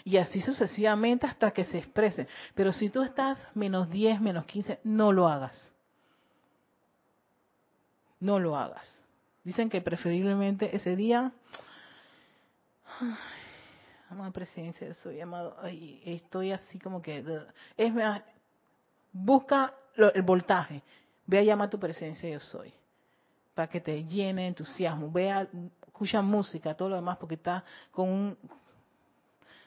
Y 0.04 0.16
así 0.16 0.40
sucesivamente 0.40 1.26
hasta 1.26 1.50
que 1.50 1.64
se 1.64 1.78
exprese. 1.78 2.26
Pero 2.54 2.72
si 2.72 2.88
tú 2.88 3.02
estás 3.02 3.38
menos 3.54 3.90
10, 3.90 4.20
menos 4.22 4.46
15, 4.46 4.80
no 4.84 5.12
lo 5.12 5.28
hagas. 5.28 5.72
No 8.18 8.38
lo 8.38 8.56
hagas. 8.56 8.99
Dicen 9.42 9.70
que 9.70 9.80
preferiblemente 9.80 10.74
ese 10.76 10.96
día, 10.96 11.32
ay, 13.00 13.16
a 14.10 14.30
presencia, 14.32 14.92
soy 14.94 15.16
llamado, 15.16 15.56
ay, 15.62 16.02
estoy 16.04 16.52
así 16.52 16.78
como 16.78 17.00
que, 17.00 17.24
es 17.76 17.92
busca 19.12 19.72
el 19.96 20.22
voltaje, 20.22 20.82
ve 21.26 21.38
a 21.38 21.42
llamar 21.42 21.70
tu 21.70 21.78
presencia 21.78 22.28
yo 22.28 22.40
soy, 22.40 22.72
para 23.54 23.68
que 23.68 23.80
te 23.80 24.04
llene 24.04 24.46
entusiasmo, 24.46 25.10
vea, 25.10 25.48
escucha 25.86 26.20
música, 26.20 26.74
todo 26.74 26.90
lo 26.90 26.96
demás, 26.96 27.16
porque 27.16 27.36
está 27.36 27.64
con 27.90 28.08
un, 28.08 28.38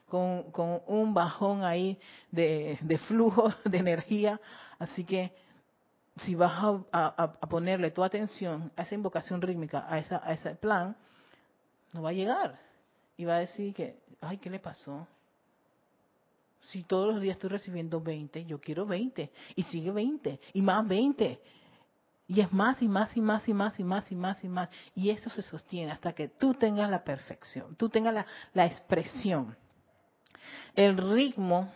con, 0.07 0.51
con 0.51 0.82
un 0.86 1.13
bajón 1.13 1.63
ahí 1.63 1.99
de, 2.30 2.78
de 2.82 2.97
flujo 2.99 3.51
de 3.65 3.78
energía, 3.78 4.39
así 4.78 5.03
que 5.03 5.32
si 6.18 6.36
vas 6.36 6.84
a, 6.91 7.34
ponerle 7.49 7.91
tu 7.91 8.03
atención 8.03 8.72
a 8.76 8.84
esa 8.84 8.95
invocación 8.95 9.41
rítmica, 9.41 9.86
a, 9.89 9.97
esa, 9.97 10.22
a 10.24 10.34
ese 10.34 10.55
plan, 10.55 10.95
no 11.93 12.03
va 12.03 12.09
a 12.09 12.14
llegar. 12.14 12.59
Y 13.18 13.26
va 13.26 13.36
a 13.36 13.39
decir 13.39 13.74
que, 13.74 13.99
ay, 14.22 14.38
¿qué 14.38 14.49
le 14.49 14.59
pasó? 14.59 15.07
Si 16.70 16.84
todos 16.84 17.14
los 17.14 17.22
días 17.22 17.36
estoy 17.36 17.49
recibiendo 17.49 17.99
20, 17.99 18.45
yo 18.45 18.59
quiero 18.59 18.86
20. 18.86 19.32
Y 19.55 19.64
sigue 19.64 19.91
20. 19.91 20.39
Y 20.53 20.61
más 20.61 20.88
20. 20.88 21.41
Y 22.28 22.41
es 22.41 22.51
más 22.53 22.82
y 22.82 22.88
más 22.88 23.16
y 23.18 23.22
más 23.22 23.47
y 23.49 23.53
más 23.53 23.80
y 23.80 23.84
más 23.84 24.11
y 24.11 24.16
más 24.16 24.43
y 24.43 24.47
más. 24.47 24.70
Y 24.95 25.09
eso 25.09 25.30
se 25.30 25.41
sostiene 25.41 25.91
hasta 25.91 26.14
que 26.14 26.30
tú 26.30 26.53
tengas 26.53 26.89
la 26.89 27.03
perfección, 27.03 27.76
tú 27.76 27.89
tengas 27.89 28.14
la, 28.14 28.26
la 28.53 28.66
expresión. 28.66 29.55
El 30.74 30.97
ritmo, 30.97 31.72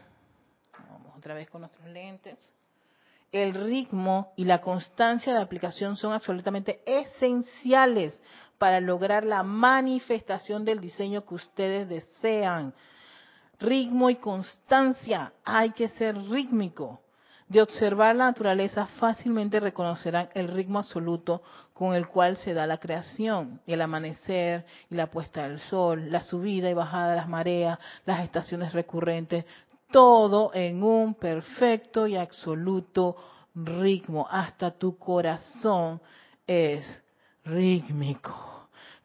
vamos 0.90 1.18
otra 1.18 1.34
vez 1.34 1.50
con 1.50 1.62
nuestros 1.62 1.86
lentes 1.88 2.38
el 3.32 3.54
ritmo 3.54 4.34
y 4.36 4.46
la 4.46 4.62
constancia 4.62 5.34
de 5.34 5.42
aplicación 5.42 5.98
son 5.98 6.14
absolutamente 6.14 6.82
esenciales 6.86 8.20
para 8.58 8.80
lograr 8.80 9.24
la 9.26 9.44
manifestación 9.44 10.66
del 10.66 10.80
diseño 10.80 11.26
que 11.26 11.36
ustedes 11.36 11.88
desean. 11.90 12.74
Ritmo 13.60 14.10
y 14.10 14.16
constancia, 14.16 15.34
hay 15.44 15.72
que 15.72 15.90
ser 15.90 16.16
rítmico. 16.16 17.02
De 17.48 17.62
observar 17.62 18.14
la 18.14 18.26
naturaleza 18.26 18.88
fácilmente 19.00 19.62
reconocerán 19.62 20.28
el 20.34 20.50
ritmo 20.50 20.80
absoluto 20.80 21.42
con 21.74 21.96
el 21.96 22.06
cual 22.06 22.36
se 22.36 22.54
da 22.54 22.68
la 22.68 22.78
creación, 22.78 23.62
el 23.66 23.82
amanecer 23.82 24.66
y 24.90 24.96
la 24.96 25.08
puesta 25.08 25.44
del 25.44 25.60
sol, 25.60 26.12
la 26.12 26.24
subida 26.24 26.70
y 26.70 26.74
bajada 26.74 27.12
de 27.12 27.16
las 27.16 27.30
mareas, 27.30 27.80
las 28.06 28.20
estaciones 28.20 28.74
recurrentes, 28.74 29.46
todo 29.92 30.52
en 30.54 30.84
un 30.84 31.16
perfecto 31.16 32.08
y 32.08 32.16
absoluto 32.16 33.16
ritmo. 33.56 34.28
Hasta 34.30 34.72
tu 34.72 34.98
corazón 34.98 36.02
es 36.46 37.04
rítmico. 37.44 38.58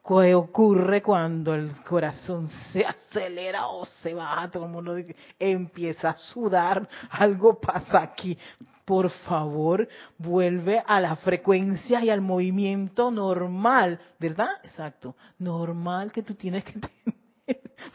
¿Qué 0.04 0.34
ocurre 0.34 1.00
cuando 1.00 1.54
el 1.54 1.80
corazón 1.84 2.48
se 2.72 2.84
acelera 2.84 3.68
o 3.68 3.86
se 3.86 4.12
baja? 4.12 4.50
Todo 4.50 4.64
el 4.64 4.72
mundo 4.72 4.96
empieza 5.38 6.10
a 6.10 6.16
sudar, 6.16 6.88
algo 7.10 7.60
pasa 7.60 8.02
aquí. 8.02 8.36
Por 8.84 9.10
favor, 9.10 9.88
vuelve 10.18 10.82
a 10.84 11.00
la 11.00 11.14
frecuencia 11.14 12.04
y 12.04 12.10
al 12.10 12.20
movimiento 12.20 13.12
normal, 13.12 14.00
¿verdad? 14.18 14.50
Exacto, 14.64 15.14
normal 15.38 16.10
que 16.10 16.24
tú 16.24 16.34
tienes 16.34 16.64
que 16.64 16.72
tener. 16.72 17.11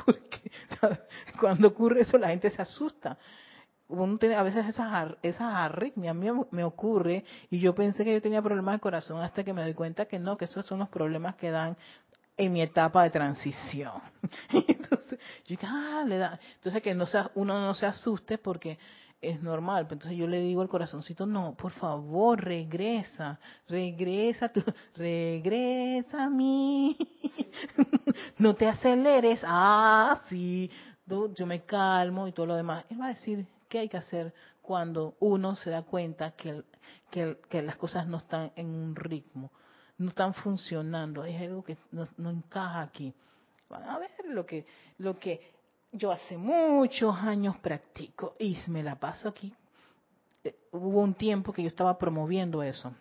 Porque 0.07 0.51
cuando 1.39 1.67
ocurre 1.67 2.01
eso 2.01 2.17
la 2.17 2.29
gente 2.29 2.49
se 2.49 2.61
asusta. 2.61 3.17
Uno 3.89 4.17
tiene 4.17 4.35
a 4.35 4.43
veces 4.43 4.65
esas, 4.65 5.15
esas 5.21 5.53
arritmias, 5.53 6.11
a 6.11 6.13
mí 6.13 6.27
me 6.51 6.63
ocurre 6.63 7.25
y 7.49 7.59
yo 7.59 7.75
pensé 7.75 8.03
que 8.03 8.13
yo 8.13 8.21
tenía 8.21 8.41
problemas 8.41 8.75
de 8.75 8.79
corazón 8.79 9.21
hasta 9.21 9.43
que 9.43 9.53
me 9.53 9.61
doy 9.61 9.73
cuenta 9.73 10.05
que 10.05 10.17
no, 10.17 10.37
que 10.37 10.45
esos 10.45 10.65
son 10.65 10.79
los 10.79 10.89
problemas 10.89 11.35
que 11.35 11.51
dan 11.51 11.77
en 12.37 12.53
mi 12.53 12.61
etapa 12.61 13.03
de 13.03 13.09
transición. 13.09 14.01
Entonces, 14.67 15.19
yo 15.45 15.47
dije, 15.47 15.67
ah, 15.67 16.03
le 16.05 16.17
da. 16.17 16.39
Entonces, 16.55 16.81
que 16.81 16.93
no 16.93 17.05
sea, 17.05 17.31
uno 17.35 17.59
no 17.59 17.73
se 17.73 17.85
asuste 17.85 18.37
porque 18.37 18.77
es 19.21 19.41
normal. 19.41 19.87
Entonces 19.89 20.17
yo 20.17 20.27
le 20.27 20.39
digo 20.39 20.61
al 20.61 20.69
corazoncito, 20.69 21.25
no, 21.25 21.55
por 21.55 21.71
favor, 21.71 22.43
regresa, 22.43 23.39
regresa, 23.67 24.49
tú, 24.49 24.63
regresa 24.95 26.25
a 26.25 26.29
mí. 26.29 26.97
no 28.37 28.55
te 28.55 28.67
aceleres. 28.67 29.41
Ah, 29.45 30.21
sí, 30.29 30.69
yo 31.35 31.45
me 31.45 31.63
calmo 31.63 32.27
y 32.27 32.31
todo 32.31 32.45
lo 32.45 32.55
demás. 32.55 32.85
Él 32.89 32.99
va 32.99 33.05
a 33.05 33.09
decir 33.09 33.45
qué 33.67 33.79
hay 33.79 33.89
que 33.89 33.97
hacer 33.97 34.33
cuando 34.61 35.15
uno 35.19 35.55
se 35.55 35.69
da 35.69 35.83
cuenta 35.83 36.31
que, 36.31 36.63
que, 37.09 37.61
las 37.61 37.77
cosas 37.77 38.05
no 38.07 38.17
están 38.17 38.51
en 38.55 38.67
un 38.67 38.95
ritmo, 38.95 39.49
no 39.97 40.09
están 40.09 40.33
funcionando, 40.33 41.23
es 41.23 41.41
algo 41.41 41.63
que 41.63 41.77
no, 41.91 42.05
no 42.17 42.29
encaja 42.29 42.81
aquí. 42.81 43.13
Van 43.69 43.83
a 43.83 43.97
ver 43.97 44.11
lo 44.25 44.45
que, 44.45 44.65
lo 44.97 45.17
que 45.17 45.56
yo 45.97 46.11
hace 46.11 46.37
muchos 46.37 47.15
años 47.17 47.57
practico 47.57 48.35
y 48.39 48.57
me 48.67 48.83
la 48.83 48.95
paso 48.95 49.29
aquí. 49.29 49.53
Eh, 50.43 50.55
hubo 50.71 51.01
un 51.01 51.13
tiempo 51.13 51.51
que 51.51 51.63
yo 51.63 51.67
estaba 51.67 51.97
promoviendo 51.97 52.61
eso. 52.63 52.93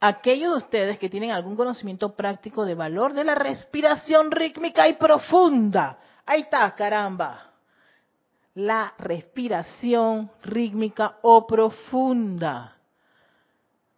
Aquellos 0.00 0.52
de 0.52 0.58
ustedes 0.58 0.98
que 0.98 1.10
tienen 1.10 1.32
algún 1.32 1.56
conocimiento 1.56 2.14
práctico 2.14 2.64
de 2.64 2.76
valor 2.76 3.12
de 3.14 3.24
la 3.24 3.34
respiración 3.34 4.30
rítmica 4.30 4.86
y 4.88 4.94
profunda. 4.94 5.98
Ahí 6.24 6.42
está, 6.42 6.72
caramba. 6.76 7.50
La 8.54 8.94
respiración 8.98 10.30
rítmica 10.42 11.16
o 11.22 11.46
profunda. 11.46 12.76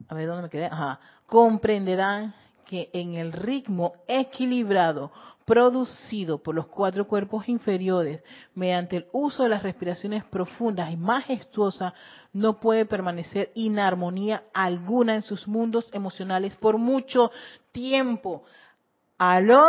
A 0.08 0.14
ver 0.14 0.26
dónde 0.26 0.44
me 0.44 0.50
quedé. 0.50 0.66
Ajá. 0.66 0.98
Comprenderán 1.26 2.34
que 2.64 2.88
en 2.92 3.16
el 3.16 3.32
ritmo 3.32 3.94
equilibrado 4.06 5.12
producido 5.50 6.40
por 6.40 6.54
los 6.54 6.68
cuatro 6.68 7.08
cuerpos 7.08 7.48
inferiores 7.48 8.22
mediante 8.54 8.98
el 8.98 9.06
uso 9.10 9.42
de 9.42 9.48
las 9.48 9.64
respiraciones 9.64 10.22
profundas 10.22 10.92
y 10.92 10.96
majestuosas, 10.96 11.92
no 12.32 12.60
puede 12.60 12.86
permanecer 12.86 13.50
inarmonía 13.56 14.44
alguna 14.54 15.16
en 15.16 15.22
sus 15.22 15.48
mundos 15.48 15.90
emocionales 15.92 16.54
por 16.54 16.78
mucho 16.78 17.32
tiempo. 17.72 18.44
¿Aló? 19.18 19.60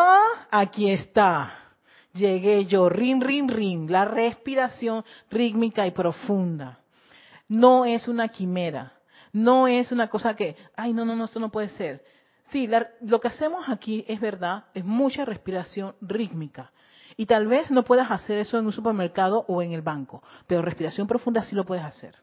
Aquí 0.52 0.88
está. 0.92 1.52
Llegué 2.14 2.68
yo, 2.68 2.88
rin, 2.88 3.20
rin, 3.20 3.50
rin, 3.50 3.92
la 3.92 4.06
respiración 4.06 5.04
rítmica 5.32 5.88
y 5.88 5.92
profunda. 5.92 6.78
No 7.48 7.86
es 7.86 8.08
una 8.08 8.28
quimera, 8.28 8.94
no 9.34 9.68
es 9.68 9.92
una 9.92 10.10
cosa 10.10 10.36
que, 10.36 10.56
ay, 10.76 10.94
no, 10.94 11.06
no, 11.06 11.16
no, 11.16 11.26
esto 11.26 11.40
no 11.40 11.50
puede 11.50 11.70
ser 11.70 12.04
Sí, 12.52 12.70
lo 13.02 13.20
que 13.22 13.28
hacemos 13.30 13.70
aquí 13.70 14.04
es 14.08 14.20
verdad, 14.20 14.66
es 14.74 14.84
mucha 14.84 15.24
respiración 15.24 15.96
rítmica. 16.02 16.72
Y 17.16 17.26
tal 17.26 17.48
vez 17.48 17.72
no 17.72 17.84
puedas 17.84 18.12
hacer 18.12 18.40
eso 18.40 18.58
en 18.60 18.66
un 18.66 18.74
supermercado 18.74 19.46
o 19.48 19.62
en 19.62 19.72
el 19.72 19.82
banco, 19.82 20.22
pero 20.48 20.62
respiración 20.62 21.08
profunda 21.08 21.44
sí 21.44 21.56
lo 21.56 21.66
puedes 21.66 21.84
hacer. 21.84 22.16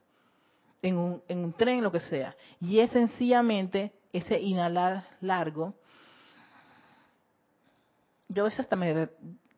En 0.82 0.98
un, 0.98 1.22
en 1.28 1.38
un 1.38 1.52
tren, 1.54 1.82
lo 1.82 1.90
que 1.90 2.00
sea. 2.00 2.36
Y 2.60 2.78
es 2.78 2.90
sencillamente 2.90 3.92
ese 4.12 4.38
inhalar 4.38 5.08
largo. 5.20 5.74
Yo 8.28 8.42
a 8.42 8.44
veces 8.44 8.60
hasta 8.60 8.76
me, 8.76 9.08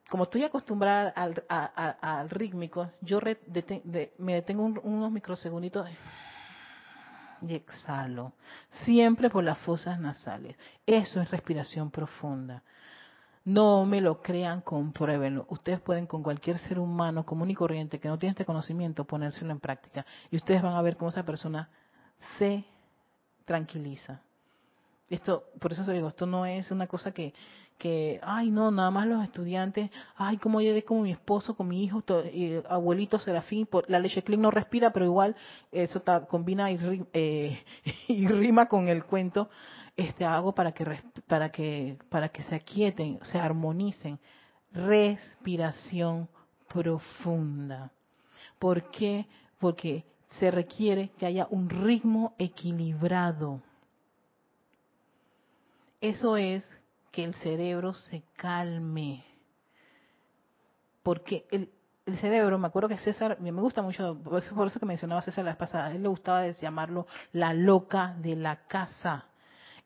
como 0.08 0.24
estoy 0.24 0.44
acostumbrada 0.44 1.10
al, 1.10 2.30
rítmico, 2.30 2.90
yo 3.00 3.20
me 4.18 4.34
detengo 4.34 4.64
unos 4.64 5.10
microsegunditos 5.10 5.88
y 7.42 7.54
exhalo, 7.54 8.32
siempre 8.84 9.30
por 9.30 9.44
las 9.44 9.58
fosas 9.58 9.98
nasales. 9.98 10.56
Eso 10.86 11.20
es 11.20 11.30
respiración 11.30 11.90
profunda. 11.90 12.62
No 13.44 13.86
me 13.86 14.00
lo 14.00 14.20
crean, 14.20 14.60
compruébenlo. 14.60 15.46
Ustedes 15.48 15.80
pueden 15.80 16.06
con 16.06 16.22
cualquier 16.22 16.58
ser 16.58 16.78
humano 16.78 17.24
común 17.24 17.50
y 17.50 17.54
corriente 17.54 17.98
que 17.98 18.08
no 18.08 18.18
tiene 18.18 18.32
este 18.32 18.44
conocimiento 18.44 19.04
ponérselo 19.04 19.50
en 19.50 19.60
práctica 19.60 20.04
y 20.30 20.36
ustedes 20.36 20.62
van 20.62 20.74
a 20.74 20.82
ver 20.82 20.96
cómo 20.96 21.08
esa 21.08 21.24
persona 21.24 21.68
se 22.38 22.64
tranquiliza. 23.44 24.20
Esto, 25.10 25.44
por 25.58 25.72
eso 25.72 25.84
se 25.84 25.92
digo, 25.92 26.08
esto 26.08 26.24
no 26.24 26.46
es 26.46 26.70
una 26.70 26.86
cosa 26.86 27.10
que, 27.12 27.34
que, 27.78 28.20
ay, 28.22 28.50
no, 28.50 28.70
nada 28.70 28.92
más 28.92 29.08
los 29.08 29.24
estudiantes, 29.24 29.90
ay, 30.14 30.36
como 30.36 30.60
yo 30.60 30.72
de 30.72 30.84
como 30.84 31.02
mi 31.02 31.10
esposo, 31.10 31.56
con 31.56 31.66
mi 31.66 31.82
hijo, 31.82 32.04
abuelito 32.68 33.18
Serafín, 33.18 33.66
por, 33.66 33.90
la 33.90 33.98
leche 33.98 34.22
clean 34.22 34.40
no 34.40 34.52
respira, 34.52 34.92
pero 34.92 35.06
igual 35.06 35.34
eso 35.72 35.98
está, 35.98 36.26
combina 36.26 36.70
y, 36.70 36.78
eh, 37.12 37.60
y, 38.08 38.28
rima 38.28 38.66
con 38.66 38.88
el 38.88 39.04
cuento, 39.04 39.50
este, 39.96 40.24
hago 40.24 40.54
para 40.54 40.72
que, 40.72 41.02
para 41.26 41.50
que, 41.50 41.98
para 42.08 42.28
que 42.28 42.42
se 42.44 42.54
aquieten, 42.54 43.18
se 43.24 43.38
armonicen. 43.38 44.20
Respiración 44.72 46.28
profunda. 46.68 47.90
¿Por 48.60 48.90
qué? 48.90 49.26
Porque 49.58 50.04
se 50.38 50.50
requiere 50.50 51.10
que 51.18 51.26
haya 51.26 51.48
un 51.50 51.68
ritmo 51.68 52.34
equilibrado. 52.38 53.60
Eso 56.00 56.36
es 56.36 56.68
que 57.12 57.24
el 57.24 57.34
cerebro 57.34 57.92
se 57.92 58.22
calme. 58.36 59.24
Porque 61.02 61.46
el, 61.50 61.70
cerebro, 62.18 62.58
me 62.58 62.66
acuerdo 62.66 62.88
que 62.88 62.98
César, 62.98 63.38
me 63.40 63.50
gusta 63.52 63.82
mucho, 63.82 64.18
por 64.22 64.38
eso, 64.38 64.80
que 64.80 64.86
mencionaba 64.86 65.22
César 65.22 65.44
la 65.44 65.52
vez 65.52 65.58
pasada, 65.58 65.86
a 65.86 65.92
él 65.92 66.02
le 66.02 66.08
gustaba 66.08 66.48
llamarlo 66.48 67.06
la 67.32 67.52
loca 67.52 68.14
de 68.18 68.36
la 68.36 68.66
casa. 68.66 69.26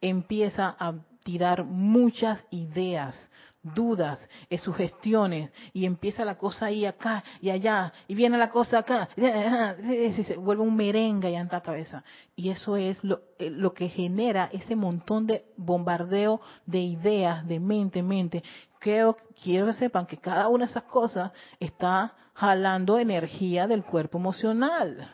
Empieza 0.00 0.76
a 0.78 0.94
tirar 1.24 1.64
muchas 1.64 2.46
ideas, 2.50 3.30
dudas, 3.62 4.20
sugestiones, 4.58 5.50
y 5.72 5.86
empieza 5.86 6.24
la 6.24 6.36
cosa 6.36 6.66
ahí 6.66 6.84
acá 6.84 7.24
y 7.40 7.50
allá, 7.50 7.92
y 8.06 8.14
viene 8.14 8.38
la 8.38 8.50
cosa 8.50 8.78
acá, 8.80 9.08
y 9.16 10.12
se 10.12 10.36
vuelve 10.36 10.62
un 10.62 10.76
merengue 10.76 11.28
allá 11.28 11.40
en 11.40 11.48
la 11.50 11.62
cabeza. 11.62 12.04
Y 12.36 12.50
eso 12.50 12.76
es 12.76 13.02
lo, 13.02 13.22
eh, 13.38 13.50
lo 13.50 13.72
que 13.72 13.88
genera 13.88 14.50
ese 14.52 14.76
montón 14.76 15.26
de 15.26 15.46
bombardeo 15.56 16.40
de 16.66 16.80
ideas, 16.80 17.46
de 17.48 17.58
mente, 17.58 18.02
mente. 18.02 18.44
Quiero, 18.78 19.16
quiero 19.42 19.66
que 19.66 19.72
sepan 19.72 20.06
que 20.06 20.18
cada 20.18 20.48
una 20.48 20.66
de 20.66 20.70
esas 20.70 20.84
cosas 20.84 21.32
está 21.58 22.14
jalando 22.34 22.98
energía 22.98 23.66
del 23.66 23.82
cuerpo 23.82 24.18
emocional. 24.18 25.10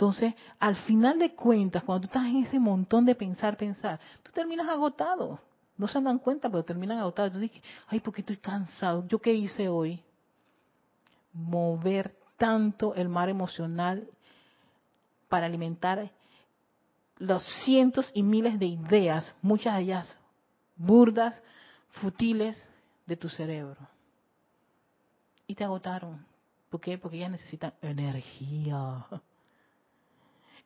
Entonces, 0.00 0.32
al 0.58 0.76
final 0.76 1.18
de 1.18 1.34
cuentas, 1.34 1.84
cuando 1.84 2.00
tú 2.00 2.06
estás 2.06 2.26
en 2.26 2.44
ese 2.44 2.58
montón 2.58 3.04
de 3.04 3.14
pensar, 3.14 3.58
pensar, 3.58 4.00
tú 4.22 4.32
terminas 4.32 4.66
agotado 4.66 5.38
no 5.80 5.88
se 5.88 5.98
dan 5.98 6.18
cuenta, 6.18 6.50
pero 6.50 6.62
terminan 6.62 6.98
agotados. 6.98 7.28
Entonces 7.28 7.52
dije, 7.52 7.66
ay, 7.88 8.00
porque 8.00 8.20
estoy 8.20 8.36
cansado. 8.36 9.06
¿Yo 9.08 9.18
qué 9.18 9.32
hice 9.32 9.70
hoy? 9.70 10.02
Mover 11.32 12.14
tanto 12.36 12.94
el 12.94 13.08
mar 13.08 13.30
emocional 13.30 14.06
para 15.30 15.46
alimentar 15.46 16.10
los 17.16 17.42
cientos 17.64 18.10
y 18.12 18.22
miles 18.22 18.58
de 18.58 18.66
ideas, 18.66 19.34
muchas 19.40 19.76
de 19.76 19.82
ellas 19.84 20.18
burdas, 20.76 21.42
futiles, 22.02 22.62
de 23.06 23.16
tu 23.16 23.30
cerebro. 23.30 23.88
Y 25.46 25.54
te 25.54 25.64
agotaron. 25.64 26.26
¿Por 26.68 26.78
qué? 26.80 26.98
Porque 26.98 27.16
ellas 27.16 27.30
necesitan 27.30 27.72
energía. 27.80 29.06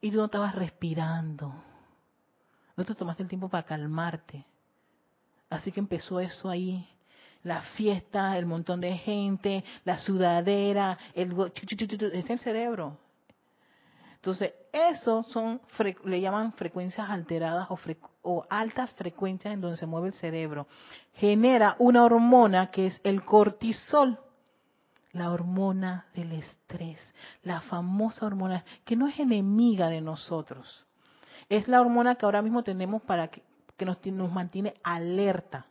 Y 0.05 0.11
tú 0.11 0.19
no 0.19 0.27
estabas 0.27 0.55
respirando. 0.55 1.51
No 2.77 2.85
te 2.85 2.95
tomaste 2.95 3.23
el 3.23 3.29
tiempo 3.31 3.49
para 3.49 3.63
calmarte. 3.63 4.45
Así 5.49 5.73
que 5.73 5.81
empezó 5.81 6.21
eso 6.21 6.51
ahí, 6.51 6.87
la 7.43 7.63
fiesta, 7.63 8.37
el 8.37 8.45
montón 8.45 8.83
de 8.83 8.99
gente, 8.99 9.65
la 9.83 9.97
sudadera, 9.97 10.99
el 11.15 11.35
es 12.13 12.29
el 12.29 12.39
cerebro. 12.39 12.99
Entonces, 14.17 14.53
eso 14.75 15.23
son 15.23 15.63
le 16.05 16.21
llaman 16.21 16.53
frecuencias 16.53 17.09
alteradas 17.09 17.71
o, 17.71 17.79
o 18.25 18.47
altas 18.51 18.91
frecuencias 18.91 19.55
en 19.55 19.63
donde 19.63 19.79
se 19.79 19.87
mueve 19.87 20.09
el 20.09 20.15
cerebro. 20.15 20.67
Genera 21.15 21.77
una 21.79 22.05
hormona 22.05 22.71
que 22.71 22.89
es 22.89 23.01
el 23.05 23.25
cortisol 23.25 24.19
la 25.15 25.31
hormona 25.33 26.07
del 26.15 26.33
estrés, 26.33 26.99
la 27.43 27.61
famosa 27.62 28.27
hormona 28.27 28.65
que 28.85 28.97
no 28.97 29.09
es 29.09 29.19
enemiga 29.19 29.89
de 29.89 30.01
nosotros. 30.01 30.85
Es 31.49 31.69
la 31.69 31.81
hormona 31.81 32.17
que 32.17 32.27
ahora 32.27 32.43
mismo 32.43 32.62
tenemos 32.62 33.01
para 33.03 33.29
que, 33.29 33.43
nos, 33.85 34.05
nos 34.07 34.33
mantiene 34.33 34.75
alerta. 34.83 35.67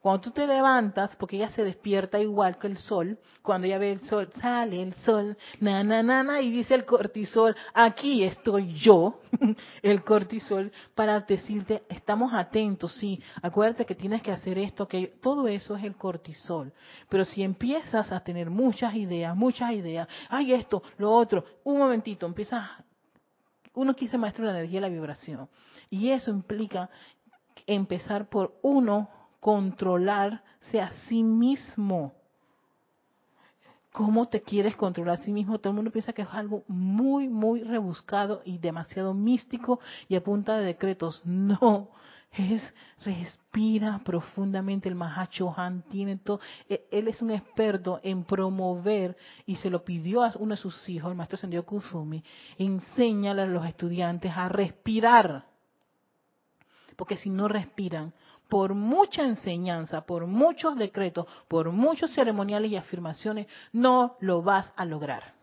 Cuando 0.00 0.20
tú 0.20 0.30
te 0.30 0.46
levantas, 0.46 1.16
porque 1.16 1.36
ella 1.36 1.48
se 1.48 1.64
despierta 1.64 2.20
igual 2.20 2.58
que 2.58 2.68
el 2.68 2.78
sol, 2.78 3.18
cuando 3.42 3.66
ella 3.66 3.78
ve 3.78 3.92
el 3.92 4.00
sol, 4.02 4.30
sale 4.40 4.80
el 4.80 4.94
sol, 4.94 5.36
na, 5.58 5.82
na, 5.82 6.02
na, 6.02 6.22
na, 6.22 6.40
y 6.40 6.50
dice 6.50 6.74
el 6.74 6.84
cortisol, 6.84 7.56
aquí 7.74 8.22
estoy 8.22 8.72
yo, 8.74 9.20
el 9.82 10.04
cortisol, 10.04 10.70
para 10.94 11.20
decirte, 11.20 11.82
estamos 11.88 12.32
atentos, 12.34 12.94
sí, 12.94 13.20
acuérdate 13.42 13.84
que 13.84 13.96
tienes 13.96 14.22
que 14.22 14.30
hacer 14.30 14.58
esto, 14.58 14.86
que 14.86 15.18
todo 15.20 15.48
eso 15.48 15.74
es 15.74 15.82
el 15.82 15.96
cortisol. 15.96 16.72
Pero 17.08 17.24
si 17.24 17.42
empiezas 17.42 18.12
a 18.12 18.20
tener 18.20 18.48
muchas 18.48 18.94
ideas, 18.94 19.34
muchas 19.34 19.72
ideas, 19.72 20.06
ay 20.28 20.52
esto, 20.52 20.82
lo 20.98 21.10
otro, 21.10 21.44
un 21.64 21.78
momentito, 21.78 22.26
empiezas, 22.26 22.68
uno 23.74 23.94
quise 23.96 24.18
maestro 24.18 24.46
de 24.46 24.52
la 24.52 24.58
energía 24.58 24.78
y 24.78 24.82
la 24.82 24.88
vibración. 24.88 25.48
Y 25.90 26.10
eso 26.10 26.30
implica 26.30 26.90
empezar 27.66 28.28
por 28.28 28.58
uno 28.62 29.10
controlarse 29.46 30.80
a 30.80 30.90
sí 31.06 31.22
mismo. 31.22 32.14
¿Cómo 33.92 34.26
te 34.26 34.42
quieres 34.42 34.74
controlar 34.74 35.20
a 35.20 35.22
sí 35.22 35.30
mismo? 35.30 35.60
Todo 35.60 35.70
el 35.70 35.76
mundo 35.76 35.92
piensa 35.92 36.12
que 36.12 36.22
es 36.22 36.28
algo 36.32 36.64
muy, 36.66 37.28
muy 37.28 37.62
rebuscado 37.62 38.42
y 38.44 38.58
demasiado 38.58 39.14
místico 39.14 39.78
y 40.08 40.16
a 40.16 40.24
punta 40.24 40.58
de 40.58 40.64
decretos. 40.64 41.22
No, 41.24 41.90
es 42.32 42.60
respira 43.04 44.00
profundamente. 44.04 44.88
El 44.88 44.96
Mahacho 44.96 45.54
Han 45.56 45.82
tiene 45.82 46.16
todo. 46.16 46.40
E, 46.68 46.88
él 46.90 47.06
es 47.06 47.22
un 47.22 47.30
experto 47.30 48.00
en 48.02 48.24
promover 48.24 49.16
y 49.46 49.54
se 49.54 49.70
lo 49.70 49.84
pidió 49.84 50.24
a 50.24 50.32
uno 50.40 50.56
de 50.56 50.60
sus 50.60 50.88
hijos, 50.88 51.12
el 51.12 51.16
maestro 51.16 51.38
Sendio 51.38 51.64
Kusumi. 51.64 52.24
Enséñale 52.58 53.42
a 53.42 53.46
los 53.46 53.64
estudiantes 53.64 54.32
a 54.34 54.48
respirar. 54.48 55.46
Porque 56.96 57.16
si 57.16 57.30
no 57.30 57.46
respiran, 57.46 58.12
por 58.48 58.74
mucha 58.74 59.22
enseñanza, 59.22 60.02
por 60.06 60.26
muchos 60.26 60.76
decretos, 60.76 61.26
por 61.48 61.70
muchos 61.70 62.10
ceremoniales 62.12 62.70
y 62.70 62.76
afirmaciones, 62.76 63.46
no 63.72 64.16
lo 64.20 64.42
vas 64.42 64.72
a 64.76 64.84
lograr. 64.84 65.34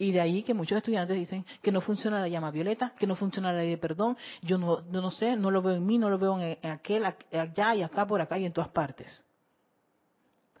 Y 0.00 0.12
de 0.12 0.20
ahí 0.20 0.44
que 0.44 0.54
muchos 0.54 0.78
estudiantes 0.78 1.16
dicen 1.16 1.44
que 1.60 1.72
no 1.72 1.80
funciona 1.80 2.20
la 2.20 2.28
llama 2.28 2.52
violeta, 2.52 2.92
que 2.98 3.06
no 3.06 3.16
funciona 3.16 3.52
la 3.52 3.58
ley 3.58 3.70
de 3.70 3.78
perdón, 3.78 4.16
yo 4.42 4.56
no, 4.56 4.80
no 4.82 5.10
sé, 5.10 5.34
no 5.34 5.50
lo 5.50 5.60
veo 5.60 5.74
en 5.74 5.84
mí, 5.84 5.98
no 5.98 6.08
lo 6.08 6.18
veo 6.18 6.38
en 6.40 6.70
aquel, 6.70 7.04
allá 7.04 7.74
y 7.74 7.82
acá, 7.82 8.06
por 8.06 8.20
acá 8.20 8.38
y 8.38 8.44
en 8.44 8.52
todas 8.52 8.70
partes. 8.70 9.24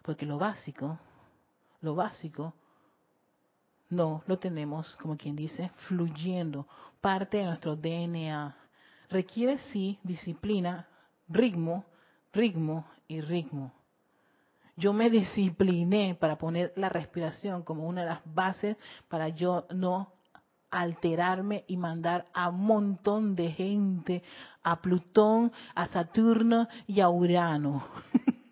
Porque 0.02 0.26
lo 0.26 0.38
básico, 0.38 0.98
lo 1.82 1.94
básico, 1.94 2.52
no 3.90 4.22
lo 4.26 4.38
tenemos, 4.38 4.96
como 4.96 5.16
quien 5.16 5.36
dice, 5.36 5.70
fluyendo, 5.86 6.66
parte 7.00 7.38
de 7.38 7.44
nuestro 7.44 7.76
DNA. 7.76 8.56
Requiere 9.08 9.58
sí 9.58 9.98
disciplina, 10.02 10.88
ritmo, 11.28 11.84
ritmo 12.32 12.86
y 13.06 13.20
ritmo. 13.20 13.72
Yo 14.76 14.92
me 14.92 15.10
discipliné 15.10 16.14
para 16.14 16.38
poner 16.38 16.72
la 16.76 16.88
respiración 16.88 17.62
como 17.62 17.86
una 17.86 18.02
de 18.02 18.08
las 18.08 18.20
bases 18.24 18.76
para 19.08 19.28
yo 19.28 19.66
no 19.70 20.12
alterarme 20.70 21.64
y 21.66 21.76
mandar 21.76 22.26
a 22.32 22.50
un 22.50 22.60
montón 22.60 23.34
de 23.34 23.50
gente, 23.50 24.22
a 24.62 24.80
Plutón, 24.80 25.52
a 25.74 25.86
Saturno 25.86 26.68
y 26.86 27.00
a 27.00 27.08
Urano. 27.08 27.86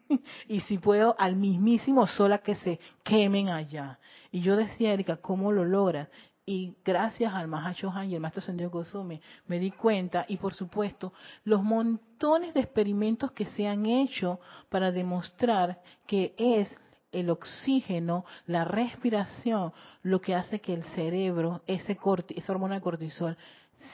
y 0.49 0.61
si 0.61 0.79
puedo, 0.79 1.15
al 1.19 1.37
mismísimo 1.37 2.07
Sol 2.07 2.33
a 2.33 2.39
que 2.39 2.57
se 2.57 2.81
quemen 3.05 3.51
allá. 3.51 3.99
Y 4.33 4.41
yo 4.41 4.57
decía, 4.57 4.93
Erika, 4.93 5.19
¿cómo 5.19 5.53
lo 5.53 5.65
logras? 5.65 6.09
Y 6.47 6.77
gracias 6.85 7.35
al 7.35 7.49
Mahashohan 7.49 8.09
y 8.09 8.15
el 8.15 8.21
Maestro 8.21 8.41
Sendio 8.41 8.71
Gozumi 8.71 9.21
me 9.49 9.59
di 9.59 9.73
cuenta 9.73 10.25
y 10.29 10.37
por 10.37 10.55
supuesto 10.55 11.13
los 11.45 11.63
montones 11.63 12.55
de 12.55 12.61
experimentos 12.61 13.33
que 13.33 13.47
se 13.47 13.67
han 13.67 13.85
hecho 13.85 14.39
para 14.71 14.93
demostrar 14.93 15.83
que 16.07 16.35
es 16.39 16.73
el 17.11 17.31
oxígeno, 17.31 18.25
la 18.47 18.65
respiración, 18.65 19.73
lo 20.03 20.21
que 20.21 20.35
hace 20.35 20.61
que 20.61 20.75
el 20.75 20.85
cerebro, 20.85 21.63
ese 21.67 21.99
esa 22.29 22.53
hormona 22.53 22.81
cortisol, 22.81 23.37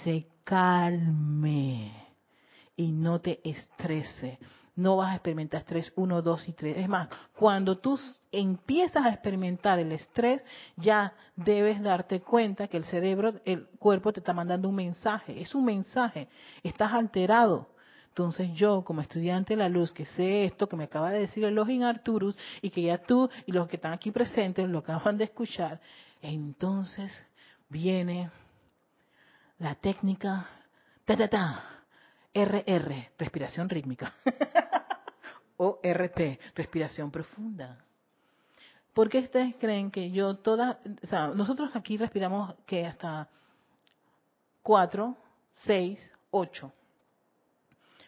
se 0.03 0.26
calme 0.44 1.92
y 2.76 2.92
no 2.92 3.20
te 3.20 3.40
estrese 3.48 4.38
no 4.74 4.96
vas 4.96 5.12
a 5.12 5.14
experimentar 5.16 5.60
estrés 5.60 5.92
1, 5.96 6.22
2 6.22 6.48
y 6.48 6.52
3. 6.52 6.78
Es 6.78 6.88
más, 6.88 7.08
cuando 7.34 7.78
tú 7.78 7.98
empiezas 8.30 9.04
a 9.04 9.10
experimentar 9.10 9.78
el 9.78 9.92
estrés, 9.92 10.42
ya 10.76 11.12
debes 11.36 11.82
darte 11.82 12.20
cuenta 12.20 12.68
que 12.68 12.78
el 12.78 12.84
cerebro, 12.84 13.34
el 13.44 13.66
cuerpo 13.78 14.12
te 14.12 14.20
está 14.20 14.32
mandando 14.32 14.68
un 14.68 14.76
mensaje. 14.76 15.40
Es 15.40 15.54
un 15.54 15.64
mensaje. 15.64 16.28
Estás 16.62 16.92
alterado. 16.92 17.68
Entonces 18.08 18.52
yo, 18.52 18.84
como 18.84 19.00
estudiante 19.00 19.54
de 19.54 19.58
la 19.58 19.68
luz, 19.68 19.90
que 19.90 20.04
sé 20.04 20.44
esto 20.44 20.68
que 20.68 20.76
me 20.76 20.84
acaba 20.84 21.10
de 21.10 21.20
decir 21.20 21.44
el 21.44 21.54
Login 21.54 21.82
Arturus 21.82 22.36
y 22.60 22.70
que 22.70 22.82
ya 22.82 22.98
tú 22.98 23.30
y 23.46 23.52
los 23.52 23.68
que 23.68 23.76
están 23.76 23.92
aquí 23.94 24.10
presentes 24.10 24.68
lo 24.68 24.80
acaban 24.80 25.16
de 25.16 25.24
escuchar, 25.24 25.80
entonces 26.20 27.10
viene 27.70 28.30
la 29.58 29.74
técnica 29.76 30.46
ta 31.06 31.16
ta 31.16 31.28
ta 31.28 31.82
RR, 32.35 33.11
respiración 33.18 33.68
rítmica. 33.68 34.14
o 35.57 35.78
RP, 35.83 36.39
respiración 36.55 37.11
profunda. 37.11 37.85
¿Por 38.93 39.09
qué 39.09 39.20
ustedes 39.20 39.55
creen 39.57 39.91
que 39.91 40.11
yo 40.11 40.37
toda, 40.37 40.80
o 41.03 41.07
sea, 41.07 41.28
nosotros 41.28 41.70
aquí 41.74 41.97
respiramos 41.97 42.55
que 42.66 42.87
hasta 42.87 43.28
4, 44.62 45.16
6, 45.64 46.12
8. 46.30 46.72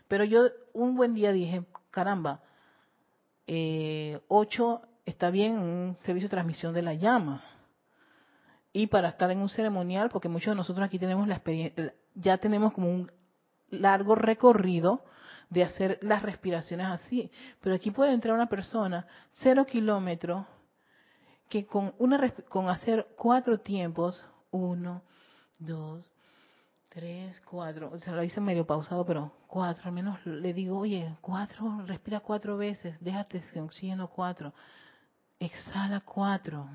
Pero 0.09 0.25
yo 0.25 0.49
un 0.73 0.97
buen 0.97 1.15
día 1.15 1.33
dije, 1.33 1.65
caramba, 1.91 2.43
eh, 3.47 4.21
8 4.29 4.83
está 5.07 5.31
bien 5.31 5.59
un 5.59 5.97
servicio 6.01 6.29
de 6.29 6.33
transmisión 6.33 6.75
de 6.75 6.83
la 6.83 6.95
llama. 6.95 7.45
Y 8.73 8.89
para 8.89 9.09
estar 9.09 9.31
en 9.31 9.39
un 9.39 9.49
ceremonial, 9.49 10.11
porque 10.11 10.29
muchos 10.29 10.51
de 10.51 10.57
nosotros 10.57 10.85
aquí 10.85 10.99
tenemos 10.99 11.29
la 11.29 11.37
experiencia, 11.37 11.95
ya 12.15 12.39
tenemos 12.39 12.73
como 12.73 12.91
un 12.91 13.11
largo 13.71 14.15
recorrido 14.15 15.05
de 15.51 15.65
hacer 15.65 15.99
las 16.03 16.23
respiraciones 16.23 16.87
así. 16.87 17.31
Pero 17.61 17.77
aquí 17.77 17.91
puede 17.91 18.13
entrar 18.13 18.35
una 18.35 18.49
persona, 18.49 19.07
cero 19.33 19.65
kilómetros, 19.67 20.47
que 21.49 21.67
con, 21.67 21.95
una, 21.99 22.31
con 22.49 22.69
hacer 22.69 23.07
cuatro 23.17 23.59
tiempos, 23.59 24.25
uno, 24.51 25.03
dos, 25.59 26.13
tres, 26.89 27.41
cuatro, 27.43 27.99
se 27.99 28.11
lo 28.13 28.23
hice 28.23 28.41
medio 28.41 28.67
pausado, 28.67 29.05
pero 29.05 29.33
cuatro, 29.47 29.85
al 29.87 29.93
menos 29.93 30.25
le 30.27 30.53
digo, 30.53 30.79
oye, 30.79 31.17
cuatro, 31.21 31.83
respira 31.87 32.21
cuatro 32.21 32.57
veces, 32.57 32.97
déjate 33.01 33.43
sin 33.53 33.63
oxígeno 33.63 34.09
cuatro, 34.09 34.55
exhala 35.39 36.01
cuatro, 36.01 36.69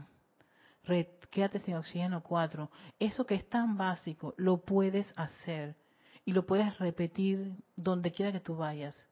quédate 1.29 1.59
sin 1.59 1.75
oxígeno 1.75 2.21
cuatro. 2.21 2.69
Eso 2.99 3.25
que 3.25 3.35
es 3.35 3.47
tan 3.49 3.77
básico, 3.77 4.33
lo 4.37 4.57
puedes 4.57 5.11
hacer 5.17 5.75
y 6.29 6.31
lo 6.31 6.45
puedes 6.45 6.77
repetir 6.77 7.55
donde 7.75 8.11
quiera 8.11 8.31
que 8.31 8.39
tú 8.39 8.55
vayas. 8.55 9.03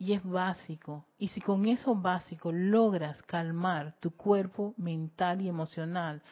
Y 0.00 0.14
es 0.14 0.24
básico. 0.24 1.04
Y 1.16 1.28
si 1.28 1.40
con 1.40 1.64
eso 1.66 1.94
básico 1.94 2.50
logras 2.50 3.22
calmar 3.22 3.94
tu 4.00 4.10
cuerpo 4.10 4.74
mental 4.76 5.40
y 5.40 5.48
emocional, 5.48 6.22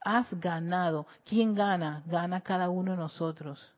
has 0.00 0.32
ganado. 0.40 1.06
¿Quién 1.26 1.54
gana? 1.54 2.04
Gana 2.06 2.40
cada 2.40 2.70
uno 2.70 2.92
de 2.92 2.96
nosotros. 2.96 3.74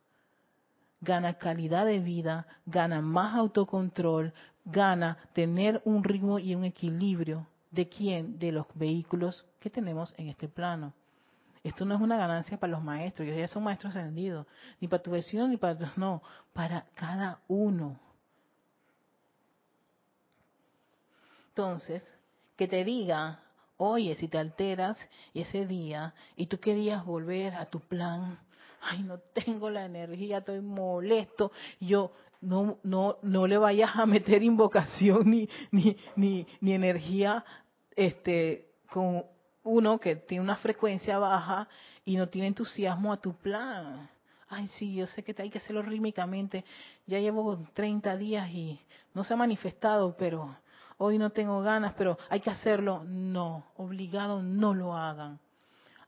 Gana 1.01 1.33
calidad 1.33 1.85
de 1.85 1.99
vida, 1.99 2.47
gana 2.65 3.01
más 3.01 3.35
autocontrol, 3.35 4.33
gana 4.63 5.17
tener 5.33 5.81
un 5.83 6.01
ritmo 6.01 6.39
y 6.39 6.55
un 6.55 6.63
equilibrio. 6.63 7.45
¿De 7.71 7.89
quién? 7.89 8.39
De 8.39 8.53
los 8.53 8.67
vehículos 8.73 9.45
que 9.59 9.69
tenemos 9.69 10.15
en 10.17 10.29
este 10.29 10.47
plano. 10.47 10.93
Esto 11.69 11.85
no 11.85 11.93
es 11.93 12.01
una 12.01 12.17
ganancia 12.17 12.57
para 12.57 12.71
los 12.71 12.83
maestros, 12.83 13.27
ellos 13.27 13.37
ya 13.37 13.47
son 13.47 13.63
maestros 13.63 13.95
ascendidos, 13.95 14.47
ni 14.81 14.87
para 14.87 15.03
tu 15.03 15.11
vecino 15.11 15.47
ni 15.47 15.55
para 15.55 15.93
no, 15.97 16.23
para 16.51 16.85
cada 16.95 17.41
uno. 17.47 17.99
Entonces, 21.49 22.03
que 22.55 22.67
te 22.67 22.83
diga, 22.83 23.41
oye, 23.77 24.15
si 24.15 24.27
te 24.27 24.39
alteras 24.39 24.97
ese 25.35 25.67
día 25.67 26.15
y 26.35 26.47
tú 26.47 26.59
querías 26.59 27.05
volver 27.05 27.53
a 27.53 27.65
tu 27.65 27.79
plan, 27.81 28.39
ay, 28.81 29.03
no 29.03 29.19
tengo 29.19 29.69
la 29.69 29.85
energía, 29.85 30.39
estoy 30.39 30.61
molesto, 30.61 31.51
yo 31.79 32.11
no 32.41 32.79
no 32.81 33.17
no 33.21 33.45
le 33.45 33.59
vayas 33.59 33.95
a 33.95 34.07
meter 34.07 34.41
invocación 34.41 35.29
ni 35.29 35.47
ni 35.69 35.97
ni, 36.15 36.47
ni 36.61 36.73
energía 36.73 37.43
este 37.95 38.71
con 38.89 39.25
uno 39.69 39.99
que 39.99 40.15
tiene 40.15 40.43
una 40.43 40.57
frecuencia 40.57 41.17
baja 41.19 41.67
y 42.03 42.17
no 42.17 42.27
tiene 42.27 42.47
entusiasmo 42.47 43.13
a 43.13 43.17
tu 43.17 43.33
plan. 43.35 44.09
Ay, 44.49 44.67
sí, 44.67 44.95
yo 44.95 45.05
sé 45.07 45.23
que 45.23 45.39
hay 45.39 45.49
que 45.49 45.59
hacerlo 45.59 45.83
rítmicamente. 45.83 46.65
Ya 47.05 47.19
llevo 47.19 47.59
30 47.73 48.17
días 48.17 48.49
y 48.49 48.79
no 49.13 49.23
se 49.23 49.33
ha 49.33 49.37
manifestado, 49.37 50.15
pero 50.17 50.57
hoy 50.97 51.19
no 51.19 51.29
tengo 51.29 51.61
ganas, 51.61 51.93
pero 51.97 52.17
hay 52.29 52.39
que 52.39 52.49
hacerlo. 52.49 53.03
No, 53.05 53.65
obligado 53.77 54.41
no 54.41 54.73
lo 54.73 54.95
hagan. 54.97 55.39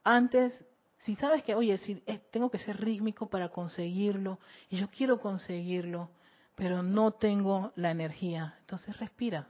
Antes, 0.03 0.65
si 0.99 1.15
sabes 1.15 1.43
que, 1.43 1.53
oye, 1.53 1.77
si 1.77 1.95
tengo 2.31 2.49
que 2.49 2.57
ser 2.57 2.79
rítmico 2.81 3.27
para 3.27 3.49
conseguirlo, 3.49 4.39
y 4.69 4.77
yo 4.77 4.87
quiero 4.89 5.19
conseguirlo, 5.19 6.09
pero 6.55 6.81
no 6.81 7.11
tengo 7.11 7.71
la 7.75 7.91
energía, 7.91 8.55
entonces 8.61 8.97
respira. 8.97 9.47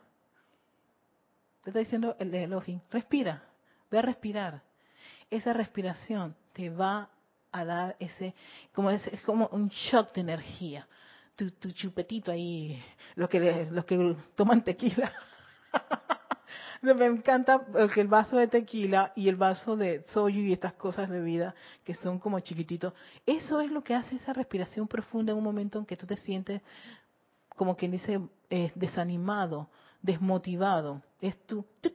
Te 1.64 1.70
está 1.70 1.80
diciendo 1.80 2.16
el 2.20 2.34
Elohim, 2.34 2.82
respira. 2.89 3.43
Ve 3.92 4.00
a 4.00 4.02
respirar. 4.02 4.64
Esa 5.30 5.54
respiración 5.54 6.36
te 6.54 6.70
va 6.70 7.10
a 7.52 7.66
dar 7.66 7.96
ese, 8.00 8.34
como 8.74 8.89
es, 8.89 9.10
como 9.26 9.48
un 9.48 9.68
shock 9.70 10.14
de 10.14 10.22
energía. 10.22 10.88
Tu, 11.36 11.72
chupetito 11.72 12.32
ahí, 12.32 12.82
los 13.16 13.30
que, 13.30 13.68
los 13.72 13.86
que 13.86 14.16
toman 14.36 14.64
tequila. 14.64 15.12
Me 16.82 17.06
encanta 17.06 17.64
el 17.96 18.08
vaso 18.08 18.38
de 18.38 18.48
tequila 18.48 19.14
y 19.16 19.30
el 19.30 19.36
vaso 19.36 19.78
de 19.78 20.04
soju 20.08 20.30
y 20.30 20.54
estas 20.54 20.74
cosas 20.74 21.10
de 21.10 21.22
vida 21.22 21.54
que 21.84 21.94
son 21.94 22.18
como 22.18 22.39
chiquititos. 22.39 22.94
Eso 23.26 23.62
es 23.62 23.70
lo 23.70 23.84
que 23.84 23.94
hace 23.94 24.16
esa 24.16 24.34
respiración 24.34 24.88
profunda 24.88 25.32
en 25.32 25.38
un 25.38 25.44
momento 25.44 25.78
en 25.78 25.86
que 25.86 25.96
tú 25.96 26.08
te 26.08 26.18
sientes 26.18 26.62
como 27.56 27.76
quien 27.76 27.92
dice, 27.92 28.20
eh, 28.50 28.72
desanimado, 28.74 29.70
desmotivado, 30.02 31.04
es 31.20 31.38
tu, 31.46 31.64
tu 31.80 31.92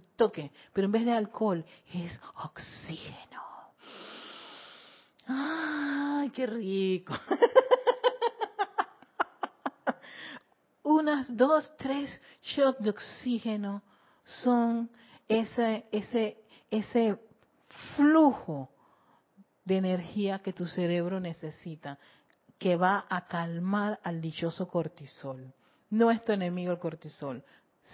toque, 0.00 0.50
pero 0.72 0.86
en 0.86 0.92
vez 0.92 1.04
de 1.04 1.12
alcohol 1.12 1.64
es 1.92 2.20
oxígeno. 2.44 3.42
¡Ay, 5.26 6.30
qué 6.30 6.46
rico! 6.46 7.14
Unas 10.82 11.26
dos, 11.34 11.72
tres 11.76 12.20
shots 12.42 12.82
de 12.82 12.90
oxígeno 12.90 13.82
son 14.24 14.90
ese, 15.28 15.86
ese, 15.92 16.44
ese 16.70 17.18
flujo 17.96 18.70
de 19.64 19.76
energía 19.76 20.40
que 20.40 20.52
tu 20.52 20.66
cerebro 20.66 21.20
necesita, 21.20 21.98
que 22.58 22.76
va 22.76 23.06
a 23.08 23.26
calmar 23.26 24.00
al 24.02 24.20
dichoso 24.20 24.68
cortisol. 24.68 25.52
No 25.90 26.10
es 26.10 26.24
tu 26.24 26.32
enemigo 26.32 26.72
el 26.72 26.78
cortisol, 26.78 27.44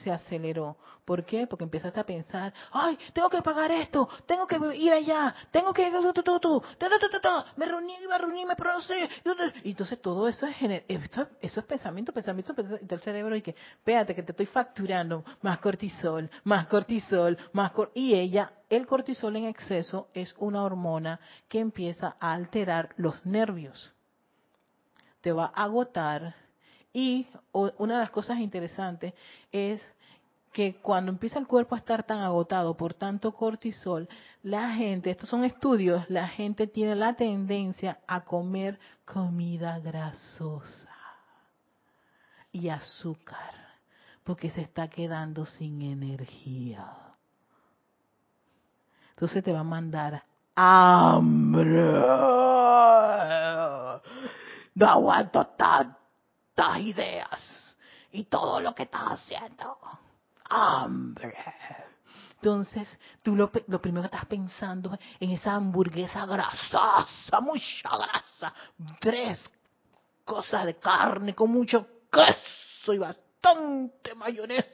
se 0.03 0.11
aceleró. 0.11 0.77
¿Por 1.05 1.25
qué? 1.25 1.47
Porque 1.47 1.65
empezaste 1.65 2.01
a 2.01 2.05
pensar, 2.05 2.53
ay, 2.73 2.99
tengo 3.13 3.29
que 3.31 3.41
pagar 3.43 3.71
esto, 3.71 4.09
tengo 4.27 4.47
que 4.47 4.57
ir 4.77 4.93
allá, 4.93 5.35
tengo 5.51 5.73
que... 5.73 5.91
Me 7.57 7.67
reuní, 7.67 7.95
iba 8.03 8.15
a 8.15 8.19
reunirme, 8.19 8.55
pero 8.57 8.73
no 8.73 8.81
sé. 8.81 9.09
Y 9.65 9.71
entonces 9.71 10.01
todo 10.01 10.29
eso 10.29 10.47
es, 10.47 10.57
eso, 10.89 11.27
es 11.41 11.65
pensamiento, 11.65 12.13
pensamiento, 12.13 12.53
del 12.53 13.01
cerebro 13.01 13.37
y 13.37 13.43
que, 13.43 13.51
espérate, 13.51 14.15
que 14.15 14.23
te 14.23 14.33
estoy 14.33 14.47
facturando 14.47 15.25
más 15.43 15.59
cortisol, 15.59 16.31
más 16.45 16.67
cortisol, 16.67 17.39
más 17.53 17.73
Y 17.95 18.15
ella, 18.15 18.53
el 18.69 18.87
cortisol 18.87 19.37
en 19.37 19.47
exceso 19.47 20.09
es 20.15 20.35
una 20.39 20.63
hormona 20.63 21.21
que 21.49 21.59
empieza 21.59 22.17
a 22.21 22.33
alterar 22.33 22.91
los 22.97 23.25
nervios. 23.25 23.93
Te 25.21 25.33
va 25.33 25.47
a 25.55 25.65
agotar 25.65 26.35
y 26.99 27.29
una 27.53 27.95
de 27.95 28.01
las 28.01 28.11
cosas 28.11 28.41
interesantes 28.41 29.15
es 29.53 29.81
que 30.53 30.81
cuando 30.81 31.13
empieza 31.13 31.39
el 31.39 31.47
cuerpo 31.47 31.77
a 31.77 31.79
estar 31.79 32.03
tan 32.03 32.19
agotado 32.19 32.77
por 32.77 32.93
tanto 32.93 33.31
cortisol, 33.31 34.09
la 34.43 34.73
gente, 34.73 35.13
estos 35.13 35.29
son 35.29 35.45
estudios, 35.45 36.11
la 36.11 36.27
gente 36.27 36.67
tiene 36.67 36.97
la 36.97 37.15
tendencia 37.15 38.01
a 38.09 38.25
comer 38.25 38.81
comida 39.05 39.79
grasosa 39.79 40.89
y 42.51 42.69
azúcar, 42.69 43.55
porque 44.25 44.51
se 44.51 44.63
está 44.63 44.89
quedando 44.89 45.47
sin 45.47 45.81
energía. 45.83 46.85
Entonces 49.11 49.45
te 49.45 49.53
va 49.53 49.61
a 49.61 49.63
mandar 49.63 50.25
hambre. 50.57 51.81
No 54.75 54.87
aguanto 54.87 55.47
tanto 55.57 55.98
ideas 56.79 57.41
y 58.13 58.25
todo 58.25 58.61
lo 58.61 58.75
que 58.75 58.85
estás 58.85 59.13
haciendo. 59.13 59.79
Hambre. 60.51 61.37
Entonces, 62.35 62.99
tú 63.23 63.35
lo, 63.37 63.51
lo, 63.67 63.81
primero 63.81 64.03
que 64.03 64.15
estás 64.15 64.29
pensando 64.29 64.97
en 65.19 65.31
esa 65.31 65.55
hamburguesa 65.55 66.25
grasosa, 66.25 67.41
mucha 67.41 67.91
grasa, 67.97 68.55
tres 69.01 69.39
cosas 70.25 70.67
de 70.67 70.77
carne 70.77 71.35
con 71.35 71.51
mucho 71.51 71.87
queso 72.11 72.93
y 72.93 72.99
bastante 72.99 74.15
mayonesa. 74.15 74.69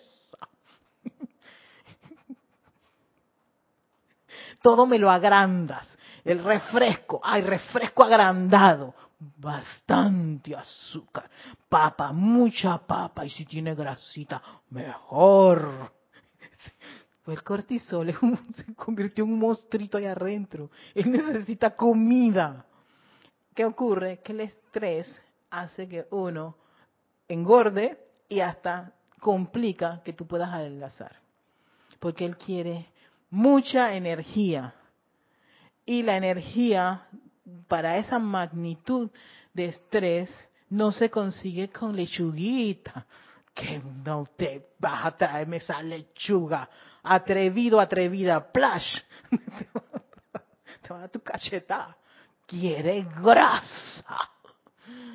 Todo 4.62 4.86
me 4.86 4.98
lo 4.98 5.10
agrandas. 5.10 5.88
El 6.24 6.42
refresco, 6.42 7.20
hay 7.22 7.42
refresco 7.42 8.02
agrandado 8.02 8.94
bastante 9.36 10.54
azúcar, 10.54 11.30
papa, 11.68 12.12
mucha 12.12 12.78
papa, 12.78 13.24
y 13.24 13.30
si 13.30 13.44
tiene 13.44 13.74
grasita, 13.74 14.42
mejor. 14.70 15.92
Pues 17.24 17.38
el 17.38 17.44
cortisol 17.44 18.12
se 18.54 18.74
convirtió 18.74 19.24
en 19.24 19.32
un 19.32 19.38
monstruito 19.38 19.96
ahí 19.96 20.04
adentro. 20.04 20.70
Él 20.94 21.10
necesita 21.10 21.74
comida. 21.74 22.66
¿Qué 23.54 23.64
ocurre? 23.64 24.20
Que 24.22 24.32
el 24.32 24.40
estrés 24.40 25.22
hace 25.50 25.88
que 25.88 26.06
uno 26.10 26.56
engorde 27.28 27.98
y 28.28 28.40
hasta 28.40 28.92
complica 29.20 30.02
que 30.04 30.12
tú 30.12 30.26
puedas 30.26 30.52
adelgazar. 30.52 31.16
Porque 31.98 32.26
él 32.26 32.36
quiere 32.36 32.90
mucha 33.30 33.94
energía. 33.94 34.74
Y 35.86 36.02
la 36.02 36.16
energía 36.16 37.06
para 37.68 37.96
esa 37.98 38.18
magnitud 38.18 39.10
de 39.52 39.66
estrés 39.66 40.30
no 40.70 40.92
se 40.92 41.10
consigue 41.10 41.70
con 41.70 41.94
lechuguita. 41.94 43.06
Que 43.54 43.78
no 43.78 44.24
te 44.36 44.70
vas 44.80 45.06
a 45.06 45.16
traerme 45.16 45.58
esa 45.58 45.80
lechuga. 45.80 46.68
Atrevido, 47.04 47.78
atrevida, 47.78 48.50
plash. 48.50 49.00
te 50.82 50.92
va 50.92 51.04
a 51.04 51.08
tu 51.08 51.20
cacheta. 51.20 51.96
Quiere 52.46 53.06
grasa, 53.22 54.30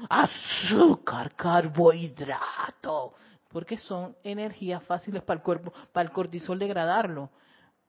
azúcar, 0.10 1.36
carbohidrato. 1.36 3.14
Porque 3.50 3.78
son 3.78 4.16
energías 4.24 4.82
fáciles 4.84 5.22
para 5.24 5.40
el 5.40 5.44
cuerpo, 5.44 5.74
para 5.92 6.08
el 6.08 6.14
cortisol 6.14 6.58
degradarlo. 6.58 7.30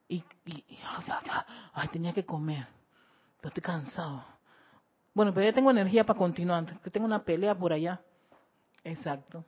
Y, 0.09 0.25
y, 0.47 0.65
ay, 1.75 1.89
tenía 1.89 2.13
que 2.13 2.27
comer 2.27 2.67
estoy 3.49 3.63
cansado. 3.63 4.25
Bueno, 5.15 5.35
pero 5.35 5.47
ya 5.47 5.53
tengo 5.53 5.71
energía 5.71 6.05
para 6.05 6.19
continuar. 6.19 6.79
tengo 6.91 7.07
una 7.07 7.23
pelea 7.23 7.55
por 7.55 7.73
allá. 7.73 8.01
Exacto. 8.85 9.45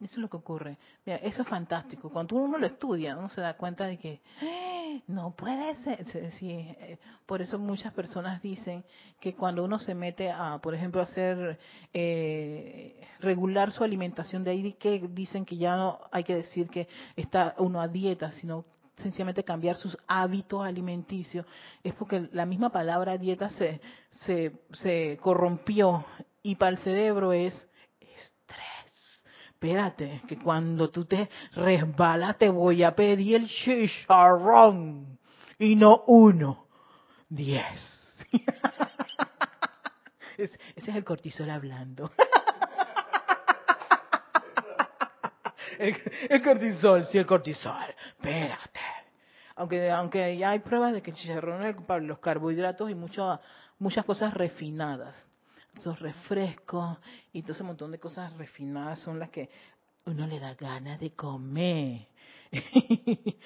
Eso 0.00 0.14
es 0.14 0.18
lo 0.18 0.30
que 0.30 0.38
ocurre. 0.38 0.78
Mira, 1.04 1.18
eso 1.18 1.42
es 1.42 1.48
fantástico. 1.48 2.08
Cuando 2.08 2.36
uno 2.36 2.56
lo 2.56 2.66
estudia, 2.66 3.16
uno 3.16 3.28
se 3.28 3.42
da 3.42 3.54
cuenta 3.54 3.84
de 3.84 3.98
que 3.98 4.20
¡Eh! 4.40 5.02
no 5.08 5.32
puede 5.32 5.74
ser. 5.76 6.06
Eh, 6.40 6.98
por 7.26 7.42
eso 7.42 7.58
muchas 7.58 7.92
personas 7.92 8.40
dicen 8.40 8.82
que 9.20 9.34
cuando 9.34 9.62
uno 9.62 9.78
se 9.78 9.94
mete 9.94 10.30
a, 10.30 10.58
por 10.58 10.74
ejemplo, 10.74 11.02
hacer 11.02 11.58
eh, 11.92 13.06
regular 13.20 13.72
su 13.72 13.84
alimentación, 13.84 14.42
de 14.42 14.52
ahí 14.52 14.72
que 14.74 15.06
dicen 15.10 15.44
que 15.44 15.58
ya 15.58 15.76
no 15.76 16.00
hay 16.10 16.24
que 16.24 16.36
decir 16.36 16.68
que 16.68 16.88
está 17.16 17.54
uno 17.58 17.80
a 17.80 17.88
dieta, 17.88 18.32
sino 18.32 18.64
sencillamente 19.00 19.44
cambiar 19.44 19.76
sus 19.76 19.96
hábitos 20.06 20.64
alimenticios, 20.64 21.46
es 21.82 21.94
porque 21.94 22.28
la 22.32 22.46
misma 22.46 22.70
palabra 22.70 23.18
dieta 23.18 23.50
se, 23.50 23.80
se, 24.24 24.52
se 24.72 25.18
corrompió 25.20 26.04
y 26.42 26.54
para 26.54 26.72
el 26.72 26.78
cerebro 26.78 27.32
es 27.32 27.54
estrés. 28.00 29.24
Espérate, 29.50 30.22
que 30.26 30.38
cuando 30.38 30.90
tú 30.90 31.04
te 31.04 31.28
resbalas 31.54 32.38
te 32.38 32.48
voy 32.48 32.82
a 32.82 32.94
pedir 32.94 33.36
el 33.36 33.48
chicharrón 33.48 35.18
y 35.58 35.76
no 35.76 36.04
uno, 36.06 36.66
diez. 37.28 38.24
ese 40.38 40.58
es 40.76 40.88
el 40.88 41.04
cortisol 41.04 41.50
hablando. 41.50 42.10
el, 45.80 46.42
cortisol, 46.42 47.04
sí, 47.06 47.18
el 47.18 47.26
cortisol. 47.26 47.94
Espérate. 48.16 48.80
Aunque, 49.56 49.90
aunque 49.90 50.36
ya 50.36 50.50
hay 50.50 50.60
pruebas 50.60 50.92
de 50.92 51.02
que 51.02 51.10
el 51.10 51.16
chicharrón 51.16 51.84
para 51.84 52.00
los 52.00 52.18
carbohidratos 52.18 52.90
y 52.90 52.94
mucho, 52.94 53.40
muchas 53.78 54.04
cosas 54.04 54.34
refinadas. 54.34 55.26
Esos 55.76 55.98
refrescos 56.00 56.98
y 57.32 57.42
todo 57.42 57.52
ese 57.52 57.62
montón 57.62 57.90
de 57.92 57.98
cosas 57.98 58.32
refinadas 58.36 58.98
son 59.00 59.18
las 59.18 59.30
que 59.30 59.50
uno 60.06 60.26
le 60.26 60.40
da 60.40 60.54
ganas 60.54 60.98
de 60.98 61.12
comer. 61.12 62.06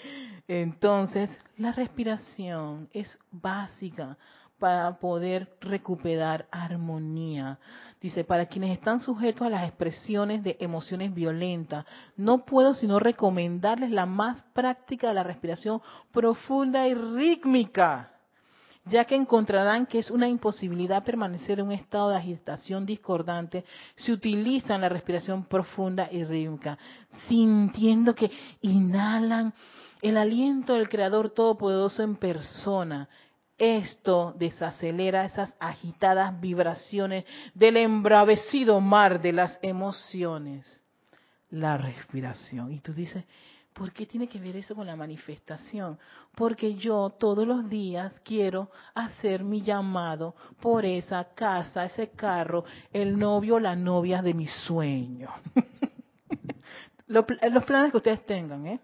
Entonces, 0.49 1.31
la 1.59 1.73
respiración 1.73 2.89
es 2.93 3.19
básica 3.31 4.17
para 4.65 4.99
poder 4.99 5.47
recuperar 5.61 6.47
armonía. 6.51 7.59
Dice, 8.01 8.25
para 8.25 8.47
quienes 8.47 8.73
están 8.73 8.99
sujetos 8.99 9.47
a 9.47 9.51
las 9.51 9.69
expresiones 9.69 10.43
de 10.43 10.57
emociones 10.59 11.13
violentas, 11.13 11.85
no 12.17 12.47
puedo 12.47 12.73
sino 12.73 12.99
recomendarles 12.99 13.91
la 13.91 14.07
más 14.07 14.43
práctica 14.55 15.09
de 15.09 15.15
la 15.17 15.23
respiración 15.23 15.83
profunda 16.11 16.89
y 16.89 16.95
rítmica, 16.95 18.15
ya 18.87 19.05
que 19.05 19.17
encontrarán 19.17 19.85
que 19.85 19.99
es 19.99 20.11
una 20.11 20.29
imposibilidad 20.29 21.05
permanecer 21.05 21.61
en 21.61 21.67
un 21.67 21.73
estado 21.73 22.09
de 22.09 22.17
agitación 22.17 22.87
discordante 22.87 23.67
si 23.97 24.13
utilizan 24.13 24.81
la 24.81 24.89
respiración 24.89 25.45
profunda 25.45 26.09
y 26.11 26.25
rítmica, 26.25 26.79
sintiendo 27.29 28.15
que 28.15 28.31
inhalan 28.63 29.53
el 30.01 30.17
aliento 30.17 30.73
del 30.73 30.89
Creador 30.89 31.29
Todopoderoso 31.29 32.03
en 32.03 32.17
persona 32.17 33.11
esto 33.59 34.35
desacelera 34.37 35.25
esas 35.25 35.55
agitadas 35.61 36.41
vibraciones 36.41 37.25
del 37.55 37.77
embravecido 37.77 38.81
mar 38.81 39.21
de 39.21 39.33
las 39.33 39.59
emociones. 39.63 40.83
La 41.51 41.77
respiración. 41.77 42.73
Y 42.73 42.81
tú 42.81 42.93
dices, 42.93 43.25
¿Por 43.75 43.93
qué 43.93 44.07
tiene 44.07 44.29
que 44.29 44.39
ver 44.39 44.55
eso 44.55 44.77
con 44.77 44.87
la 44.87 44.95
manifestación? 44.95 45.99
Porque 46.37 46.77
yo 46.77 47.11
todos 47.19 47.45
los 47.45 47.69
días 47.69 48.13
quiero 48.25 48.71
hacer 48.95 49.43
mi 49.43 49.63
llamado 49.63 50.37
por 50.61 50.85
esa 50.85 51.35
casa, 51.35 51.85
ese 51.85 52.11
carro, 52.11 52.65
el 52.93 53.19
novio 53.19 53.59
la 53.59 53.75
novia 53.75 54.23
de 54.23 54.33
mi 54.33 54.47
sueño. 54.47 55.29
los 57.09 57.25
planes 57.65 57.91
que 57.91 57.97
ustedes 57.97 58.25
tengan, 58.25 58.65
¿eh? 58.65 58.81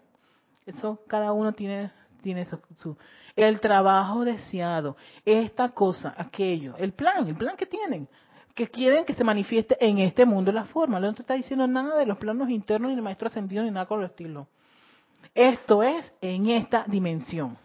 Eso 0.65 0.99
cada 1.07 1.31
uno 1.31 1.53
tiene 1.53 1.89
tiene 2.21 2.45
su, 2.77 2.97
el 3.35 3.59
trabajo 3.59 4.23
deseado, 4.23 4.95
esta 5.25 5.69
cosa, 5.69 6.13
aquello, 6.17 6.75
el 6.77 6.93
plan, 6.93 7.27
el 7.27 7.35
plan 7.35 7.57
que 7.57 7.65
tienen, 7.65 8.07
que 8.55 8.67
quieren 8.67 9.05
que 9.05 9.13
se 9.13 9.23
manifieste 9.23 9.77
en 9.79 9.99
este 9.99 10.25
mundo 10.25 10.51
la 10.51 10.65
forma. 10.65 10.99
No 10.99 11.13
te 11.13 11.21
está 11.21 11.33
diciendo 11.33 11.67
nada 11.67 11.97
de 11.97 12.05
los 12.05 12.17
planos 12.17 12.49
internos 12.49 12.89
ni 12.91 12.97
el 12.97 13.01
maestro 13.01 13.27
ascendido 13.27 13.63
ni 13.63 13.71
nada 13.71 13.85
con 13.85 13.99
el 13.99 14.07
estilo. 14.07 14.47
Esto 15.33 15.83
es 15.83 16.13
en 16.21 16.49
esta 16.49 16.85
dimensión. 16.87 17.57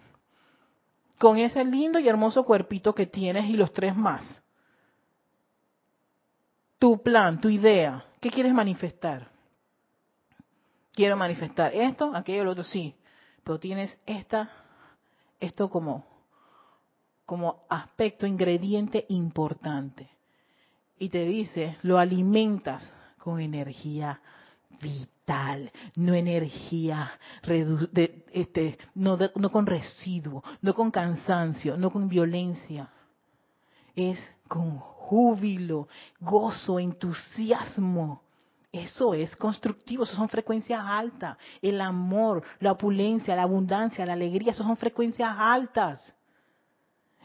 Con 1.18 1.38
ese 1.38 1.64
lindo 1.64 1.98
y 1.98 2.08
hermoso 2.08 2.44
cuerpito 2.44 2.94
que 2.94 3.06
tienes 3.06 3.48
y 3.48 3.54
los 3.54 3.72
tres 3.72 3.96
más. 3.96 4.42
Tu 6.78 7.02
plan, 7.02 7.40
tu 7.40 7.48
idea, 7.48 8.04
¿qué 8.20 8.30
quieres 8.30 8.52
manifestar? 8.52 9.28
Quiero 10.92 11.16
manifestar 11.16 11.74
esto, 11.74 12.14
aquello, 12.14 12.44
lo 12.44 12.50
otro, 12.52 12.62
sí 12.62 12.94
pero 13.46 13.60
tienes 13.60 13.96
esta, 14.06 14.50
esto 15.38 15.70
como, 15.70 16.04
como 17.24 17.62
aspecto, 17.68 18.26
ingrediente 18.26 19.06
importante. 19.10 20.10
Y 20.98 21.10
te 21.10 21.24
dice, 21.24 21.76
lo 21.82 21.96
alimentas 21.96 22.92
con 23.18 23.40
energía 23.40 24.20
vital, 24.80 25.70
no 25.94 26.14
energía 26.14 27.12
de, 27.44 28.24
este, 28.32 28.78
no, 28.96 29.16
no 29.36 29.50
con 29.50 29.64
residuo, 29.64 30.42
no 30.60 30.74
con 30.74 30.90
cansancio, 30.90 31.76
no 31.76 31.92
con 31.92 32.08
violencia. 32.08 32.90
Es 33.94 34.18
con 34.48 34.80
júbilo, 34.80 35.86
gozo, 36.18 36.80
entusiasmo. 36.80 38.22
Eso 38.72 39.14
es 39.14 39.34
constructivo, 39.36 40.04
eso 40.04 40.16
son 40.16 40.28
frecuencias 40.28 40.80
altas. 40.84 41.38
El 41.62 41.80
amor, 41.80 42.42
la 42.60 42.72
opulencia, 42.72 43.36
la 43.36 43.42
abundancia, 43.42 44.04
la 44.04 44.12
alegría, 44.12 44.52
eso 44.52 44.64
son 44.64 44.76
frecuencias 44.76 45.34
altas. 45.36 46.14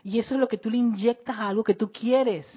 Y 0.03 0.19
eso 0.19 0.35
es 0.35 0.39
lo 0.39 0.47
que 0.47 0.57
tú 0.57 0.69
le 0.69 0.77
inyectas 0.77 1.37
a 1.37 1.49
algo 1.49 1.63
que 1.63 1.75
tú 1.75 1.91
quieres 1.91 2.47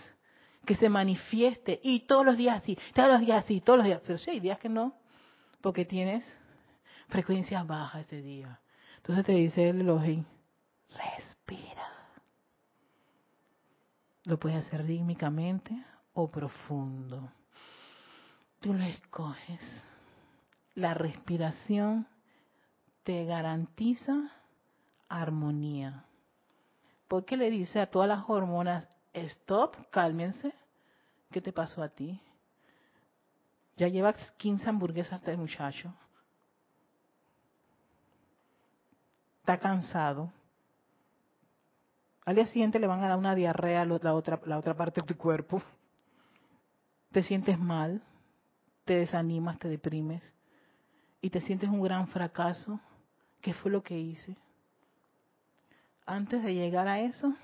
que 0.65 0.75
se 0.75 0.89
manifieste. 0.89 1.81
Y 1.83 2.01
todos 2.01 2.25
los 2.25 2.37
días 2.37 2.63
así, 2.63 2.79
todos 2.95 3.11
los 3.11 3.21
días 3.21 3.45
así, 3.45 3.61
todos 3.61 3.79
los 3.79 3.87
días. 3.87 4.01
Pero 4.07 4.19
sí, 4.19 4.31
hay 4.31 4.41
días 4.41 4.59
que 4.59 4.69
no, 4.69 4.95
porque 5.61 5.85
tienes 5.85 6.25
frecuencias 7.09 7.67
bajas 7.67 8.07
ese 8.07 8.23
día. 8.23 8.61
Entonces 8.99 9.25
te 9.25 9.33
dice 9.33 9.69
el 9.69 9.81
Elohim, 9.81 10.25
respira. 10.91 11.89
Lo 14.25 14.39
puedes 14.39 14.65
hacer 14.65 14.87
rítmicamente 14.87 15.85
o 16.15 16.31
profundo 16.31 17.31
tú 18.65 18.73
lo 18.73 18.83
escoges. 18.83 19.61
La 20.75 20.95
respiración 20.95 22.09
te 23.03 23.27
garantiza 23.27 24.33
armonía. 25.07 26.07
¿Por 27.07 27.27
qué 27.27 27.37
le 27.37 27.51
dice 27.51 27.79
a 27.79 27.91
todas 27.91 28.09
las 28.09 28.25
hormonas, 28.27 28.89
stop, 29.13 29.77
cálmense? 29.91 30.55
¿Qué 31.31 31.43
te 31.43 31.53
pasó 31.53 31.83
a 31.83 31.91
ti? 31.91 32.23
Ya 33.77 33.89
llevas 33.89 34.17
15 34.39 34.67
hamburguesas 34.71 35.21
este 35.21 35.37
muchacho. 35.37 35.95
Está 39.41 39.59
cansado. 39.59 40.33
Al 42.25 42.37
día 42.37 42.47
siguiente 42.47 42.79
le 42.79 42.87
van 42.87 43.03
a 43.05 43.09
dar 43.09 43.19
una 43.19 43.35
diarrea 43.35 43.83
a 43.83 43.85
la 43.85 44.15
otra, 44.15 44.41
la 44.47 44.57
otra 44.57 44.75
parte 44.75 45.03
de 45.03 45.07
tu 45.07 45.19
cuerpo. 45.19 45.63
Te 47.13 47.23
sientes 47.23 47.59
mal 47.59 48.03
te 48.85 48.97
desanimas, 48.97 49.59
te 49.59 49.69
deprimes 49.69 50.23
y 51.21 51.31
te 51.31 51.41
sientes 51.41 51.69
un 51.71 51.83
gran 51.83 52.09
fracaso, 52.09 52.81
¿qué 53.41 53.55
fue 53.55 53.71
lo 53.71 53.83
que 53.83 53.99
hice? 53.99 54.37
Antes 56.07 56.43
de 56.43 56.55
llegar 56.55 56.87
a 56.87 57.01
eso, 57.01 57.35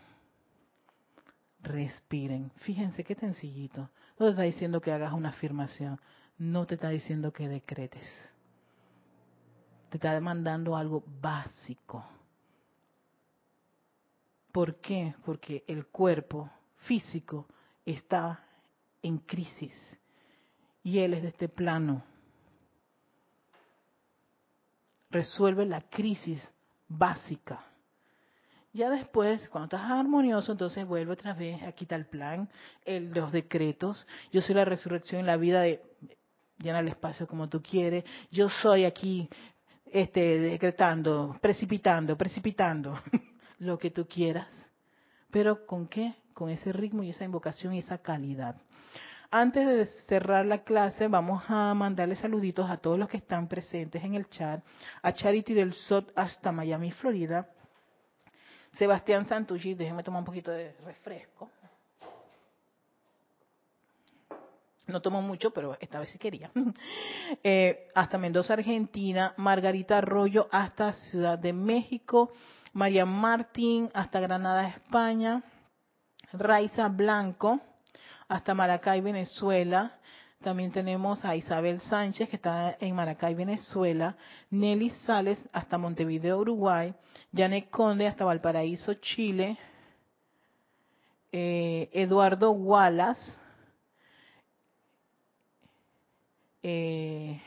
respiren. 1.63 2.51
Fíjense 2.57 3.05
qué 3.05 3.15
sencillito. 3.15 3.91
No 4.19 4.27
te 4.27 4.31
está 4.31 4.43
diciendo 4.43 4.81
que 4.81 4.93
hagas 4.93 5.15
una 5.15 5.31
afirmación, 5.31 5.99
no 6.37 6.67
te 6.67 6.75
está 6.75 6.91
diciendo 6.91 7.33
que 7.33 7.49
decretes. 7.49 8.07
Te 9.89 9.97
está 9.97 10.13
demandando 10.13 10.77
algo 10.77 11.03
básico. 11.21 12.05
¿Por 14.53 14.77
qué? 14.77 15.15
Porque 15.25 15.65
el 15.67 15.87
cuerpo 15.87 16.51
físico 16.77 17.47
está 17.87 18.45
en 19.03 19.19
crisis 19.19 19.73
y 20.83 20.99
Él 20.99 21.15
es 21.15 21.23
de 21.23 21.29
este 21.29 21.49
plano. 21.49 22.03
Resuelve 25.11 25.67
la 25.67 25.83
crisis 25.83 26.47
básica. 26.89 27.65
Ya 28.73 28.89
después, 28.89 29.49
cuando 29.49 29.77
estás 29.77 29.91
armonioso, 29.91 30.53
entonces 30.53 30.87
vuelve 30.87 31.13
otra 31.13 31.35
vez, 31.35 31.61
aquí 31.65 31.85
está 31.85 31.97
el 31.97 32.07
plan, 32.07 32.49
el, 32.85 33.11
los 33.11 33.33
decretos. 33.33 34.07
Yo 34.31 34.43
soy 34.43 34.55
la 34.55 34.65
resurrección 34.65 35.21
en 35.21 35.27
la 35.27 35.37
vida 35.37 35.61
de 35.63 35.83
llena 36.61 36.81
el 36.81 36.89
espacio 36.89 37.27
como 37.27 37.49
tú 37.49 37.63
quieres. 37.63 38.05
Yo 38.31 38.49
soy 38.49 38.85
aquí 38.85 39.29
este, 39.87 40.39
decretando, 40.39 41.37
precipitando, 41.41 42.17
precipitando 42.17 43.01
lo 43.59 43.79
que 43.79 43.91
tú 43.91 44.07
quieras. 44.07 44.49
Pero 45.31 45.67
¿con 45.67 45.89
qué? 45.89 46.15
Con 46.33 46.51
ese 46.51 46.73
ritmo 46.73 47.03
y 47.03 47.11
esa 47.11 47.25
invocación 47.25 47.75
y 47.75 47.81
esa 47.81 47.99
calidad. 47.99 48.57
Antes 49.33 49.65
de 49.65 49.87
cerrar 50.09 50.45
la 50.45 50.65
clase, 50.65 51.07
vamos 51.07 51.45
a 51.49 51.73
mandarle 51.73 52.17
saluditos 52.17 52.69
a 52.69 52.79
todos 52.79 52.99
los 52.99 53.09
que 53.09 53.19
están 53.19 53.47
presentes 53.47 54.03
en 54.03 54.15
el 54.15 54.29
chat. 54.29 54.61
A 55.03 55.13
Charity 55.13 55.55
del 55.55 55.73
SOT 55.73 56.11
hasta 56.17 56.51
Miami, 56.51 56.91
Florida. 56.91 57.49
Sebastián 58.73 59.27
Santucci, 59.27 59.75
déjenme 59.75 60.03
tomar 60.03 60.23
un 60.23 60.25
poquito 60.25 60.51
de 60.51 60.73
refresco. 60.85 61.49
No 64.89 65.01
tomo 65.01 65.23
mucho, 65.23 65.53
pero 65.53 65.77
esta 65.79 66.01
vez 66.01 66.11
sí 66.11 66.19
quería. 66.19 66.51
Eh, 67.45 67.89
hasta 67.95 68.19
Mendoza, 68.19 68.55
Argentina. 68.55 69.33
Margarita 69.37 69.99
Arroyo 69.99 70.49
hasta 70.51 70.93
Ciudad 70.93 71.39
de 71.39 71.53
México. 71.53 72.33
María 72.73 73.07
Martín 73.07 73.91
hasta 73.95 74.19
Granada, 74.19 74.67
España. 74.67 75.45
Raiza 76.33 76.89
Blanco 76.89 77.61
hasta 78.31 78.55
Maracay, 78.55 79.01
Venezuela. 79.01 79.99
También 80.41 80.71
tenemos 80.71 81.25
a 81.25 81.35
Isabel 81.35 81.81
Sánchez, 81.81 82.31
que 82.31 82.37
está 82.37 82.77
en 82.79 82.95
Maracay, 82.95 83.35
Venezuela. 83.35 84.17
Nelly 84.51 84.91
Sales, 85.05 85.45
hasta 85.53 85.77
Montevideo, 85.77 86.39
Uruguay. 86.39 86.95
Janet 87.35 87.69
Conde, 87.71 88.07
hasta 88.07 88.25
Valparaíso, 88.25 88.95
Chile. 88.95 89.59
Eh, 91.33 91.91
Eduardo 91.93 92.53
Wallace. 92.53 93.33
Eh, 96.63 97.43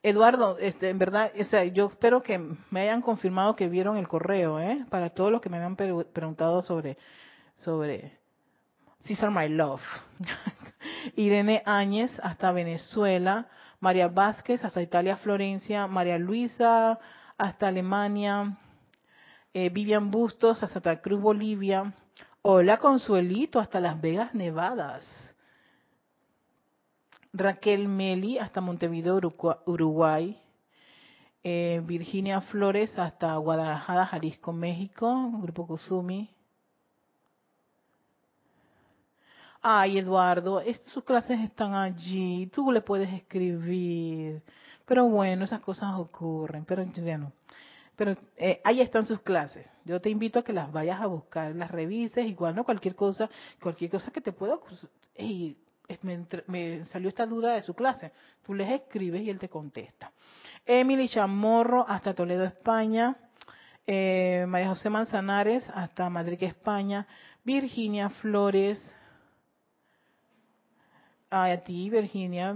Eduardo, 0.00 0.58
este, 0.58 0.90
en 0.90 0.98
verdad, 0.98 1.32
yo 1.72 1.86
espero 1.86 2.22
que 2.22 2.38
me 2.38 2.80
hayan 2.82 3.02
confirmado 3.02 3.56
que 3.56 3.68
vieron 3.68 3.96
el 3.96 4.06
correo, 4.06 4.60
¿eh? 4.60 4.86
Para 4.90 5.10
todos 5.10 5.32
los 5.32 5.40
que 5.40 5.48
me 5.48 5.56
habían 5.56 5.74
preguntado 5.76 6.62
sobre, 6.62 6.98
sobre 7.56 8.23
Cesar 9.04 9.30
My 9.30 9.48
Love. 9.48 9.82
Irene 11.16 11.62
Áñez 11.66 12.10
hasta 12.22 12.52
Venezuela, 12.52 13.48
María 13.78 14.08
Vázquez 14.08 14.64
hasta 14.64 14.80
Italia, 14.80 15.16
Florencia, 15.16 15.86
María 15.86 16.18
Luisa 16.18 16.98
hasta 17.36 17.68
Alemania, 17.68 18.56
eh, 19.52 19.68
Vivian 19.68 20.10
Bustos 20.10 20.62
hasta 20.62 20.74
Santa 20.74 21.02
Cruz, 21.02 21.20
Bolivia. 21.20 21.92
Hola 22.40 22.78
Consuelito 22.78 23.60
hasta 23.60 23.78
Las 23.78 24.00
Vegas, 24.00 24.34
Nevadas. 24.34 25.04
Raquel 27.32 27.88
Meli 27.88 28.38
hasta 28.38 28.60
Montevideo, 28.60 29.20
Uruguay. 29.66 30.40
Eh, 31.42 31.82
Virginia 31.84 32.40
Flores 32.40 32.98
hasta 32.98 33.36
Guadalajara, 33.36 34.06
Jalisco, 34.06 34.52
México. 34.52 35.30
Grupo 35.42 35.66
Kusumi. 35.66 36.30
Ay 39.66 39.98
Eduardo, 39.98 40.62
sus 40.84 41.02
clases 41.04 41.40
están 41.40 41.74
allí, 41.74 42.46
tú 42.48 42.70
le 42.70 42.82
puedes 42.82 43.10
escribir. 43.12 44.42
Pero 44.84 45.08
bueno, 45.08 45.44
esas 45.44 45.60
cosas 45.60 45.94
ocurren, 45.94 46.66
pero 46.66 46.84
bueno, 47.00 47.32
pero 47.96 48.12
eh, 48.36 48.60
ahí 48.62 48.82
están 48.82 49.06
sus 49.06 49.20
clases. 49.22 49.66
Yo 49.86 50.00
te 50.00 50.10
invito 50.10 50.38
a 50.38 50.44
que 50.44 50.52
las 50.52 50.70
vayas 50.70 51.00
a 51.00 51.06
buscar, 51.06 51.54
las 51.56 51.70
revises, 51.70 52.26
igual 52.26 52.54
no 52.54 52.64
cualquier 52.64 52.94
cosa, 52.94 53.30
cualquier 53.62 53.90
cosa 53.90 54.10
que 54.10 54.20
te 54.20 54.32
pueda, 54.32 54.58
me, 56.02 56.26
me, 56.46 56.84
salió 56.86 57.08
esta 57.08 57.24
duda 57.24 57.54
de 57.54 57.62
su 57.62 57.72
clase, 57.72 58.12
tú 58.44 58.52
les 58.52 58.70
escribes 58.70 59.22
y 59.22 59.30
él 59.30 59.38
te 59.38 59.48
contesta. 59.48 60.12
Emily 60.66 61.08
Chamorro 61.08 61.86
hasta 61.88 62.14
Toledo, 62.14 62.44
España. 62.44 63.16
Eh, 63.86 64.44
María 64.48 64.68
José 64.68 64.90
Manzanares 64.90 65.70
hasta 65.74 66.10
Madrid, 66.10 66.42
España. 66.42 67.06
Virginia 67.44 68.10
Flores. 68.10 68.94
A 71.42 71.56
ti, 71.64 71.90
Virginia. 71.90 72.54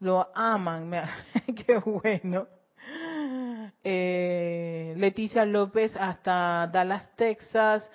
Lo 0.00 0.28
aman, 0.34 0.90
qué 1.66 1.78
bueno. 1.78 2.48
Eh, 3.82 4.94
Leticia 4.96 5.44
López 5.44 5.96
hasta 5.96 6.68
Dallas, 6.72 7.14
Texas. 7.16 7.88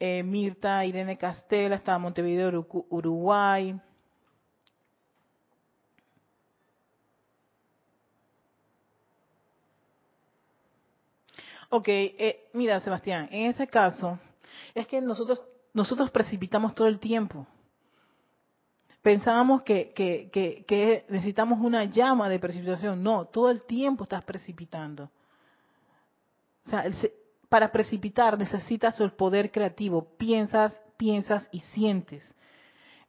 Eh, 0.00 0.22
Mirta 0.22 0.84
Irene 0.84 1.16
Castel 1.16 1.72
hasta 1.72 1.98
Montevideo, 1.98 2.66
Uruguay. 2.90 3.80
Ok, 11.70 11.88
eh, 11.88 12.48
mira 12.54 12.80
Sebastián, 12.80 13.28
en 13.30 13.50
ese 13.50 13.66
caso 13.66 14.18
es 14.74 14.86
que 14.86 15.00
nosotros 15.00 15.42
nosotros 15.74 16.10
precipitamos 16.10 16.74
todo 16.74 16.88
el 16.88 16.98
tiempo. 16.98 17.46
Pensábamos 19.02 19.62
que, 19.62 19.92
que, 19.94 21.04
necesitamos 21.08 21.60
una 21.60 21.84
llama 21.84 22.28
de 22.28 22.38
precipitación. 22.38 23.02
No, 23.02 23.26
todo 23.26 23.50
el 23.50 23.62
tiempo 23.62 24.04
estás 24.04 24.24
precipitando. 24.24 25.10
O 26.66 26.70
sea, 26.70 26.84
para 27.48 27.72
precipitar 27.72 28.36
necesitas 28.36 28.98
el 29.00 29.12
poder 29.12 29.50
creativo. 29.50 30.16
Piensas, 30.18 30.80
piensas 30.96 31.48
y 31.52 31.60
sientes. 31.60 32.34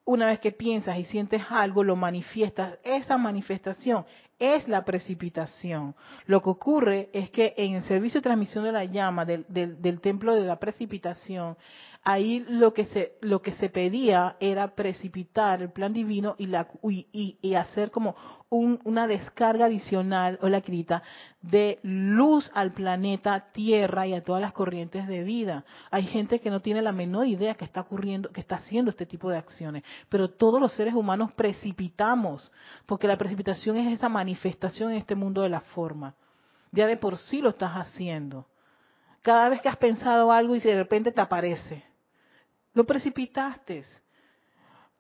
Una 0.06 0.28
vez 0.28 0.40
que 0.40 0.52
piensas 0.52 0.98
y 0.98 1.06
sientes 1.06 1.42
algo, 1.50 1.84
lo 1.84 1.96
manifiestas. 1.96 2.78
Esa 2.84 3.18
manifestación 3.18 4.06
es 4.40 4.68
la 4.68 4.86
precipitación. 4.86 5.96
Lo 6.26 6.42
que 6.42 6.50
ocurre 6.50 7.10
es 7.14 7.30
que 7.30 7.54
en 7.58 7.76
el 7.76 7.84
servicio 7.84 8.20
de 8.20 8.24
transmisión 8.24 8.64
de 8.64 8.72
la 8.72 8.86
llama 8.86 9.26
del, 9.26 9.46
del, 9.50 10.02
templo 10.02 10.34
de 10.34 10.46
la 10.46 10.58
precipitación, 10.60 11.58
ahí 12.04 12.46
lo 12.48 12.74
que 12.74 12.86
se 12.86 13.18
lo 13.22 13.42
que 13.42 13.52
se 13.52 13.70
pedía 13.70 14.38
era 14.40 14.74
precipitar 14.74 15.62
el 15.62 15.72
plan 15.72 15.92
divino 15.92 16.36
y 16.38 16.48
la 16.48 16.68
y, 16.84 17.38
y 17.42 17.54
hacer 17.56 17.92
como 17.92 18.16
una 18.52 19.06
descarga 19.06 19.66
adicional 19.66 20.40
o 20.42 20.50
la 20.50 20.62
crita 20.62 21.04
de 21.42 21.80
luz 21.84 22.50
al 22.56 22.74
planeta 22.74 23.52
Tierra 23.52 24.08
y 24.08 24.14
a 24.14 24.24
todas 24.24 24.42
las 24.42 24.54
corrientes 24.54 25.08
de 25.08 25.24
vida. 25.24 25.66
Hay 25.92 26.04
gente 26.08 26.40
que 26.40 26.50
no 26.50 26.62
tiene 26.62 26.82
la 26.82 26.92
menor 26.92 27.28
idea 27.28 27.54
que 27.54 27.66
está 27.66 27.82
ocurriendo, 27.82 28.30
que 28.32 28.42
está 28.42 28.56
haciendo 28.56 28.90
este 28.90 29.06
tipo 29.06 29.30
de 29.30 29.38
acciones, 29.38 29.84
pero 30.10 30.32
todos 30.32 30.60
los 30.60 30.74
seres 30.74 30.96
humanos 30.96 31.32
precipitamos, 31.34 32.52
porque 32.88 33.08
la 33.08 33.18
precipitación 33.18 33.78
es 33.78 33.94
esa 33.94 34.10
manifestación 34.30 34.92
en 34.92 34.98
este 34.98 35.16
mundo 35.16 35.42
de 35.42 35.50
la 35.50 35.62
forma. 35.62 36.14
Ya 36.72 36.86
de 36.86 36.98
por 36.98 37.18
sí 37.18 37.42
lo 37.42 37.50
estás 37.50 37.74
haciendo. 37.74 38.46
Cada 39.24 39.50
vez 39.50 39.62
que 39.62 39.70
has 39.70 39.78
pensado 39.78 40.32
algo 40.32 40.56
y 40.56 40.60
de 40.60 40.76
repente 40.76 41.12
te 41.12 41.20
aparece, 41.20 41.84
lo 42.74 42.86
precipitaste. 42.86 43.84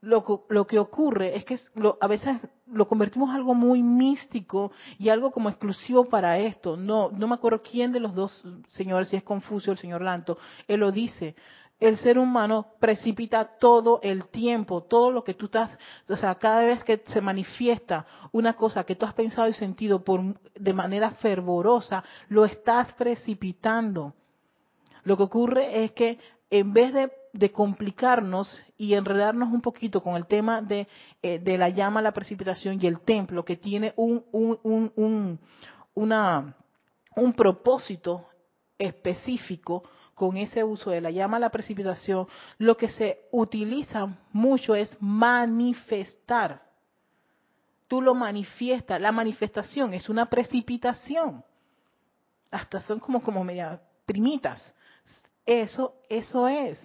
Lo, 0.02 0.46
lo, 0.50 0.66
que 0.66 0.80
ocurre 0.80 1.36
es 1.36 1.44
que 1.44 1.60
a 2.00 2.08
veces 2.08 2.38
lo 2.66 2.88
convertimos 2.88 3.30
en 3.30 3.36
algo 3.36 3.54
muy 3.54 3.84
místico 3.84 4.72
y 4.98 5.10
algo 5.10 5.30
como 5.30 5.50
exclusivo 5.50 6.06
para 6.06 6.40
esto. 6.40 6.78
No, 6.78 7.12
no 7.12 7.28
me 7.28 7.36
acuerdo 7.36 7.62
quién 7.62 7.92
de 7.92 8.00
los 8.00 8.16
dos 8.16 8.48
señores, 8.70 9.10
si 9.10 9.18
es 9.18 9.24
Confucio 9.24 9.72
o 9.72 9.74
el 9.74 9.78
señor 9.78 10.02
Lanto, 10.02 10.38
él 10.68 10.80
lo 10.80 10.92
dice. 10.92 11.36
El 11.80 11.98
ser 11.98 12.20
humano 12.20 12.74
precipita 12.80 13.58
todo 13.58 14.02
el 14.04 14.28
tiempo, 14.28 14.84
todo 14.84 15.12
lo 15.12 15.24
que 15.24 15.34
tú 15.34 15.46
estás, 15.46 15.78
o 16.10 16.16
sea, 16.18 16.36
cada 16.36 16.62
vez 16.62 16.84
que 16.84 17.02
se 17.08 17.22
manifiesta 17.22 18.06
una 18.34 18.54
cosa 18.54 18.84
que 18.84 18.96
tú 18.96 19.06
has 19.06 19.14
pensado 19.14 19.48
y 19.48 19.54
sentido 19.54 20.04
por, 20.04 20.22
de 20.56 20.74
manera 20.74 21.12
fervorosa, 21.12 22.04
lo 22.28 22.44
estás 22.44 22.94
precipitando. 22.94 24.14
Lo 25.04 25.16
que 25.16 25.24
ocurre 25.24 25.86
es 25.86 25.92
que 25.94 26.20
en 26.50 26.74
vez 26.74 26.94
de 27.32 27.52
complicarnos 27.52 28.62
y 28.78 28.94
enredarnos 28.94 29.54
un 29.54 29.62
poquito 29.62 30.02
con 30.02 30.16
el 30.16 30.26
tema 30.26 30.62
de, 30.62 30.88
eh, 31.22 31.40
de 31.40 31.58
la 31.58 31.70
llama, 31.70 32.02
la 32.02 32.12
precipitación 32.12 32.80
y 32.82 32.88
el 32.88 33.02
templo, 33.02 33.46
que 33.46 33.56
tiene 33.56 33.94
un, 33.96 34.26
un, 34.32 34.60
un, 34.96 35.40
una, 35.94 36.56
un 37.16 37.34
propósito 37.34 38.26
específico 38.78 39.84
con 40.20 40.36
ese 40.36 40.66
uso 40.66 40.90
de 40.90 41.00
la 41.00 41.12
llama, 41.12 41.40
la 41.40 41.50
precipitación, 41.50 42.28
lo 42.58 42.76
que 42.76 42.90
se 42.90 43.22
utiliza 43.32 44.18
mucho 44.34 44.76
es 44.76 44.96
manifestar. 45.00 46.62
Tú 47.88 48.02
lo 48.02 48.14
manifiestas, 48.14 49.00
la 49.00 49.14
manifestación 49.14 49.94
es 49.94 50.10
una 50.10 50.26
precipitación. 50.26 51.42
Hasta 52.52 52.82
son 52.82 53.00
como, 53.00 53.22
como 53.22 53.46
media 53.46 53.80
primitas. 54.06 54.76
Eso, 55.46 55.96
eso 56.10 56.50
es. 56.50 56.78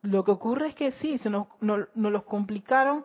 Lo 0.00 0.24
que 0.24 0.30
ocurre 0.30 0.68
es 0.68 0.74
que 0.74 0.92
sí, 0.92 1.18
se 1.18 1.28
nos, 1.28 1.48
los 1.60 2.22
complicaron 2.24 3.04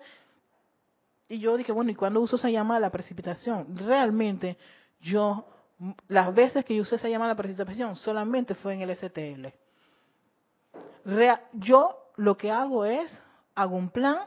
y 1.27 1.39
yo 1.39 1.57
dije, 1.57 1.73
bueno, 1.73 1.91
¿y 1.91 1.95
cuándo 1.95 2.21
uso 2.21 2.37
esa 2.37 2.49
llamada 2.49 2.79
la 2.79 2.91
precipitación? 2.91 3.75
Realmente 3.75 4.57
yo, 5.01 5.45
las 6.07 6.33
veces 6.33 6.63
que 6.63 6.77
yo 6.77 6.83
usé 6.83 6.95
esa 6.95 7.09
llamada 7.09 7.33
la 7.33 7.37
precipitación 7.37 7.97
solamente 7.97 8.55
fue 8.55 8.75
en 8.75 8.81
el 8.83 8.95
STL. 8.95 9.64
Yo 11.53 11.97
lo 12.17 12.37
que 12.37 12.51
hago 12.51 12.85
es, 12.85 13.23
hago 13.55 13.75
un 13.75 13.89
plan, 13.89 14.19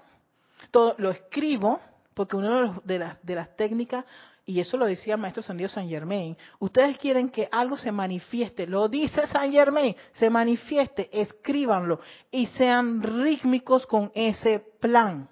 lo 0.72 1.10
escribo, 1.10 1.80
porque 2.14 2.36
una 2.36 2.80
de 2.84 2.98
las, 2.98 3.24
de 3.24 3.34
las 3.34 3.54
técnicas 3.56 4.04
y 4.48 4.60
eso 4.60 4.78
lo 4.78 4.86
decía 4.86 5.14
el 5.14 5.20
maestro 5.20 5.42
San 5.42 5.68
San 5.68 5.90
Germain, 5.90 6.34
ustedes 6.58 6.96
quieren 6.96 7.28
que 7.28 7.50
algo 7.52 7.76
se 7.76 7.92
manifieste, 7.92 8.66
lo 8.66 8.88
dice 8.88 9.26
San 9.26 9.52
Germain, 9.52 9.94
se 10.14 10.30
manifieste, 10.30 11.10
escríbanlo 11.12 12.00
y 12.30 12.46
sean 12.46 13.02
rítmicos 13.02 13.86
con 13.86 14.10
ese 14.14 14.60
plan. 14.80 15.28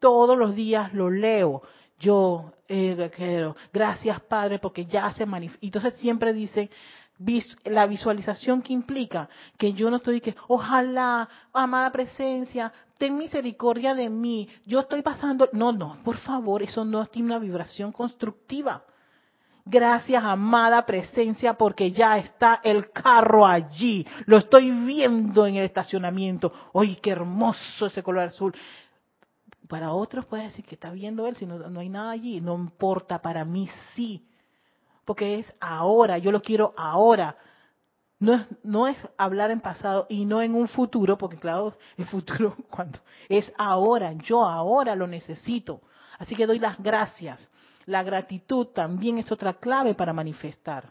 Todos 0.00 0.36
los 0.36 0.56
días 0.56 0.92
lo 0.92 1.08
leo. 1.08 1.62
Yo 2.00 2.52
eh, 2.66 3.12
quiero, 3.14 3.54
gracias 3.72 4.20
Padre, 4.22 4.58
porque 4.58 4.86
ya 4.86 5.12
se 5.12 5.24
manifiesta. 5.24 5.64
Entonces 5.64 5.94
siempre 5.94 6.32
la 7.64 7.86
visualización 7.86 8.60
que 8.60 8.72
implica 8.72 9.28
que 9.56 9.72
yo 9.72 9.88
no 9.88 9.96
estoy 9.98 10.20
que 10.20 10.34
ojalá 10.48 11.28
amada 11.52 11.92
presencia 11.92 12.72
ten 12.98 13.16
misericordia 13.16 13.94
de 13.94 14.10
mí 14.10 14.48
yo 14.66 14.80
estoy 14.80 15.00
pasando 15.00 15.48
no 15.52 15.70
no 15.70 15.96
por 16.02 16.16
favor 16.16 16.62
eso 16.62 16.84
no 16.84 17.06
tiene 17.06 17.28
una 17.28 17.38
vibración 17.38 17.92
constructiva. 17.92 18.84
Gracias 19.66 20.22
amada 20.22 20.84
presencia 20.84 21.54
porque 21.54 21.90
ya 21.90 22.18
está 22.18 22.60
el 22.62 22.90
carro 22.90 23.46
allí. 23.46 24.06
Lo 24.26 24.36
estoy 24.36 24.70
viendo 24.70 25.46
en 25.46 25.56
el 25.56 25.64
estacionamiento. 25.64 26.52
Oye 26.72 26.98
qué 27.00 27.12
hermoso 27.12 27.86
ese 27.86 28.02
color 28.02 28.24
azul. 28.24 28.54
Para 29.66 29.92
otros 29.92 30.26
puede 30.26 30.42
decir 30.42 30.66
que 30.66 30.74
está 30.74 30.90
viendo 30.90 31.26
él 31.26 31.36
si 31.36 31.46
no, 31.46 31.58
no 31.70 31.80
hay 31.80 31.88
nada 31.88 32.10
allí. 32.10 32.42
No 32.42 32.56
importa 32.56 33.22
para 33.22 33.46
mí 33.46 33.66
sí 33.94 34.28
porque 35.04 35.38
es 35.38 35.54
ahora, 35.60 36.18
yo 36.18 36.32
lo 36.32 36.42
quiero 36.42 36.74
ahora. 36.76 37.36
No 38.18 38.34
es, 38.34 38.46
no 38.62 38.88
es 38.88 38.96
hablar 39.18 39.50
en 39.50 39.60
pasado 39.60 40.06
y 40.08 40.24
no 40.24 40.40
en 40.40 40.54
un 40.54 40.68
futuro, 40.68 41.18
porque 41.18 41.36
claro, 41.36 41.76
el 41.96 42.06
futuro 42.06 42.56
cuando 42.70 42.98
es 43.28 43.52
ahora, 43.58 44.12
yo 44.12 44.44
ahora 44.44 44.96
lo 44.96 45.06
necesito. 45.06 45.82
Así 46.18 46.34
que 46.34 46.46
doy 46.46 46.58
las 46.58 46.80
gracias. 46.82 47.48
La 47.86 48.02
gratitud 48.02 48.68
también 48.68 49.18
es 49.18 49.30
otra 49.30 49.54
clave 49.54 49.94
para 49.94 50.12
manifestar. 50.12 50.90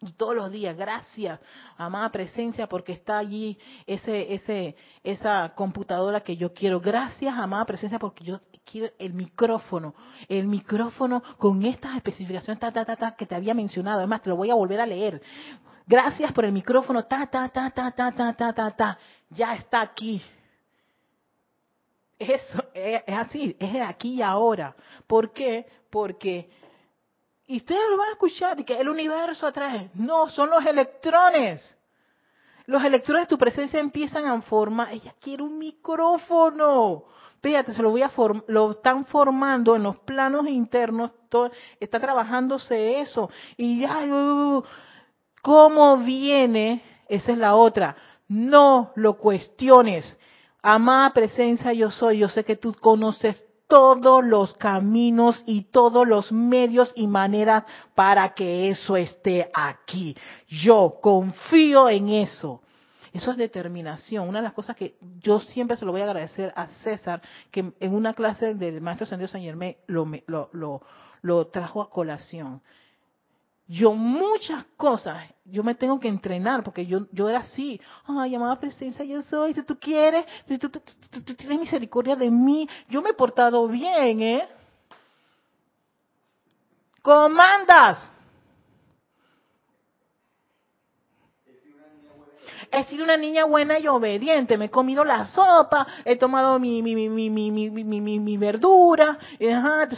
Y 0.00 0.12
todos 0.12 0.36
los 0.36 0.50
días, 0.50 0.76
gracias, 0.76 1.40
amada 1.78 2.10
presencia, 2.12 2.68
porque 2.68 2.92
está 2.92 3.16
allí 3.16 3.58
ese, 3.86 4.34
ese, 4.34 4.76
esa 5.02 5.54
computadora 5.54 6.20
que 6.20 6.36
yo 6.36 6.52
quiero. 6.52 6.80
Gracias, 6.80 7.34
amada 7.34 7.64
presencia, 7.64 7.98
porque 7.98 8.22
yo 8.22 8.40
quiero 8.70 8.92
el 8.98 9.14
micrófono, 9.14 9.94
el 10.28 10.46
micrófono 10.46 11.22
con 11.38 11.64
estas 11.64 11.96
especificaciones 11.96 12.60
ta, 12.60 12.72
ta, 12.72 12.84
ta, 12.84 12.96
ta, 12.96 13.16
que 13.16 13.24
te 13.24 13.34
había 13.34 13.54
mencionado. 13.54 13.98
Además, 13.98 14.22
te 14.22 14.28
lo 14.28 14.36
voy 14.36 14.50
a 14.50 14.54
volver 14.54 14.80
a 14.80 14.86
leer. 14.86 15.22
Gracias 15.86 16.32
por 16.32 16.44
el 16.44 16.52
micrófono, 16.52 17.04
ta, 17.04 17.26
ta, 17.26 17.48
ta, 17.48 17.70
ta, 17.70 17.90
ta, 17.92 18.12
ta, 18.12 18.32
ta, 18.34 18.52
ta, 18.52 18.70
ta. 18.72 18.98
Ya 19.30 19.54
está 19.54 19.80
aquí. 19.80 20.20
Eso 22.18 22.64
es, 22.74 23.02
así, 23.06 23.56
es 23.58 23.80
aquí 23.82 24.14
y 24.14 24.22
ahora. 24.22 24.74
¿Por 25.06 25.32
qué? 25.32 25.66
Porque 25.90 26.50
y 27.48 27.58
ustedes 27.58 27.88
lo 27.88 27.96
van 27.96 28.08
a 28.08 28.12
escuchar, 28.12 28.64
que 28.64 28.78
el 28.78 28.88
universo 28.88 29.46
atrae. 29.46 29.90
No, 29.94 30.28
son 30.30 30.50
los 30.50 30.64
electrones. 30.66 31.76
Los 32.66 32.82
electrones 32.82 33.24
de 33.24 33.28
tu 33.28 33.38
presencia 33.38 33.78
empiezan 33.78 34.26
a 34.26 34.42
formar. 34.42 34.92
Ella 34.92 35.14
quiere 35.20 35.44
un 35.44 35.56
micrófono. 35.56 37.04
Fíjate, 37.46 37.74
se 37.74 37.82
lo 37.82 37.90
voy 37.90 38.02
a 38.02 38.10
lo 38.48 38.72
están 38.72 39.04
formando 39.06 39.76
en 39.76 39.84
los 39.84 39.98
planos 39.98 40.48
internos, 40.48 41.12
está 41.78 42.00
trabajándose 42.00 43.00
eso. 43.00 43.30
Y 43.56 43.82
ya, 43.82 44.00
uh, 44.00 44.64
¿cómo 45.42 45.96
viene? 45.98 46.82
Esa 47.08 47.30
es 47.30 47.38
la 47.38 47.54
otra. 47.54 47.94
No 48.26 48.90
lo 48.96 49.16
cuestiones. 49.16 50.18
Amada 50.60 51.12
presencia 51.12 51.72
yo 51.72 51.88
soy, 51.88 52.18
yo 52.18 52.28
sé 52.28 52.42
que 52.42 52.56
tú 52.56 52.74
conoces 52.74 53.40
todos 53.68 54.24
los 54.24 54.52
caminos 54.54 55.40
y 55.46 55.70
todos 55.70 56.04
los 56.04 56.32
medios 56.32 56.92
y 56.96 57.06
maneras 57.06 57.62
para 57.94 58.34
que 58.34 58.70
eso 58.70 58.96
esté 58.96 59.48
aquí. 59.54 60.16
Yo 60.48 60.98
confío 61.00 61.88
en 61.90 62.08
eso. 62.08 62.60
Eso 63.16 63.30
es 63.30 63.36
determinación. 63.36 64.28
Una 64.28 64.40
de 64.40 64.44
las 64.44 64.52
cosas 64.52 64.76
que 64.76 64.96
yo 65.20 65.40
siempre 65.40 65.76
se 65.76 65.84
lo 65.84 65.92
voy 65.92 66.02
a 66.02 66.04
agradecer 66.04 66.52
a 66.54 66.66
César, 66.66 67.22
que 67.50 67.72
en 67.80 67.94
una 67.94 68.14
clase 68.14 68.54
del 68.54 68.80
maestro 68.80 69.06
Sandido 69.06 69.28
San 69.28 69.40
Germán 69.40 69.76
lo, 69.86 70.06
lo, 70.52 70.82
lo 71.22 71.46
trajo 71.46 71.82
a 71.82 71.90
colación 71.90 72.60
yo 73.68 73.94
muchas 73.94 74.64
cosas, 74.76 75.28
yo 75.44 75.64
me 75.64 75.74
tengo 75.74 75.98
que 75.98 76.06
entrenar, 76.08 76.62
porque 76.62 76.86
yo, 76.86 77.06
yo 77.10 77.28
era 77.28 77.40
así, 77.40 77.80
ay, 78.06 78.30
llamada 78.30 78.60
presencia, 78.60 79.04
yo 79.04 79.22
soy, 79.22 79.54
si 79.54 79.62
tú 79.64 79.76
quieres, 79.78 80.24
si 80.46 80.56
tú, 80.58 80.70
tienes 81.34 81.60
misericordia 81.60 82.14
de 82.14 82.30
mí, 82.30 82.68
yo 82.88 83.02
me 83.02 83.10
he 83.10 83.14
portado 83.14 83.66
bien, 83.66 84.22
¿eh? 84.22 84.48
Comandas. 87.02 88.15
He 92.70 92.84
sido 92.84 93.04
una 93.04 93.16
niña 93.16 93.44
buena 93.44 93.78
y 93.78 93.88
obediente, 93.88 94.58
me 94.58 94.66
he 94.66 94.70
comido 94.70 95.04
la 95.04 95.24
sopa, 95.26 95.86
he 96.04 96.16
tomado 96.16 96.58
mi, 96.58 96.82
mi, 96.82 96.94
mi, 96.94 97.08
mi, 97.08 97.30
mi, 97.30 97.70
mi, 97.70 98.00
mi, 98.00 98.20
mi 98.20 98.36
verdura, 98.36 99.18
ajá, 99.40 99.88
tú 99.88 99.96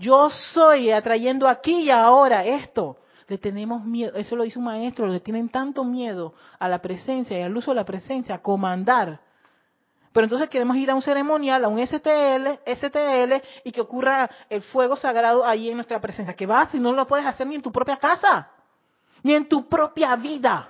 yo 0.00 0.30
soy 0.30 0.90
atrayendo 0.90 1.46
aquí 1.46 1.82
y 1.82 1.90
ahora 1.90 2.42
esto. 2.42 2.96
Le 3.28 3.36
tenemos 3.36 3.84
miedo, 3.84 4.16
eso 4.16 4.34
lo 4.34 4.44
dice 4.44 4.58
un 4.58 4.64
maestro, 4.64 5.06
le 5.06 5.20
tienen 5.20 5.50
tanto 5.50 5.84
miedo 5.84 6.32
a 6.58 6.68
la 6.68 6.80
presencia 6.80 7.38
y 7.38 7.42
al 7.42 7.54
uso 7.54 7.72
de 7.72 7.74
la 7.76 7.84
presencia, 7.84 8.36
a 8.36 8.38
comandar. 8.38 9.20
Pero 10.12 10.24
entonces 10.24 10.48
queremos 10.48 10.76
ir 10.78 10.90
a 10.90 10.94
un 10.94 11.02
ceremonial, 11.02 11.64
a 11.64 11.68
un 11.68 11.86
STL, 11.86 12.60
STL, 12.64 13.42
y 13.62 13.70
que 13.70 13.80
ocurra 13.82 14.28
el 14.48 14.62
fuego 14.62 14.96
sagrado 14.96 15.44
ahí 15.44 15.68
en 15.68 15.76
nuestra 15.76 16.00
presencia. 16.00 16.34
¿Qué 16.34 16.46
va? 16.46 16.66
Si 16.70 16.80
no 16.80 16.92
lo 16.92 17.06
puedes 17.06 17.26
hacer 17.26 17.46
ni 17.46 17.56
en 17.56 17.62
tu 17.62 17.70
propia 17.70 17.98
casa, 17.98 18.50
ni 19.22 19.34
en 19.34 19.48
tu 19.48 19.68
propia 19.68 20.16
vida. 20.16 20.68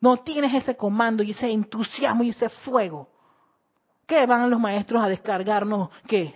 No 0.00 0.18
tienes 0.18 0.54
ese 0.54 0.76
comando 0.76 1.22
y 1.22 1.30
ese 1.30 1.50
entusiasmo 1.50 2.22
y 2.22 2.30
ese 2.30 2.48
fuego. 2.48 3.08
¿Qué 4.06 4.24
van 4.26 4.50
los 4.50 4.60
maestros 4.60 5.02
a 5.02 5.08
descargarnos? 5.08 5.90
¿Qué? 6.06 6.34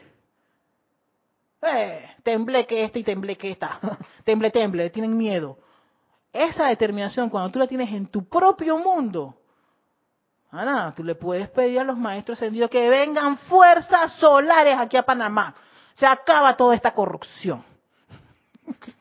Eh, 1.62 2.10
temble 2.22 2.66
que 2.66 2.84
esta 2.84 2.98
y 2.98 3.04
temble 3.04 3.36
que 3.36 3.50
esta. 3.52 3.78
temble, 4.24 4.50
temble, 4.50 4.90
tienen 4.90 5.16
miedo. 5.16 5.58
Esa 6.32 6.66
determinación, 6.66 7.28
cuando 7.28 7.50
tú 7.50 7.58
la 7.58 7.66
tienes 7.66 7.90
en 7.90 8.06
tu 8.06 8.24
propio 8.28 8.78
mundo, 8.78 9.36
Ana, 10.52 10.92
tú 10.96 11.04
le 11.04 11.14
puedes 11.14 11.48
pedir 11.50 11.78
a 11.78 11.84
los 11.84 11.96
maestros 11.96 12.38
ascendidos 12.38 12.70
que 12.70 12.88
vengan 12.88 13.38
fuerzas 13.38 14.12
solares 14.14 14.76
aquí 14.76 14.96
a 14.96 15.04
Panamá. 15.04 15.54
Se 15.94 16.06
acaba 16.06 16.56
toda 16.56 16.74
esta 16.74 16.92
corrupción. 16.92 17.64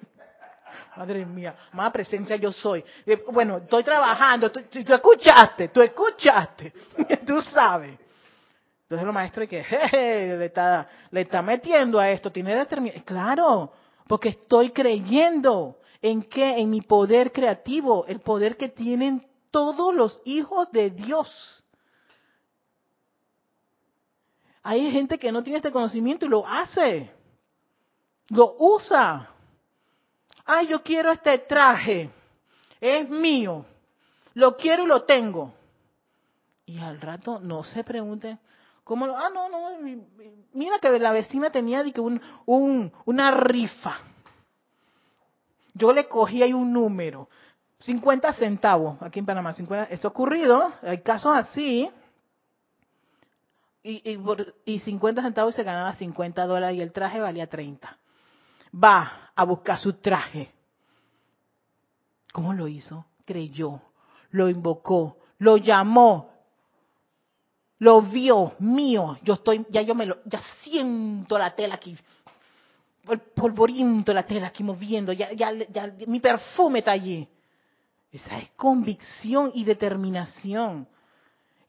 Madre 0.99 1.25
mía, 1.25 1.55
más 1.71 1.93
presencia 1.93 2.35
yo 2.35 2.51
soy. 2.51 2.83
Eh, 3.05 3.23
bueno, 3.31 3.59
estoy 3.59 3.85
trabajando, 3.85 4.51
tú, 4.51 4.59
escuchaste, 4.59 5.69
tú 5.69 5.81
escuchaste, 5.81 6.73
tú 7.25 7.41
sabes. 7.41 7.97
Entonces 8.81 9.07
el 9.07 9.13
maestro 9.13 9.47
que 9.47 9.63
le 11.09 11.21
está, 11.21 11.41
metiendo 11.41 12.01
a 12.01 12.09
esto, 12.09 12.29
tiene 12.29 12.53
determinación. 12.53 13.05
Claro, 13.05 13.71
porque 14.09 14.27
estoy 14.27 14.71
creyendo 14.71 15.77
en 16.01 16.21
que 16.23 16.59
en 16.59 16.69
mi 16.69 16.81
poder 16.81 17.31
creativo, 17.31 18.05
el 18.05 18.19
poder 18.19 18.57
que 18.57 18.67
tienen 18.67 19.25
todos 19.51 19.95
los 19.95 20.21
hijos 20.25 20.69
de 20.73 20.89
Dios. 20.89 21.63
Hay 24.63 24.91
gente 24.91 25.17
que 25.17 25.31
no 25.31 25.43
tiene 25.43 25.59
este 25.59 25.71
conocimiento 25.71 26.25
y 26.25 26.29
lo 26.29 26.45
hace, 26.45 27.09
lo 28.27 28.53
usa. 28.59 29.29
Ay, 30.51 30.65
yo 30.65 30.81
quiero 30.81 31.11
este 31.11 31.37
traje, 31.37 32.09
es 32.81 33.07
mío, 33.07 33.67
lo 34.33 34.57
quiero 34.57 34.81
y 34.81 34.87
lo 34.87 35.03
tengo. 35.03 35.53
Y 36.65 36.79
al 36.79 36.99
rato 36.99 37.39
no 37.39 37.63
se 37.63 37.83
pregunten, 37.83 38.39
¿Cómo 38.83 39.05
Ah, 39.15 39.29
no, 39.31 39.47
no, 39.47 39.77
mira 40.53 40.79
que 40.79 40.97
la 40.97 41.11
vecina 41.11 41.51
tenía 41.51 41.83
un, 41.97 42.19
un, 42.47 42.91
una 43.05 43.29
rifa. 43.29 43.99
Yo 45.75 45.93
le 45.93 46.07
cogí 46.07 46.41
ahí 46.41 46.51
un 46.51 46.73
número, 46.73 47.29
50 47.81 48.33
centavos, 48.33 48.99
aquí 49.03 49.19
en 49.19 49.27
Panamá, 49.27 49.53
50, 49.53 49.93
esto 49.93 50.07
ha 50.07 50.11
ocurrido, 50.11 50.73
hay 50.81 51.03
casos 51.03 51.37
así, 51.37 51.87
y, 53.83 54.01
y, 54.11 54.19
y 54.65 54.79
50 54.79 55.21
centavos 55.21 55.53
se 55.53 55.61
ganaba 55.61 55.93
50 55.93 56.47
dólares 56.47 56.75
y 56.75 56.81
el 56.81 56.91
traje 56.91 57.19
valía 57.19 57.45
30. 57.45 57.95
Va 58.73 59.28
a 59.39 59.45
buscar 59.45 59.79
su 59.79 59.93
traje. 59.93 60.51
¿Cómo 62.33 62.53
lo 62.53 62.67
hizo? 62.67 63.05
Creyó, 63.25 63.81
lo 64.31 64.49
invocó, 64.49 65.17
lo 65.37 65.55
llamó, 65.55 66.29
lo 67.77 68.01
vio 68.01 68.55
mío, 68.59 69.17
yo 69.23 69.35
estoy, 69.35 69.65
ya 69.69 69.81
yo 69.81 69.95
me 69.95 70.05
lo, 70.05 70.17
ya 70.25 70.41
siento 70.61 71.37
la 71.37 71.55
tela 71.55 71.75
aquí, 71.75 71.97
el 73.07 73.19
polvoriento 73.19 74.13
la 74.13 74.23
tela 74.23 74.47
aquí 74.47 74.61
moviendo, 74.61 75.13
ya, 75.13 75.31
ya, 75.31 75.53
ya 75.53 75.93
mi 76.05 76.19
perfume 76.19 76.79
está 76.79 76.91
allí. 76.91 77.25
Esa 78.11 78.39
es 78.39 78.49
convicción 78.51 79.51
y 79.53 79.63
determinación. 79.63 80.85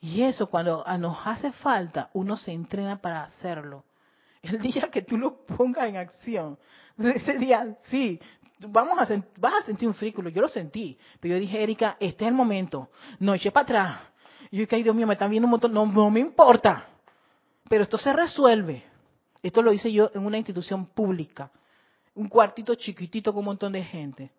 Y 0.01 0.23
eso 0.23 0.49
cuando 0.49 0.85
nos 0.99 1.19
hace 1.25 1.53
falta, 1.53 2.11
uno 2.15 2.37
se 2.37 2.51
entrena 2.51 3.01
para 3.01 3.23
hacerlo. 3.23 3.85
El 4.43 4.59
día 4.59 4.89
que 4.91 5.03
tú 5.03 5.19
lo 5.19 5.45
pongas 5.45 5.89
en 5.89 5.97
acción, 5.97 6.59
ese 6.99 7.35
día, 7.39 7.77
sí, 7.89 8.19
vamos 8.59 8.99
a 8.99 9.23
vas 9.39 9.55
a 9.63 9.67
sentir 9.67 9.89
un 9.89 9.95
frículo, 9.95 10.31
yo 10.31 10.41
lo 10.41 10.49
sentí, 10.49 10.99
pero 11.19 11.35
yo 11.35 11.41
dije, 11.41 11.63
Erika, 11.63 11.97
este 12.01 12.25
es 12.25 12.29
el 12.29 12.35
momento, 12.35 12.91
no 13.19 13.35
eche 13.35 13.51
para 13.51 13.65
atrás, 13.65 14.01
y 14.51 14.57
yo 14.57 14.61
dije, 14.63 14.77
ay 14.77 14.83
Dios 14.83 14.95
mío, 14.95 15.07
me 15.07 15.15
están 15.15 15.31
viendo 15.31 15.47
un 15.47 15.53
montón, 15.53 15.73
no, 15.73 15.87
no 15.87 16.11
me 16.11 16.21
importa. 16.21 16.89
Pero 17.69 17.85
esto 17.85 17.99
se 17.99 18.13
resuelve. 18.13 18.85
Esto 19.43 19.63
lo 19.63 19.73
hice 19.73 19.93
yo 19.93 20.11
en 20.13 20.27
una 20.27 20.39
institución 20.39 20.87
pública. 20.87 21.51
Un 22.15 22.29
cuartito 22.29 22.75
chiquitito 22.75 23.33
con 23.33 23.41
un 23.41 23.47
montón 23.47 23.73
de 23.73 23.85
gente. 23.85 24.33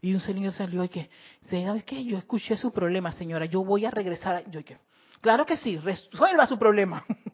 Y 0.00 0.14
un 0.14 0.20
señor 0.20 0.52
salió 0.54 0.82
y 0.82 0.88
que, 0.88 1.10
¿sabes 1.48 1.84
qué? 1.84 2.02
Yo 2.02 2.16
escuché 2.18 2.56
su 2.56 2.72
problema, 2.72 3.12
señora, 3.12 3.44
yo 3.44 3.62
voy 3.62 3.84
a 3.84 3.90
regresar. 3.90 4.42
Yo 4.50 4.60
dije, 4.60 4.78
claro 5.20 5.44
que 5.44 5.56
sí, 5.56 5.76
resuelva 5.76 6.46
su 6.46 6.58
problema. 6.58 7.04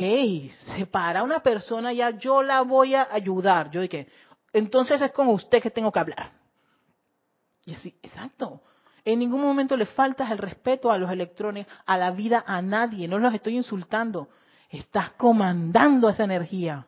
Ey, 0.00 0.52
se 0.76 0.86
para 0.86 1.24
una 1.24 1.40
persona 1.40 1.92
ya, 1.92 2.10
yo 2.10 2.40
la 2.40 2.62
voy 2.62 2.94
a 2.94 3.08
ayudar. 3.10 3.68
Yo 3.72 3.80
dije, 3.80 4.06
entonces 4.52 5.02
es 5.02 5.10
con 5.10 5.26
usted 5.26 5.60
que 5.60 5.72
tengo 5.72 5.90
que 5.90 5.98
hablar. 5.98 6.30
Y 7.66 7.74
así, 7.74 7.98
exacto. 8.00 8.62
En 9.04 9.18
ningún 9.18 9.40
momento 9.40 9.76
le 9.76 9.86
faltas 9.86 10.30
el 10.30 10.38
respeto 10.38 10.92
a 10.92 10.98
los 10.98 11.10
electrones, 11.10 11.66
a 11.84 11.98
la 11.98 12.12
vida, 12.12 12.44
a 12.46 12.62
nadie. 12.62 13.08
No 13.08 13.18
los 13.18 13.34
estoy 13.34 13.56
insultando. 13.56 14.28
Estás 14.70 15.10
comandando 15.12 16.08
esa 16.08 16.22
energía 16.22 16.86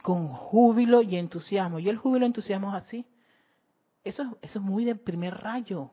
con 0.00 0.28
júbilo 0.28 1.02
y 1.02 1.16
entusiasmo. 1.16 1.80
Y 1.80 1.88
el 1.88 1.96
júbilo 1.96 2.24
y 2.24 2.28
entusiasmo 2.28 2.68
es 2.68 2.84
así. 2.84 3.04
Eso, 4.04 4.38
eso 4.42 4.58
es 4.60 4.64
muy 4.64 4.84
de 4.84 4.94
primer 4.94 5.34
rayo. 5.38 5.90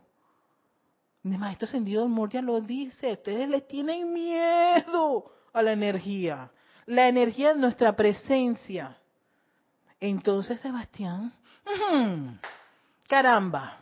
El 1.23 1.39
maestro 1.39 1.65
ascendido 1.65 2.07
Moria 2.07 2.43
lo 2.43 2.61
dice. 2.61 3.13
Ustedes 3.13 3.49
le 3.49 3.61
tienen 3.61 4.13
miedo 4.13 5.31
a 5.53 5.61
la 5.61 5.73
energía. 5.73 6.49
La 6.85 7.07
energía 7.07 7.53
de 7.53 7.59
nuestra 7.59 7.95
presencia. 7.95 8.97
Entonces, 9.99 10.61
Sebastián, 10.61 11.33
caramba, 13.07 13.79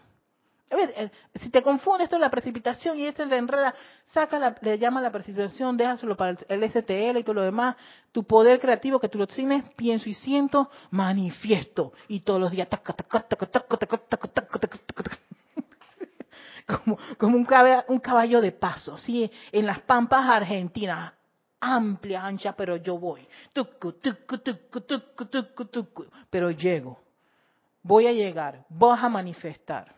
a 0.71 0.75
ver, 0.75 0.93
eh, 0.97 1.11
si 1.35 1.49
te 1.49 1.61
confunde 1.61 2.05
esto 2.05 2.15
es 2.15 2.21
la 2.21 2.31
precipitación 2.31 2.97
y 2.97 3.05
este 3.05 3.25
le 3.25 3.37
enreda, 3.37 3.75
saca 4.13 4.55
le 4.61 4.79
llama 4.79 4.99
la 4.99 5.11
precipitación, 5.11 5.77
déjaselo 5.77 6.17
para 6.17 6.37
el, 6.47 6.69
STL 6.69 7.17
y 7.17 7.23
todo 7.23 7.35
lo 7.35 7.43
demás. 7.43 7.75
Tu 8.11 8.23
poder 8.23 8.59
creativo 8.59 8.99
que 8.99 9.07
tú 9.07 9.19
lo 9.19 9.27
tienes, 9.27 9.69
pienso 9.75 10.09
y 10.09 10.15
siento, 10.15 10.69
manifiesto. 10.89 11.93
Y 12.07 12.21
todos 12.21 12.41
los 12.41 12.51
días, 12.51 12.67
como, 16.65 16.97
como 17.17 17.37
un, 17.37 17.45
caballo, 17.45 17.83
un 17.87 17.99
caballo 17.99 18.41
de 18.41 18.51
paso, 18.51 18.97
¿sí? 18.97 19.31
En 19.51 19.67
las 19.67 19.79
pampas 19.81 20.27
argentinas, 20.27 21.13
amplia, 21.65 22.25
ancha, 22.25 22.55
pero 22.55 22.75
yo 22.77 22.97
voy. 22.97 23.27
Pero 26.29 26.51
llego. 26.51 26.99
Voy 27.81 28.07
a 28.07 28.11
llegar, 28.11 28.65
vas 28.69 29.03
a 29.03 29.09
manifestar. 29.09 29.95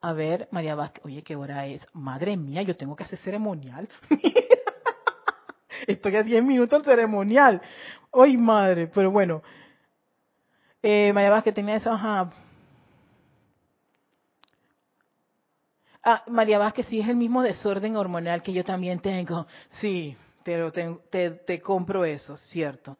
A 0.00 0.12
ver, 0.12 0.48
María 0.50 0.74
Vázquez, 0.74 1.04
oye, 1.04 1.22
¿qué 1.22 1.36
hora 1.36 1.66
es? 1.66 1.86
Madre 1.92 2.36
mía, 2.36 2.62
yo 2.62 2.76
tengo 2.76 2.96
que 2.96 3.04
hacer 3.04 3.18
ceremonial. 3.20 3.88
Estoy 5.86 6.16
a 6.16 6.22
10 6.22 6.44
minutos 6.44 6.80
al 6.80 6.84
ceremonial. 6.84 7.60
Ay, 8.12 8.36
madre, 8.36 8.88
pero 8.88 9.10
bueno. 9.10 9.42
Eh, 10.82 11.12
María 11.12 11.30
Vázquez 11.30 11.54
tenía 11.54 11.76
esa, 11.76 12.30
Ah, 16.04 16.22
María 16.26 16.58
Vázquez, 16.58 16.86
sí 16.86 17.00
es 17.00 17.08
el 17.08 17.16
mismo 17.16 17.42
desorden 17.42 17.96
hormonal 17.96 18.42
que 18.42 18.52
yo 18.52 18.64
también 18.64 19.00
tengo. 19.00 19.46
Sí, 19.80 20.16
te, 20.42 20.70
te, 21.10 21.30
te 21.30 21.60
compro 21.60 22.04
eso, 22.04 22.36
cierto. 22.36 22.98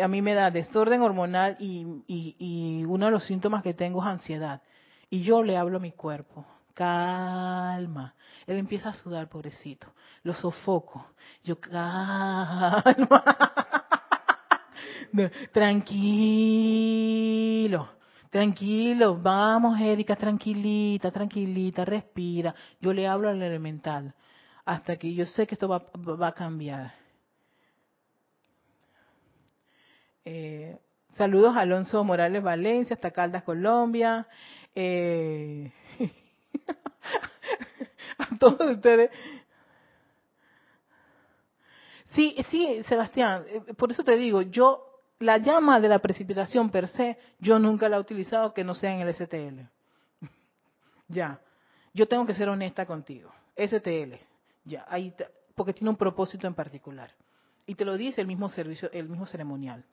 A 0.00 0.08
mí 0.08 0.22
me 0.22 0.34
da 0.34 0.50
desorden 0.50 1.02
hormonal 1.02 1.56
y, 1.60 1.84
y, 2.06 2.36
y 2.38 2.84
uno 2.84 3.06
de 3.06 3.12
los 3.12 3.24
síntomas 3.24 3.62
que 3.62 3.74
tengo 3.74 4.00
es 4.02 4.08
ansiedad. 4.08 4.62
Y 5.10 5.22
yo 5.22 5.42
le 5.42 5.56
hablo 5.56 5.78
a 5.78 5.80
mi 5.80 5.92
cuerpo, 5.92 6.46
calma. 6.74 8.14
Él 8.46 8.56
empieza 8.58 8.90
a 8.90 8.94
sudar, 8.94 9.28
pobrecito. 9.28 9.88
Lo 10.22 10.34
sofoco. 10.34 11.04
Yo, 11.44 11.58
calma. 11.60 12.82
Tranquilo, 15.52 17.88
tranquilo. 18.30 19.18
Vamos, 19.20 19.78
Erika, 19.80 20.16
tranquilita, 20.16 21.10
tranquilita, 21.10 21.84
respira. 21.84 22.54
Yo 22.80 22.92
le 22.92 23.06
hablo 23.06 23.28
al 23.28 23.42
elemental 23.42 24.14
hasta 24.64 24.96
que 24.96 25.14
yo 25.14 25.26
sé 25.26 25.46
que 25.46 25.54
esto 25.54 25.68
va, 25.68 26.28
a 26.28 26.32
cambiar. 26.32 26.94
Eh, 30.24 30.78
saludos 31.16 31.56
a 31.56 31.60
Alonso 31.60 32.04
Morales 32.04 32.42
Valencia, 32.42 32.94
hasta 32.94 33.10
Caldas, 33.10 33.42
Colombia. 33.42 34.26
Eh, 34.74 35.72
a 38.18 38.38
todos 38.38 38.60
ustedes. 38.60 39.10
Sí, 42.10 42.36
sí, 42.50 42.82
Sebastián, 42.88 43.44
eh, 43.48 43.74
por 43.74 43.92
eso 43.92 44.02
te 44.02 44.16
digo, 44.16 44.42
yo, 44.42 44.89
la 45.20 45.36
llama 45.38 45.80
de 45.80 45.88
la 45.88 45.98
precipitación 45.98 46.70
per 46.70 46.88
se, 46.88 47.18
yo 47.38 47.58
nunca 47.58 47.88
la 47.88 47.96
he 47.96 48.00
utilizado 48.00 48.52
que 48.52 48.64
no 48.64 48.74
sea 48.74 48.92
en 48.92 49.00
el 49.00 49.14
STL. 49.14 49.60
ya, 51.08 51.38
yo 51.92 52.08
tengo 52.08 52.26
que 52.26 52.34
ser 52.34 52.48
honesta 52.48 52.86
contigo. 52.86 53.30
STL, 53.56 54.14
ya, 54.64 54.86
ahí, 54.88 55.14
porque 55.54 55.74
tiene 55.74 55.90
un 55.90 55.96
propósito 55.96 56.46
en 56.46 56.54
particular. 56.54 57.12
Y 57.66 57.74
te 57.74 57.84
lo 57.84 57.96
dice 57.96 58.22
el 58.22 58.26
mismo 58.26 58.48
servicio, 58.48 58.90
el 58.92 59.08
mismo 59.08 59.26
ceremonial. 59.26 59.84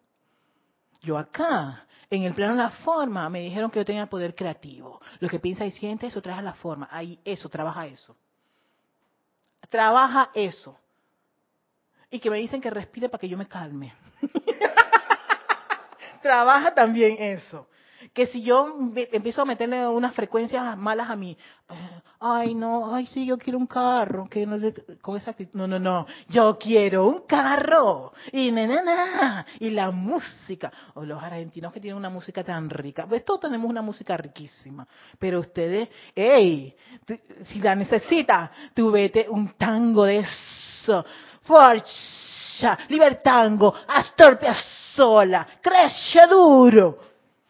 Yo 1.01 1.17
acá, 1.17 1.85
en 2.09 2.23
el 2.23 2.33
plano 2.33 2.55
de 2.55 2.63
la 2.63 2.69
forma, 2.69 3.29
me 3.29 3.41
dijeron 3.41 3.69
que 3.69 3.79
yo 3.79 3.85
tenía 3.85 4.07
poder 4.07 4.33
creativo. 4.33 5.01
Lo 5.19 5.27
que 5.27 5.39
piensa 5.39 5.65
y 5.65 5.71
siente, 5.71 6.07
eso 6.07 6.21
trae 6.21 6.41
la 6.41 6.53
forma. 6.53 6.87
Ahí, 6.89 7.19
eso, 7.25 7.49
trabaja 7.49 7.85
eso. 7.85 8.15
Trabaja 9.69 10.31
eso. 10.33 10.79
Y 12.09 12.19
que 12.19 12.29
me 12.29 12.37
dicen 12.37 12.61
que 12.61 12.69
respire 12.69 13.09
para 13.09 13.19
que 13.19 13.27
yo 13.27 13.37
me 13.37 13.47
calme. 13.47 13.93
trabaja 16.27 16.73
también 16.73 17.17
eso. 17.19 17.67
Que 18.13 18.27
si 18.27 18.43
yo 18.43 18.75
empiezo 19.11 19.41
a 19.41 19.45
meterle 19.45 19.87
unas 19.87 20.13
frecuencias 20.13 20.77
malas 20.77 21.09
a 21.09 21.15
mí, 21.15 21.37
ay 22.19 22.55
no, 22.55 22.93
ay 22.93 23.07
sí, 23.07 23.25
yo 23.25 23.37
quiero 23.37 23.57
un 23.57 23.67
carro, 23.67 24.27
que 24.29 24.45
no 24.45 24.57
con 25.01 25.17
esa 25.17 25.35
no, 25.53 25.67
no, 25.67 25.79
no, 25.79 26.05
yo 26.29 26.57
quiero 26.57 27.07
un 27.07 27.21
carro 27.27 28.13
y 28.31 28.51
na, 28.51 29.45
y 29.59 29.71
la 29.71 29.91
música, 29.91 30.71
o 30.95 31.03
los 31.05 31.21
argentinos 31.21 31.73
que 31.73 31.79
tienen 31.79 31.97
una 31.97 32.09
música 32.09 32.43
tan 32.43 32.69
rica, 32.69 33.05
pues 33.07 33.25
todos 33.25 33.41
tenemos 33.41 33.69
una 33.69 33.81
música 33.81 34.15
riquísima, 34.17 34.87
pero 35.19 35.39
ustedes, 35.39 35.89
hey, 36.15 36.75
si 37.45 37.59
la 37.59 37.75
necesitas, 37.75 38.51
tú 38.73 38.91
vete 38.91 39.27
un 39.29 39.53
tango 39.53 40.05
de 40.05 40.19
eso, 40.19 41.05
Forza, 41.43 42.77
Libertango, 42.89 43.73
Astor 43.87 44.39
Piazzolla, 44.97 45.47
Cresce 45.61 46.25
Duro, 46.27 46.97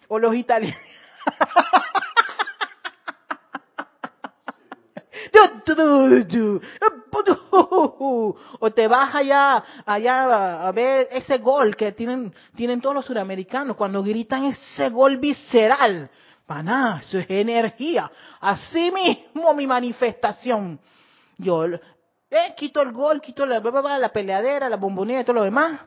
o 0.09 0.19
los 0.19 0.35
italianos. 0.35 0.77
o 8.59 8.71
te 8.71 8.87
vas 8.87 9.13
allá, 9.15 9.63
allá 9.85 10.67
a 10.67 10.71
ver 10.71 11.07
ese 11.11 11.37
gol 11.37 11.75
que 11.75 11.91
tienen, 11.93 12.33
tienen 12.55 12.81
todos 12.81 12.95
los 12.95 13.05
suramericanos 13.05 13.77
cuando 13.77 14.03
gritan 14.03 14.45
ese 14.45 14.89
gol 14.89 15.17
visceral. 15.17 16.09
Paná, 16.45 17.01
eso 17.01 17.19
es 17.19 17.29
energía. 17.29 18.09
Así 18.39 18.89
mismo 18.91 19.53
mi 19.53 19.67
manifestación. 19.67 20.79
Yo 21.37 21.65
eh, 21.65 21.79
quito 22.55 22.81
el 22.81 22.93
gol, 22.93 23.19
quito 23.21 23.45
la, 23.45 23.59
la 23.59 24.09
peleadera, 24.09 24.69
la 24.69 24.77
bombonera 24.77 25.21
y 25.21 25.23
todo 25.23 25.35
lo 25.35 25.43
demás 25.43 25.79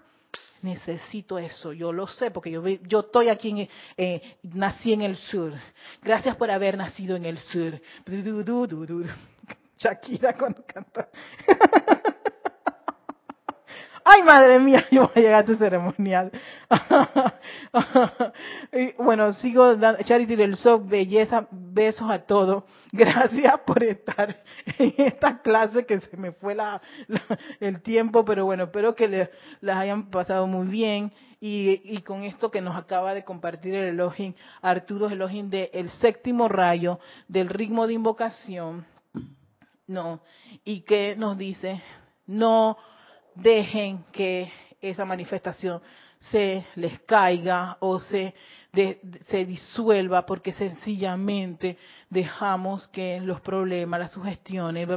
necesito 0.63 1.39
eso, 1.39 1.73
yo 1.73 1.93
lo 1.93 2.07
sé, 2.07 2.31
porque 2.31 2.51
yo, 2.51 2.67
yo 2.67 3.01
estoy 3.01 3.29
aquí, 3.29 3.51
en, 3.51 3.69
eh, 3.97 4.37
nací 4.43 4.93
en 4.93 5.03
el 5.03 5.17
sur. 5.17 5.53
Gracias 6.03 6.37
por 6.37 6.51
haber 6.51 6.77
nacido 6.77 7.17
en 7.17 7.25
el 7.25 7.39
sur. 7.39 7.81
Shakira 9.79 10.35
cuando 10.35 10.65
canta. 10.67 11.09
Ay, 14.13 14.25
madre 14.25 14.59
mía, 14.59 14.85
yo 14.91 15.03
voy 15.03 15.13
a 15.15 15.21
llegar 15.21 15.43
a 15.43 15.45
tu 15.45 15.55
ceremonial. 15.55 16.33
bueno, 18.99 19.33
sigo 19.35 19.77
dando, 19.77 20.03
Charity 20.03 20.35
del 20.35 20.57
Soc, 20.57 20.89
belleza, 20.89 21.47
besos 21.53 22.11
a 22.11 22.19
todos. 22.19 22.65
Gracias 22.93 23.61
por 23.61 23.85
estar 23.85 24.43
en 24.79 24.95
esta 24.97 25.41
clase 25.41 25.87
que 25.87 26.01
se 26.01 26.17
me 26.17 26.33
fue 26.33 26.57
la, 26.57 26.83
el 27.61 27.83
tiempo, 27.83 28.25
pero 28.25 28.47
bueno, 28.47 28.65
espero 28.65 28.97
que 28.97 29.07
les, 29.07 29.31
las 29.61 29.77
hayan 29.77 30.11
pasado 30.11 30.49
muy 30.49 30.67
bien. 30.67 31.13
Y, 31.41 31.81
y, 31.85 32.03
con 32.03 32.25
esto 32.25 32.51
que 32.51 32.61
nos 32.61 32.77
acaba 32.77 33.15
de 33.15 33.25
compartir 33.25 33.77
el 33.77 33.91
Elohim, 33.91 34.35
Arturo 34.61 35.09
Elohim 35.09 35.51
de 35.51 35.71
el 35.73 35.89
séptimo 35.89 36.49
rayo 36.49 36.99
del 37.29 37.49
ritmo 37.49 37.87
de 37.87 37.95
invocación, 37.95 38.85
no, 39.87 40.21
y 40.65 40.81
que 40.81 41.15
nos 41.17 41.39
dice, 41.39 41.81
no 42.27 42.77
dejen 43.35 44.05
que 44.13 44.53
esa 44.81 45.05
manifestación 45.05 45.81
se 46.21 46.67
les 46.77 47.01
caiga 47.01 47.77
o 47.81 47.99
se, 47.99 48.35
se 49.27 49.45
disuelva 49.45 50.27
porque 50.27 50.53
sencillamente 50.53 51.79
dejamos 52.09 52.89
que 52.89 53.21
los 53.21 53.41
problemas, 53.41 54.01
las 54.01 54.13
sugestiones, 54.13 54.89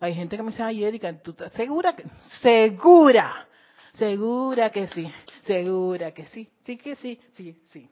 hay 0.00 0.14
gente 0.14 0.36
que 0.36 0.42
me 0.42 0.50
dice, 0.50 0.62
ay 0.64 0.82
Erika, 0.84 1.12
¿tú 1.22 1.30
estás 1.30 1.52
segura? 1.52 1.94
Que, 1.94 2.04
segura, 2.40 3.46
segura 3.92 4.70
que 4.70 4.88
sí, 4.88 5.10
segura 5.42 6.10
que 6.10 6.26
sí, 6.26 6.50
sí 6.64 6.76
que 6.76 6.96
sí, 6.96 7.20
sí, 7.34 7.62
sí. 7.66 7.88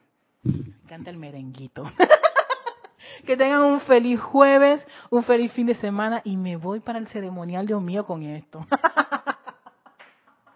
canta 0.87 1.09
el 1.09 1.17
merenguito. 1.17 1.85
que 3.25 3.37
tengan 3.37 3.63
un 3.63 3.79
feliz 3.81 4.19
jueves, 4.19 4.85
un 5.09 5.23
feliz 5.23 5.51
fin 5.53 5.67
de 5.67 5.75
semana 5.75 6.21
y 6.25 6.35
me 6.35 6.57
voy 6.57 6.79
para 6.81 6.99
el 6.99 7.07
ceremonial, 7.07 7.65
Dios 7.65 7.81
mío, 7.81 8.05
con 8.05 8.23
esto. 8.23 8.65